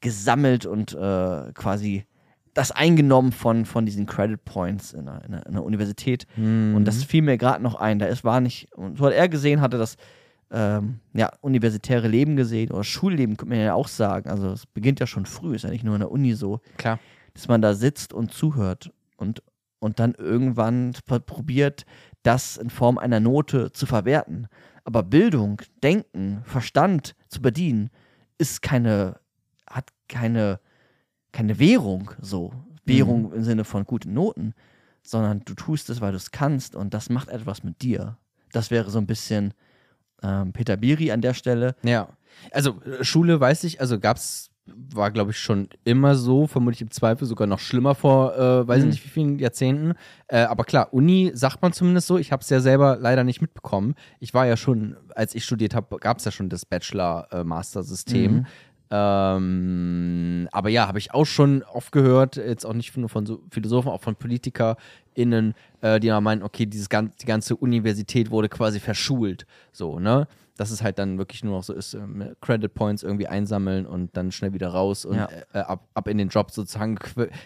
gesammelt 0.01 0.67
und 0.67 0.95
äh, 0.95 1.53
quasi 1.55 2.05
das 2.59 2.73
eingenommen 2.73 3.31
von, 3.31 3.65
von 3.65 3.87
diesen 3.87 4.05
Credit 4.05 4.45
Points 4.45 4.93
in 4.93 5.09
einer, 5.09 5.25
in 5.25 5.33
einer, 5.33 5.47
in 5.47 5.53
einer 5.53 5.63
Universität. 5.63 6.27
Mhm. 6.37 6.75
Und 6.75 6.87
das 6.87 7.05
fiel 7.05 7.23
mir 7.23 7.39
gerade 7.39 7.63
noch 7.63 7.77
ein. 7.77 8.01
Da 8.01 8.07
ist, 8.07 8.25
war 8.25 8.41
nicht, 8.41 8.73
und 8.75 8.99
so 8.99 9.07
hat 9.07 9.13
er 9.13 9.29
gesehen, 9.29 9.61
hatte 9.61 9.79
das 9.79 9.97
ähm, 10.51 10.99
ja, 11.15 11.31
universitäre 11.41 12.09
Leben 12.09 12.35
gesehen 12.35 12.73
oder 12.73 12.83
Schulleben, 12.83 13.37
könnte 13.37 13.55
man 13.55 13.65
ja 13.65 13.75
auch 13.75 13.87
sagen. 13.87 14.29
Also 14.29 14.51
es 14.51 14.67
beginnt 14.67 14.99
ja 14.99 15.07
schon 15.07 15.25
früh, 15.25 15.55
ist 15.55 15.63
ja 15.63 15.71
nicht 15.71 15.85
nur 15.85 15.95
in 15.95 16.01
der 16.01 16.11
Uni 16.11 16.35
so, 16.35 16.61
Klar. 16.79 16.99
dass 17.33 17.47
man 17.47 17.63
da 17.63 17.75
sitzt 17.75 18.13
und 18.13 18.33
zuhört 18.33 18.91
und, 19.17 19.41
und 19.79 20.01
dann 20.01 20.15
irgendwann 20.15 20.95
probiert, 21.07 21.87
das 22.25 22.57
in 22.57 22.71
Form 22.71 22.99
einer 22.99 23.21
Note 23.21 23.71
zu 23.71 23.87
verwerten. 23.87 24.49
Aber 24.83 25.05
Bildung, 25.05 25.63
Denken, 25.85 26.41
Verstand 26.43 27.15
zu 27.29 27.41
bedienen, 27.41 27.91
ist 28.37 28.63
keine, 28.63 29.21
hat 29.71 29.91
keine, 30.09 30.59
keine 31.33 31.59
Währung 31.59 32.11
so. 32.21 32.53
Währung 32.85 33.33
im 33.35 33.43
Sinne 33.45 33.65
von 33.65 33.85
guten 33.85 34.15
Noten, 34.15 34.55
sondern 35.03 35.43
du 35.45 35.53
tust 35.55 35.91
es, 35.91 36.01
weil 36.01 36.13
du 36.13 36.17
es 36.17 36.31
kannst 36.31 36.75
und 36.75 36.95
das 36.95 37.11
macht 37.11 37.29
etwas 37.29 37.63
mit 37.63 37.83
dir. 37.83 38.17
Das 38.53 38.71
wäre 38.71 38.91
so 38.91 38.99
ein 38.99 39.07
bisschen 39.07 39.53
ähm, 40.23 40.53
Peter 40.55 40.77
Biri 40.79 41.13
an 41.13 41.21
der 41.21 41.35
Stelle. 41.35 41.77
Ja. 41.83 42.09
Also 42.51 42.81
äh, 42.83 43.05
Schule 43.05 43.39
weiß 43.41 43.65
ich, 43.65 43.81
also 43.81 43.99
gab's, 44.01 44.49
war 44.67 45.11
glaube 45.11 45.33
ich 45.33 45.39
schon 45.39 45.69
immer 45.85 46.15
so, 46.15 46.47
vermutlich 46.47 46.81
im 46.81 46.91
Zweifel 46.91 47.27
sogar 47.27 47.47
noch 47.47 47.59
schlimmer 47.59 47.95
vor, 47.95 48.35
äh, 48.37 48.67
weiß 48.67 48.79
ich 48.79 48.85
Mhm. 48.85 48.91
nicht 48.91 49.05
wie 49.05 49.09
vielen 49.11 49.39
Jahrzehnten. 49.39 49.93
Äh, 50.29 50.41
aber 50.41 50.65
klar, 50.65 50.93
Uni 50.95 51.31
sagt 51.35 51.61
man 51.61 51.73
zumindest 51.75 52.07
so. 52.07 52.17
Ich 52.17 52.33
habe 52.33 52.43
es 52.43 52.49
ja 52.49 52.61
selber 52.61 52.97
leider 52.99 53.23
nicht 53.25 53.43
mitbekommen. 53.43 53.95
Ich 54.19 54.33
war 54.33 54.47
ja 54.47 54.57
schon, 54.57 54.97
als 55.15 55.35
ich 55.35 55.45
studiert 55.45 55.75
habe, 55.75 55.99
gab 55.99 56.19
es 56.19 56.25
ja 56.25 56.31
schon 56.33 56.49
das 56.49 56.65
Bachelor-Master-System. 56.65 58.33
Mhm. 58.33 58.47
Ähm, 58.91 60.49
aber 60.53 60.69
ja, 60.69 60.89
habe 60.89 60.99
ich 60.99 61.13
auch 61.15 61.25
schon 61.25 61.63
oft 61.63 61.93
gehört, 61.93 62.37
jetzt 62.37 62.65
auch 62.65 62.73
nicht 62.75 62.97
nur 62.97 63.09
von 63.09 63.27
so 63.27 63.43
Philosophen, 63.51 63.91
auch 63.91 64.03
von 64.03 64.17
PolitikerInnen, 64.17 65.55
äh, 65.81 66.01
die 66.01 66.09
ja 66.09 66.21
meinen, 66.21 66.43
okay, 66.43 66.67
dieses 66.67 66.89
gan 66.89 67.13
die 67.21 67.27
ganze 67.27 67.57
Universität 67.57 68.31
wurde 68.31 68.49
quasi 68.49 68.81
verschult. 68.81 69.47
So, 69.73 69.99
ne? 69.99 70.27
Dass 70.57 70.71
es 70.71 70.83
halt 70.83 70.99
dann 70.99 71.19
wirklich 71.19 71.45
nur 71.45 71.55
noch 71.57 71.63
so 71.63 71.73
ist, 71.73 71.95
äh, 71.95 72.01
Credit 72.41 72.73
Points 72.73 73.03
irgendwie 73.03 73.27
einsammeln 73.29 73.87
und 73.87 74.17
dann 74.17 74.33
schnell 74.33 74.53
wieder 74.53 74.69
raus 74.69 75.05
und 75.05 75.17
Ja. 75.17 75.29
äh, 75.53 75.59
ab, 75.59 75.89
ab 75.95 76.09
in 76.09 76.19
den 76.19 76.29
Job 76.29 76.51
sozusagen 76.51 76.99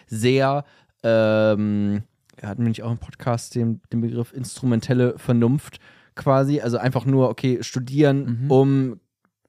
sehr, 0.07 0.65
ähm, 1.03 2.03
wir 2.39 2.49
hatten 2.49 2.63
nämlich 2.63 2.83
auch 2.83 2.91
im 2.91 2.99
Podcast 2.99 3.55
den, 3.55 3.81
den 3.93 4.01
Begriff 4.01 4.33
instrumentelle 4.33 5.19
Vernunft 5.19 5.79
quasi, 6.15 6.61
also 6.61 6.79
einfach 6.79 7.05
nur, 7.05 7.29
okay, 7.29 7.59
studieren, 7.63 8.43
Mhm. 8.45 8.51
um 8.51 9.01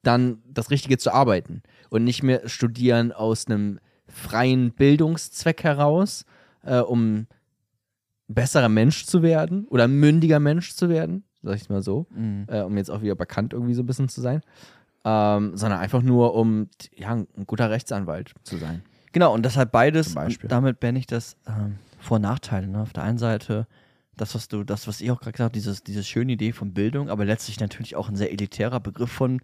dann 0.01 0.39
das 0.49 0.69
Richtige 0.69 0.97
zu 0.97 1.13
arbeiten 1.13 1.62
und 1.93 2.03
nicht 2.03 2.23
mehr 2.23 2.49
studieren 2.49 3.12
aus 3.12 3.45
einem 3.45 3.79
freien 4.08 4.71
Bildungszweck 4.71 5.63
heraus, 5.63 6.25
äh, 6.63 6.79
um 6.79 7.27
besserer 8.27 8.67
Mensch 8.69 9.06
zu 9.06 9.21
werden 9.21 9.67
oder 9.67 9.88
mündiger 9.88 10.39
Mensch 10.39 10.73
zu 10.73 10.89
werden, 10.89 11.23
sag 11.43 11.56
ich 11.58 11.69
mal 11.69 11.84
so, 11.84 12.08
Mhm. 12.10 12.45
äh, 12.47 12.62
um 12.62 12.75
jetzt 12.77 12.89
auch 12.89 13.03
wieder 13.03 13.13
bekannt 13.15 13.53
irgendwie 13.53 13.75
so 13.75 13.84
ein 13.84 13.86
bisschen 13.86 14.10
zu 14.10 14.21
sein, 14.21 14.41
ähm, 15.06 15.56
sondern 15.56 15.79
einfach 15.79 16.01
nur, 16.01 16.34
um 16.34 16.67
ja, 16.95 17.12
ein 17.12 17.27
guter 17.45 17.69
Rechtsanwalt 17.69 18.34
zu 18.43 18.58
sein. 18.58 18.82
Genau, 19.12 19.32
und 19.32 19.43
deshalb 19.45 19.71
beides, 19.71 20.15
damit 20.47 20.79
bin 20.79 20.95
ich 20.95 21.06
das 21.06 21.38
ähm, 21.47 21.75
Vor- 21.99 22.15
und 22.15 22.23
Nachteile. 22.23 22.67
Ne? 22.67 22.82
Auf 22.82 22.93
der 22.93 23.03
einen 23.03 23.19
Seite 23.19 23.67
das, 24.17 24.34
was 24.34 24.47
du, 24.47 24.63
das, 24.63 24.88
was 24.88 24.99
ich 24.99 25.12
auch 25.12 25.19
gerade 25.19 25.34
gesagt 25.34 25.49
habe, 25.49 25.53
dieses, 25.53 25.84
diese 25.84 26.03
schöne 26.03 26.32
Idee 26.32 26.53
von 26.53 26.73
Bildung, 26.73 27.10
aber 27.10 27.23
letztlich 27.25 27.60
natürlich 27.60 27.95
auch 27.95 28.10
ein 28.10 28.15
sehr 28.15 28.32
elitärer 28.32 28.79
Begriff 28.79 29.12
von, 29.12 29.41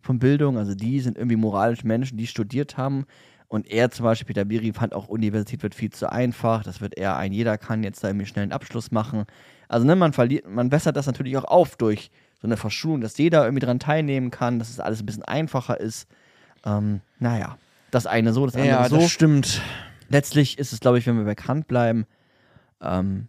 von 0.00 0.18
Bildung. 0.18 0.58
Also 0.58 0.74
die 0.74 1.00
sind 1.00 1.16
irgendwie 1.16 1.36
moralische 1.36 1.86
Menschen, 1.86 2.18
die 2.18 2.26
studiert 2.26 2.76
haben. 2.76 3.06
Und 3.48 3.66
er 3.70 3.90
zum 3.90 4.04
Beispiel, 4.04 4.26
Peter 4.26 4.44
Biri, 4.44 4.72
fand 4.72 4.94
auch, 4.94 5.08
Universität 5.08 5.62
wird 5.62 5.74
viel 5.74 5.90
zu 5.90 6.12
einfach. 6.12 6.62
Das 6.62 6.80
wird 6.80 6.98
eher 6.98 7.16
ein, 7.16 7.32
jeder 7.32 7.56
kann 7.56 7.82
jetzt 7.82 8.04
da 8.04 8.08
irgendwie 8.08 8.26
schnell 8.26 8.42
einen 8.42 8.52
Abschluss 8.52 8.90
machen. 8.90 9.24
Also 9.68 9.86
ne, 9.86 9.96
man 9.96 10.12
verliert, 10.12 10.46
man 10.46 10.70
wässert 10.70 10.96
das 10.96 11.06
natürlich 11.06 11.36
auch 11.36 11.44
auf 11.44 11.76
durch 11.76 12.10
so 12.40 12.46
eine 12.46 12.56
Verschulung, 12.56 13.00
dass 13.00 13.16
jeder 13.18 13.44
irgendwie 13.44 13.60
daran 13.60 13.80
teilnehmen 13.80 14.30
kann, 14.30 14.58
dass 14.58 14.70
es 14.70 14.80
alles 14.80 15.00
ein 15.00 15.06
bisschen 15.06 15.24
einfacher 15.24 15.80
ist. 15.80 16.08
Ähm, 16.64 17.00
naja, 17.18 17.56
das 17.90 18.06
eine 18.06 18.32
so, 18.32 18.44
das 18.46 18.54
andere 18.54 18.88
so 18.88 19.08
stimmt. 19.08 19.62
letztlich 20.08 20.58
ist 20.58 20.72
es, 20.72 20.80
glaube 20.80 20.98
ich, 20.98 21.06
wenn 21.06 21.16
wir 21.16 21.24
bekannt 21.24 21.68
bleiben, 21.68 22.06
ähm, 22.82 23.28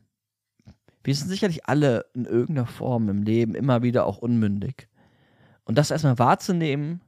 wir 1.03 1.15
sind 1.15 1.29
sicherlich 1.29 1.65
alle 1.65 2.05
in 2.13 2.25
irgendeiner 2.25 2.67
Form 2.67 3.09
im 3.09 3.23
Leben 3.23 3.55
immer 3.55 3.81
wieder 3.83 4.05
auch 4.05 4.17
unmündig. 4.17 4.87
Und 5.69 5.77
das 5.77 5.91
erstmal 5.91 6.17
wahrzunehmen, 6.17 7.01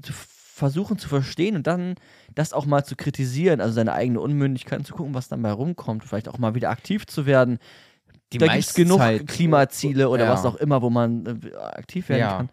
zu 0.00 0.12
versuchen 0.14 0.96
zu 0.98 1.10
verstehen 1.10 1.56
und 1.56 1.66
dann 1.66 1.96
das 2.34 2.54
auch 2.54 2.64
mal 2.64 2.82
zu 2.84 2.96
kritisieren, 2.96 3.60
also 3.60 3.74
seine 3.74 3.92
eigene 3.92 4.18
Unmündigkeit 4.20 4.78
und 4.78 4.86
zu 4.86 4.94
gucken, 4.94 5.12
was 5.12 5.28
dann 5.28 5.42
bei 5.42 5.52
rumkommt, 5.52 6.02
vielleicht 6.02 6.26
auch 6.30 6.38
mal 6.38 6.54
wieder 6.54 6.70
aktiv 6.70 7.06
zu 7.06 7.26
werden. 7.26 7.58
Die 8.32 8.38
da 8.38 8.46
gibt 8.46 8.60
es 8.60 8.72
genug 8.72 8.96
Zeit- 8.98 9.26
Klimaziele 9.26 10.08
oder 10.08 10.24
Ja. 10.24 10.32
was 10.32 10.46
auch 10.46 10.54
immer, 10.56 10.80
wo 10.80 10.88
man 10.88 11.26
äh, 11.26 11.54
aktiv 11.56 12.08
werden 12.08 12.20
Ja. 12.20 12.36
kann. 12.38 12.50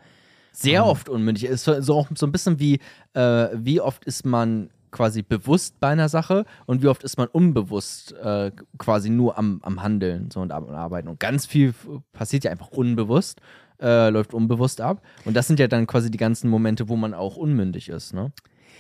Sehr 0.52 0.82
Mhm. 0.84 0.88
oft 0.90 1.08
unmündig. 1.08 1.46
Ist 1.46 1.64
so, 1.64 1.82
so 1.82 1.96
auch 1.96 2.10
so 2.14 2.26
ein 2.28 2.34
bisschen 2.34 2.60
wie, 2.60 2.80
äh, 3.14 3.48
wie 3.54 3.80
oft 3.80 4.04
ist 4.04 4.26
man 4.26 4.70
quasi 4.92 5.22
bewusst 5.24 5.80
bei 5.80 5.88
einer 5.88 6.10
Sache 6.10 6.44
und 6.66 6.84
wie 6.84 6.88
oft 6.88 7.04
ist 7.04 7.18
man 7.18 7.28
unbewusst 7.30 8.12
äh, 8.12 8.52
quasi 8.78 9.10
nur 9.10 9.38
am, 9.38 9.62
am 9.64 9.82
Handeln 9.82 10.30
so 10.30 10.42
und 10.42 10.52
am 10.52 10.70
Arbeiten. 10.70 11.08
Und 11.08 11.22
ganz 11.22 11.46
viel 11.46 11.74
passiert 12.12 12.44
ja 12.44 12.52
einfach 12.52 12.68
unbewusst, 12.70 13.40
äh, 13.84 14.10
läuft 14.10 14.34
unbewusst 14.34 14.82
ab. 14.82 15.04
Und 15.26 15.36
das 15.36 15.46
sind 15.48 15.60
ja 15.60 15.68
dann 15.68 15.86
quasi 15.86 16.10
die 16.10 16.18
ganzen 16.18 16.50
Momente, 16.50 16.88
wo 16.90 16.96
man 16.96 17.14
auch 17.14 17.36
unmündig 17.36 17.90
ist. 17.90 18.14
Ne? 18.14 18.32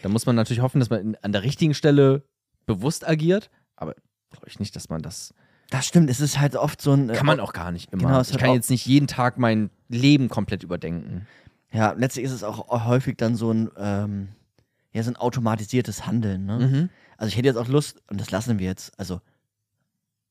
Da 0.02 0.10
muss 0.10 0.26
man 0.26 0.36
natürlich 0.36 0.62
hoffen, 0.62 0.80
dass 0.80 0.89
man 0.89 1.00
in, 1.02 1.18
an 1.22 1.32
der 1.34 1.44
richtigen 1.44 1.74
Stelle 1.74 2.24
bewusst 2.66 3.08
agiert, 3.08 3.50
aber 3.76 3.94
glaube 4.32 4.48
ich 4.48 4.60
nicht, 4.60 4.76
dass 4.76 4.89
man 4.89 5.02
das. 5.02 5.34
Das 5.70 5.86
stimmt, 5.88 6.10
es 6.10 6.20
ist 6.20 6.39
halt 6.39 6.56
oft 6.56 6.82
so 6.82 6.94
ein. 6.94 7.10
äh, 7.10 7.13
Kann 7.13 7.26
man 7.26 7.39
auch 7.39 7.54
gar 7.54 7.72
nicht 7.72 7.92
immer. 7.94 8.04
Genau, 8.04 8.22
ich 8.22 8.38
kann 8.38 8.54
jetzt 8.54 8.70
nicht 8.70 8.86
jeden 8.86 9.08
Tag 9.08 9.38
mein 9.38 9.70
Leben 9.89 10.30
komplett 10.30 10.63
überdenken. 10.63 11.28
Ja, 11.72 11.94
letztlich 11.94 12.26
ist 12.26 12.32
es 12.32 12.44
auch 12.44 12.86
häufig 12.86 13.18
dann 13.18 13.36
so 13.36 13.52
ein, 13.52 13.70
ähm, 13.78 14.30
ja, 14.92 15.02
so 15.04 15.10
ein 15.12 15.16
automatisiertes 15.16 16.06
Handeln. 16.06 16.46
Ne? 16.46 16.60
Mhm. 16.60 16.89
Also 17.18 17.30
ich 17.30 17.38
hätte 17.38 17.48
jetzt 17.48 17.58
auch 17.58 17.68
Lust, 17.68 18.02
und 18.12 18.22
das 18.22 18.30
lassen 18.32 18.60
wir 18.60 18.68
jetzt, 18.68 18.98
also, 19.00 19.20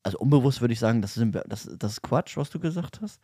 also 0.03 0.17
unbewusst 0.19 0.61
würde 0.61 0.73
ich 0.73 0.79
sagen, 0.79 1.01
das, 1.01 1.13
sind, 1.15 1.33
wir- 1.33 1.43
das, 1.47 1.69
das 1.77 1.93
ist 1.93 2.01
Quatsch, 2.01 2.37
was 2.37 2.49
du 2.49 2.59
gesagt 2.59 2.99
hast. 3.01 3.19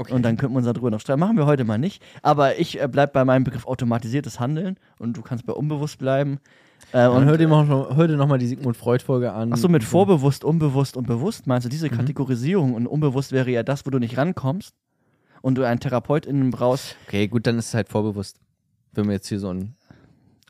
Okay. 0.00 0.12
Und 0.12 0.22
dann 0.22 0.36
könnten 0.36 0.54
wir 0.54 0.58
uns 0.58 0.66
darüber 0.66 0.90
noch 0.90 1.00
streiten. 1.00 1.18
Machen 1.20 1.36
wir 1.36 1.44
heute 1.46 1.64
mal 1.64 1.76
nicht. 1.78 2.02
Aber 2.22 2.58
ich 2.58 2.80
äh, 2.80 2.86
bleib 2.88 3.12
bei 3.12 3.24
meinem 3.24 3.42
Begriff 3.44 3.66
automatisiertes 3.66 4.38
Handeln 4.38 4.76
und 4.98 5.16
du 5.16 5.22
kannst 5.22 5.44
bei 5.44 5.52
unbewusst 5.52 5.98
bleiben. 5.98 6.38
Äh, 6.92 7.08
Und 7.08 7.16
und 7.16 7.24
hör 7.24 7.36
dir, 7.36 7.48
noch, 7.48 7.96
hör 7.96 8.06
dir 8.06 8.16
noch 8.16 8.28
mal 8.28 8.38
die 8.38 8.46
Sigmund 8.46 8.76
Freud-Folge 8.76 9.32
an. 9.32 9.52
Achso, 9.52 9.68
mit 9.68 9.82
vorbewusst, 9.82 10.44
unbewusst 10.44 10.96
und 10.96 11.06
bewusst 11.08 11.48
meinst 11.48 11.64
du 11.64 11.68
diese 11.68 11.90
Mhm. 11.90 11.96
Kategorisierung 11.96 12.74
und 12.74 12.86
unbewusst 12.86 13.32
wäre 13.32 13.50
ja 13.50 13.64
das, 13.64 13.84
wo 13.84 13.90
du 13.90 13.98
nicht 13.98 14.16
rankommst 14.16 14.72
und 15.42 15.56
du 15.56 15.64
einen 15.66 15.80
TherapeutInnen 15.80 16.50
brauchst. 16.52 16.94
Okay, 17.08 17.26
gut, 17.26 17.46
dann 17.48 17.58
ist 17.58 17.66
es 17.68 17.74
halt 17.74 17.88
vorbewusst. 17.88 18.38
Wenn 18.92 19.06
wir 19.06 19.14
jetzt 19.14 19.28
hier 19.28 19.40
so 19.40 19.52
ein. 19.52 19.74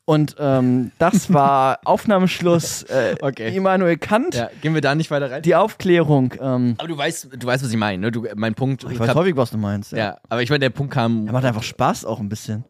Und 0.08 0.36
ähm, 0.38 0.90
das 0.96 1.34
war 1.34 1.80
Aufnahmeschluss 1.84 2.84
äh, 2.84 3.14
Okay. 3.20 3.54
Immanuel 3.54 3.98
Kant. 3.98 4.34
Ja, 4.34 4.48
gehen 4.62 4.72
wir 4.72 4.80
da 4.80 4.94
nicht 4.94 5.10
weiter 5.10 5.30
rein. 5.30 5.42
Die 5.42 5.54
Aufklärung. 5.54 6.32
Ähm, 6.40 6.76
Aber 6.78 6.88
du 6.88 6.96
weißt, 6.96 7.28
du 7.38 7.46
weißt, 7.46 7.62
was 7.62 7.70
ich 7.70 7.76
meine, 7.76 8.00
ne? 8.00 8.10
Du, 8.10 8.24
mein 8.34 8.54
Punkt. 8.54 8.86
ich 8.90 8.98
weiß 8.98 9.14
häufig, 9.14 9.36
was 9.36 9.50
du 9.50 9.58
meinst. 9.58 9.92
ja. 9.92 10.16
aber 10.30 10.40
ich 10.40 10.48
meine, 10.48 10.60
der 10.60 10.70
Punkt 10.70 10.94
kam. 10.94 11.26
Er 11.26 11.34
macht 11.34 11.44
einfach 11.44 11.62
Spaß 11.62 12.06
auch 12.06 12.20
ein 12.20 12.30
bisschen. 12.30 12.64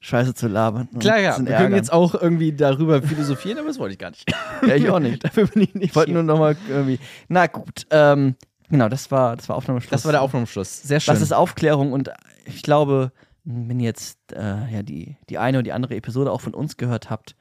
Scheiße 0.00 0.32
zu 0.32 0.48
labern. 0.48 0.88
Klar, 0.98 1.18
ja. 1.18 1.32
Wir 1.32 1.34
können 1.34 1.48
ärgern. 1.48 1.74
jetzt 1.74 1.92
auch 1.92 2.14
irgendwie 2.14 2.52
darüber 2.52 3.02
philosophieren, 3.02 3.58
aber 3.58 3.68
das 3.68 3.78
wollte 3.78 3.92
ich 3.92 3.98
gar 3.98 4.08
nicht. 4.08 4.24
Ja, 4.66 4.74
ich 4.74 4.88
auch 4.88 4.98
nicht. 4.98 5.22
Dafür 5.24 5.46
bin 5.46 5.64
ich 5.64 5.74
nicht. 5.74 5.90
Ich 5.90 5.94
wollte 5.94 6.12
nur 6.12 6.22
nochmal 6.22 6.56
irgendwie. 6.70 6.98
Na 7.28 7.48
gut. 7.48 7.86
Ähm, 7.90 8.34
genau, 8.70 8.88
das 8.88 9.10
war, 9.10 9.36
das 9.36 9.46
war 9.50 9.56
Aufnahmeschluss. 9.56 9.90
das 9.90 10.04
war 10.06 10.12
der 10.12 10.22
Aufnahmeschluss. 10.22 10.84
Sehr 10.84 11.00
schön. 11.00 11.12
Das 11.12 11.20
ist 11.20 11.34
Aufklärung 11.34 11.92
und 11.92 12.10
ich 12.46 12.62
glaube, 12.62 13.12
wenn 13.50 13.80
ihr 13.80 13.86
jetzt 13.86 14.18
äh, 14.32 14.70
ja, 14.70 14.82
die, 14.82 15.16
die 15.30 15.38
eine 15.38 15.58
oder 15.58 15.62
die 15.62 15.72
andere 15.72 15.96
Episode 15.96 16.30
auch 16.30 16.40
von 16.42 16.54
uns 16.54 16.76
gehört 16.76 17.08
habt, 17.08 17.34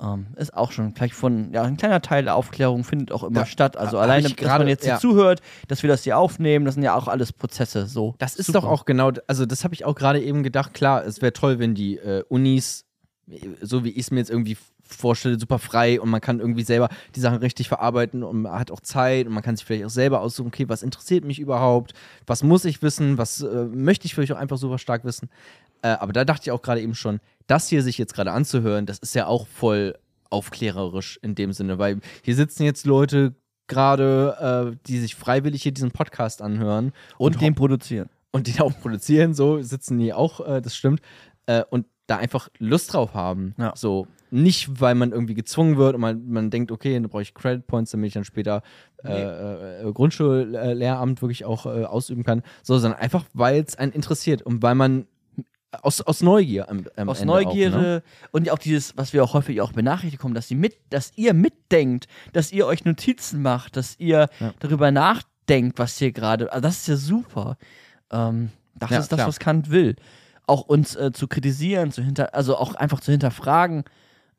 ähm, 0.00 0.28
ist 0.36 0.54
auch 0.54 0.70
schon 0.72 0.94
vielleicht 0.94 1.14
von, 1.14 1.52
ja, 1.52 1.62
ein 1.62 1.76
kleiner 1.76 2.00
Teil 2.02 2.22
der 2.24 2.36
Aufklärung 2.36 2.84
findet 2.84 3.10
auch 3.12 3.24
immer 3.24 3.40
Ja, 3.40 3.46
statt. 3.46 3.76
Also 3.76 3.98
alleine, 3.98 4.24
dass 4.28 4.36
gerade- 4.36 4.60
man 4.64 4.68
jetzt 4.68 4.84
hier 4.84 4.92
ja. 4.94 4.98
zuhört, 5.00 5.40
dass 5.66 5.82
wir 5.82 5.88
das 5.88 6.04
hier 6.04 6.18
aufnehmen, 6.18 6.64
das 6.66 6.74
sind 6.74 6.82
ja 6.84 6.94
auch 6.94 7.08
alles 7.08 7.32
Prozesse 7.32 7.86
so. 7.86 8.14
Das 8.18 8.36
ist 8.36 8.46
Super. 8.46 8.60
doch 8.60 8.68
auch 8.68 8.84
genau, 8.84 9.10
also 9.26 9.46
das 9.46 9.64
habe 9.64 9.74
ich 9.74 9.84
auch 9.84 9.94
gerade 9.94 10.20
eben 10.22 10.42
gedacht. 10.42 10.74
Klar, 10.74 11.04
es 11.04 11.20
wäre 11.22 11.32
toll, 11.32 11.58
wenn 11.58 11.74
die 11.74 11.96
äh, 11.96 12.22
Unis, 12.28 12.84
so 13.60 13.84
wie 13.84 13.90
ich 13.90 13.98
es 13.98 14.10
mir 14.10 14.18
jetzt 14.18 14.30
irgendwie 14.30 14.56
vorstelle, 14.88 15.38
super 15.38 15.58
frei 15.58 16.00
und 16.00 16.08
man 16.08 16.20
kann 16.20 16.40
irgendwie 16.40 16.62
selber 16.62 16.88
die 17.14 17.20
Sachen 17.20 17.38
richtig 17.38 17.68
verarbeiten 17.68 18.22
und 18.22 18.42
man 18.42 18.52
hat 18.52 18.70
auch 18.70 18.80
Zeit 18.80 19.26
und 19.26 19.32
man 19.32 19.42
kann 19.42 19.56
sich 19.56 19.64
vielleicht 19.64 19.84
auch 19.84 19.90
selber 19.90 20.20
aussuchen, 20.20 20.48
okay, 20.48 20.68
was 20.68 20.82
interessiert 20.82 21.24
mich 21.24 21.38
überhaupt, 21.38 21.92
was 22.26 22.42
muss 22.42 22.64
ich 22.64 22.82
wissen, 22.82 23.18
was 23.18 23.42
äh, 23.42 23.64
möchte 23.64 24.06
ich 24.06 24.14
vielleicht 24.14 24.32
auch 24.32 24.38
einfach 24.38 24.58
super 24.58 24.78
stark 24.78 25.04
wissen. 25.04 25.28
Äh, 25.82 25.88
aber 25.88 26.12
da 26.12 26.24
dachte 26.24 26.42
ich 26.44 26.50
auch 26.50 26.62
gerade 26.62 26.80
eben 26.80 26.94
schon, 26.94 27.20
das 27.46 27.68
hier 27.68 27.82
sich 27.82 27.98
jetzt 27.98 28.14
gerade 28.14 28.32
anzuhören, 28.32 28.86
das 28.86 28.98
ist 28.98 29.14
ja 29.14 29.26
auch 29.26 29.46
voll 29.46 29.94
aufklärerisch 30.30 31.18
in 31.22 31.34
dem 31.34 31.52
Sinne, 31.52 31.78
weil 31.78 32.00
hier 32.22 32.34
sitzen 32.34 32.64
jetzt 32.64 32.86
Leute 32.86 33.34
gerade, 33.66 34.72
äh, 34.74 34.76
die 34.86 34.98
sich 34.98 35.14
freiwillig 35.14 35.62
hier 35.62 35.72
diesen 35.72 35.90
Podcast 35.90 36.42
anhören 36.42 36.92
Und 37.18 37.40
den 37.40 37.54
produzieren. 37.54 38.08
und 38.30 38.46
den 38.46 38.60
auch 38.60 38.78
produzieren, 38.80 39.34
so 39.34 39.62
sitzen 39.62 39.98
die 39.98 40.12
auch, 40.12 40.46
äh, 40.46 40.60
das 40.60 40.74
stimmt, 40.76 41.00
äh, 41.46 41.62
und 41.70 41.86
da 42.06 42.16
einfach 42.16 42.48
Lust 42.58 42.94
drauf 42.94 43.14
haben. 43.14 43.54
Ja. 43.58 43.72
So, 43.76 44.06
nicht, 44.30 44.80
weil 44.80 44.94
man 44.94 45.12
irgendwie 45.12 45.34
gezwungen 45.34 45.76
wird 45.76 45.94
und 45.94 46.00
man, 46.00 46.28
man 46.28 46.50
denkt, 46.50 46.70
okay, 46.70 46.94
dann 46.94 47.08
brauche 47.08 47.22
ich 47.22 47.34
Credit 47.34 47.66
Points, 47.66 47.90
damit 47.90 48.08
ich 48.08 48.14
dann 48.14 48.24
später 48.24 48.62
äh, 49.04 49.86
äh, 49.86 49.92
Grundschullehramt 49.92 51.22
wirklich 51.22 51.44
auch 51.44 51.66
äh, 51.66 51.84
ausüben 51.84 52.24
kann, 52.24 52.42
so, 52.62 52.78
sondern 52.78 53.00
einfach, 53.00 53.24
weil 53.32 53.62
es 53.66 53.76
einen 53.76 53.92
interessiert 53.92 54.42
und 54.42 54.62
weil 54.62 54.74
man 54.74 55.06
aus, 55.82 56.00
aus 56.00 56.22
Neugier 56.22 56.68
am, 56.70 56.84
am 56.96 57.08
Aus 57.10 57.20
Ende 57.20 57.32
Neugierde 57.32 57.76
Auch, 57.76 57.80
ne? 57.80 58.02
und 58.32 58.50
auch 58.50 58.58
dieses, 58.58 58.96
was 58.96 59.12
wir 59.12 59.22
auch 59.22 59.34
häufig 59.34 59.60
auch 59.60 59.72
benachrichtigt 59.72 60.18
bekommen, 60.18 60.34
dass, 60.34 60.48
sie 60.48 60.54
mit, 60.54 60.76
dass 60.90 61.12
ihr 61.16 61.34
mitdenkt, 61.34 62.06
dass 62.32 62.52
ihr 62.52 62.66
euch 62.66 62.84
Notizen 62.84 63.42
macht, 63.42 63.76
dass 63.76 63.98
ihr 63.98 64.28
Ja. 64.40 64.54
darüber 64.60 64.90
nachdenkt, 64.90 65.78
was 65.78 65.98
hier 65.98 66.12
gerade, 66.12 66.50
also 66.52 66.62
das 66.62 66.78
ist 66.78 66.88
ja 66.88 66.96
super. 66.96 67.58
Ähm, 68.10 68.50
das 68.74 68.90
Ja, 68.90 68.98
ist 69.00 69.12
das, 69.12 69.16
klar. 69.18 69.28
was 69.28 69.38
Kant 69.38 69.70
will. 69.70 69.96
Auch 70.46 70.62
uns 70.62 70.96
äh, 70.96 71.12
zu 71.12 71.28
kritisieren, 71.28 71.92
zu 71.92 72.02
hinter, 72.02 72.34
also 72.34 72.56
auch 72.56 72.74
einfach 72.74 73.00
zu 73.00 73.10
hinterfragen, 73.12 73.84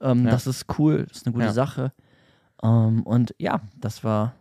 ähm, 0.01 0.25
Ja. 0.25 0.31
das 0.31 0.47
ist 0.47 0.65
cool, 0.77 1.05
das 1.07 1.17
ist 1.17 1.25
eine 1.27 1.33
gute 1.33 1.45
Ja. 1.45 1.53
Sache. 1.53 1.91
Ähm, 2.63 3.03
und 3.03 3.33
ja, 3.39 3.61
das 3.77 4.03
war 4.03 4.33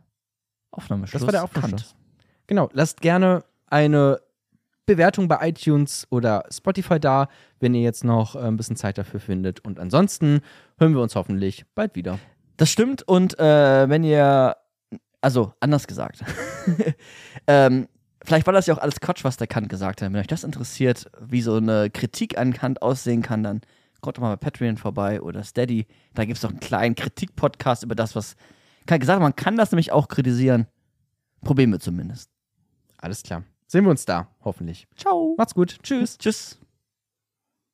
Aufnahmeschluss. 0.70 1.20
Das 1.20 1.26
war 1.26 1.32
der 1.32 1.44
Aufnahmeschluss. 1.44 1.94
Genau, 2.46 2.68
lasst 2.72 3.00
gerne 3.00 3.44
eine 3.66 4.20
Bewertung 4.86 5.28
bei 5.28 5.48
iTunes 5.48 6.06
oder 6.10 6.44
Spotify 6.50 6.98
da, 6.98 7.28
wenn 7.60 7.74
ihr 7.74 7.82
jetzt 7.82 8.04
noch 8.04 8.34
äh, 8.36 8.40
ein 8.40 8.56
bisschen 8.56 8.76
Zeit 8.76 8.96
dafür 8.98 9.20
findet. 9.20 9.60
Und 9.64 9.78
ansonsten 9.78 10.40
hören 10.78 10.94
wir 10.94 11.02
uns 11.02 11.14
hoffentlich 11.14 11.64
bald 11.74 11.94
wieder. 11.94 12.18
Das 12.56 12.70
stimmt 12.70 13.02
und 13.06 13.38
äh, 13.38 13.88
wenn 13.88 14.02
ihr, 14.02 14.56
also 15.20 15.52
anders 15.60 15.86
gesagt, 15.86 16.24
ähm, 17.46 17.86
vielleicht 18.24 18.46
war 18.46 18.52
das 18.54 18.66
ja 18.66 18.74
auch 18.74 18.78
alles 18.78 19.00
Quatsch, 19.00 19.24
was 19.24 19.36
der 19.36 19.46
Kant 19.46 19.68
gesagt 19.68 20.02
hat. 20.02 20.12
Wenn 20.12 20.18
euch 20.20 20.26
das 20.26 20.42
interessiert, 20.44 21.10
wie 21.20 21.42
so 21.42 21.56
eine 21.56 21.90
Kritik 21.90 22.38
an 22.38 22.52
Kant 22.52 22.82
aussehen 22.82 23.22
kann, 23.22 23.42
dann 23.42 23.60
Kommt 24.00 24.16
doch 24.16 24.22
mal 24.22 24.36
bei 24.36 24.50
Patreon 24.50 24.76
vorbei 24.76 25.20
oder 25.20 25.42
Steady. 25.42 25.86
Da 26.14 26.24
gibt 26.24 26.36
es 26.36 26.42
doch 26.42 26.50
einen 26.50 26.60
kleinen 26.60 26.94
Kritik-Podcast 26.94 27.82
über 27.82 27.94
das, 27.94 28.14
was 28.14 28.36
Kai 28.86 28.98
gesagt 28.98 29.16
hat. 29.16 29.22
Man 29.22 29.36
kann 29.36 29.56
das 29.56 29.72
nämlich 29.72 29.92
auch 29.92 30.08
kritisieren. 30.08 30.66
Probieren 31.42 31.72
wir 31.72 31.80
zumindest. 31.80 32.30
Alles 32.96 33.22
klar. 33.22 33.42
Sehen 33.66 33.84
wir 33.84 33.90
uns 33.90 34.04
da, 34.04 34.28
hoffentlich. 34.44 34.88
Ciao. 34.96 35.34
Macht's 35.36 35.54
gut. 35.54 35.78
Tschüss. 35.82 36.16
Tschüss. 36.18 36.58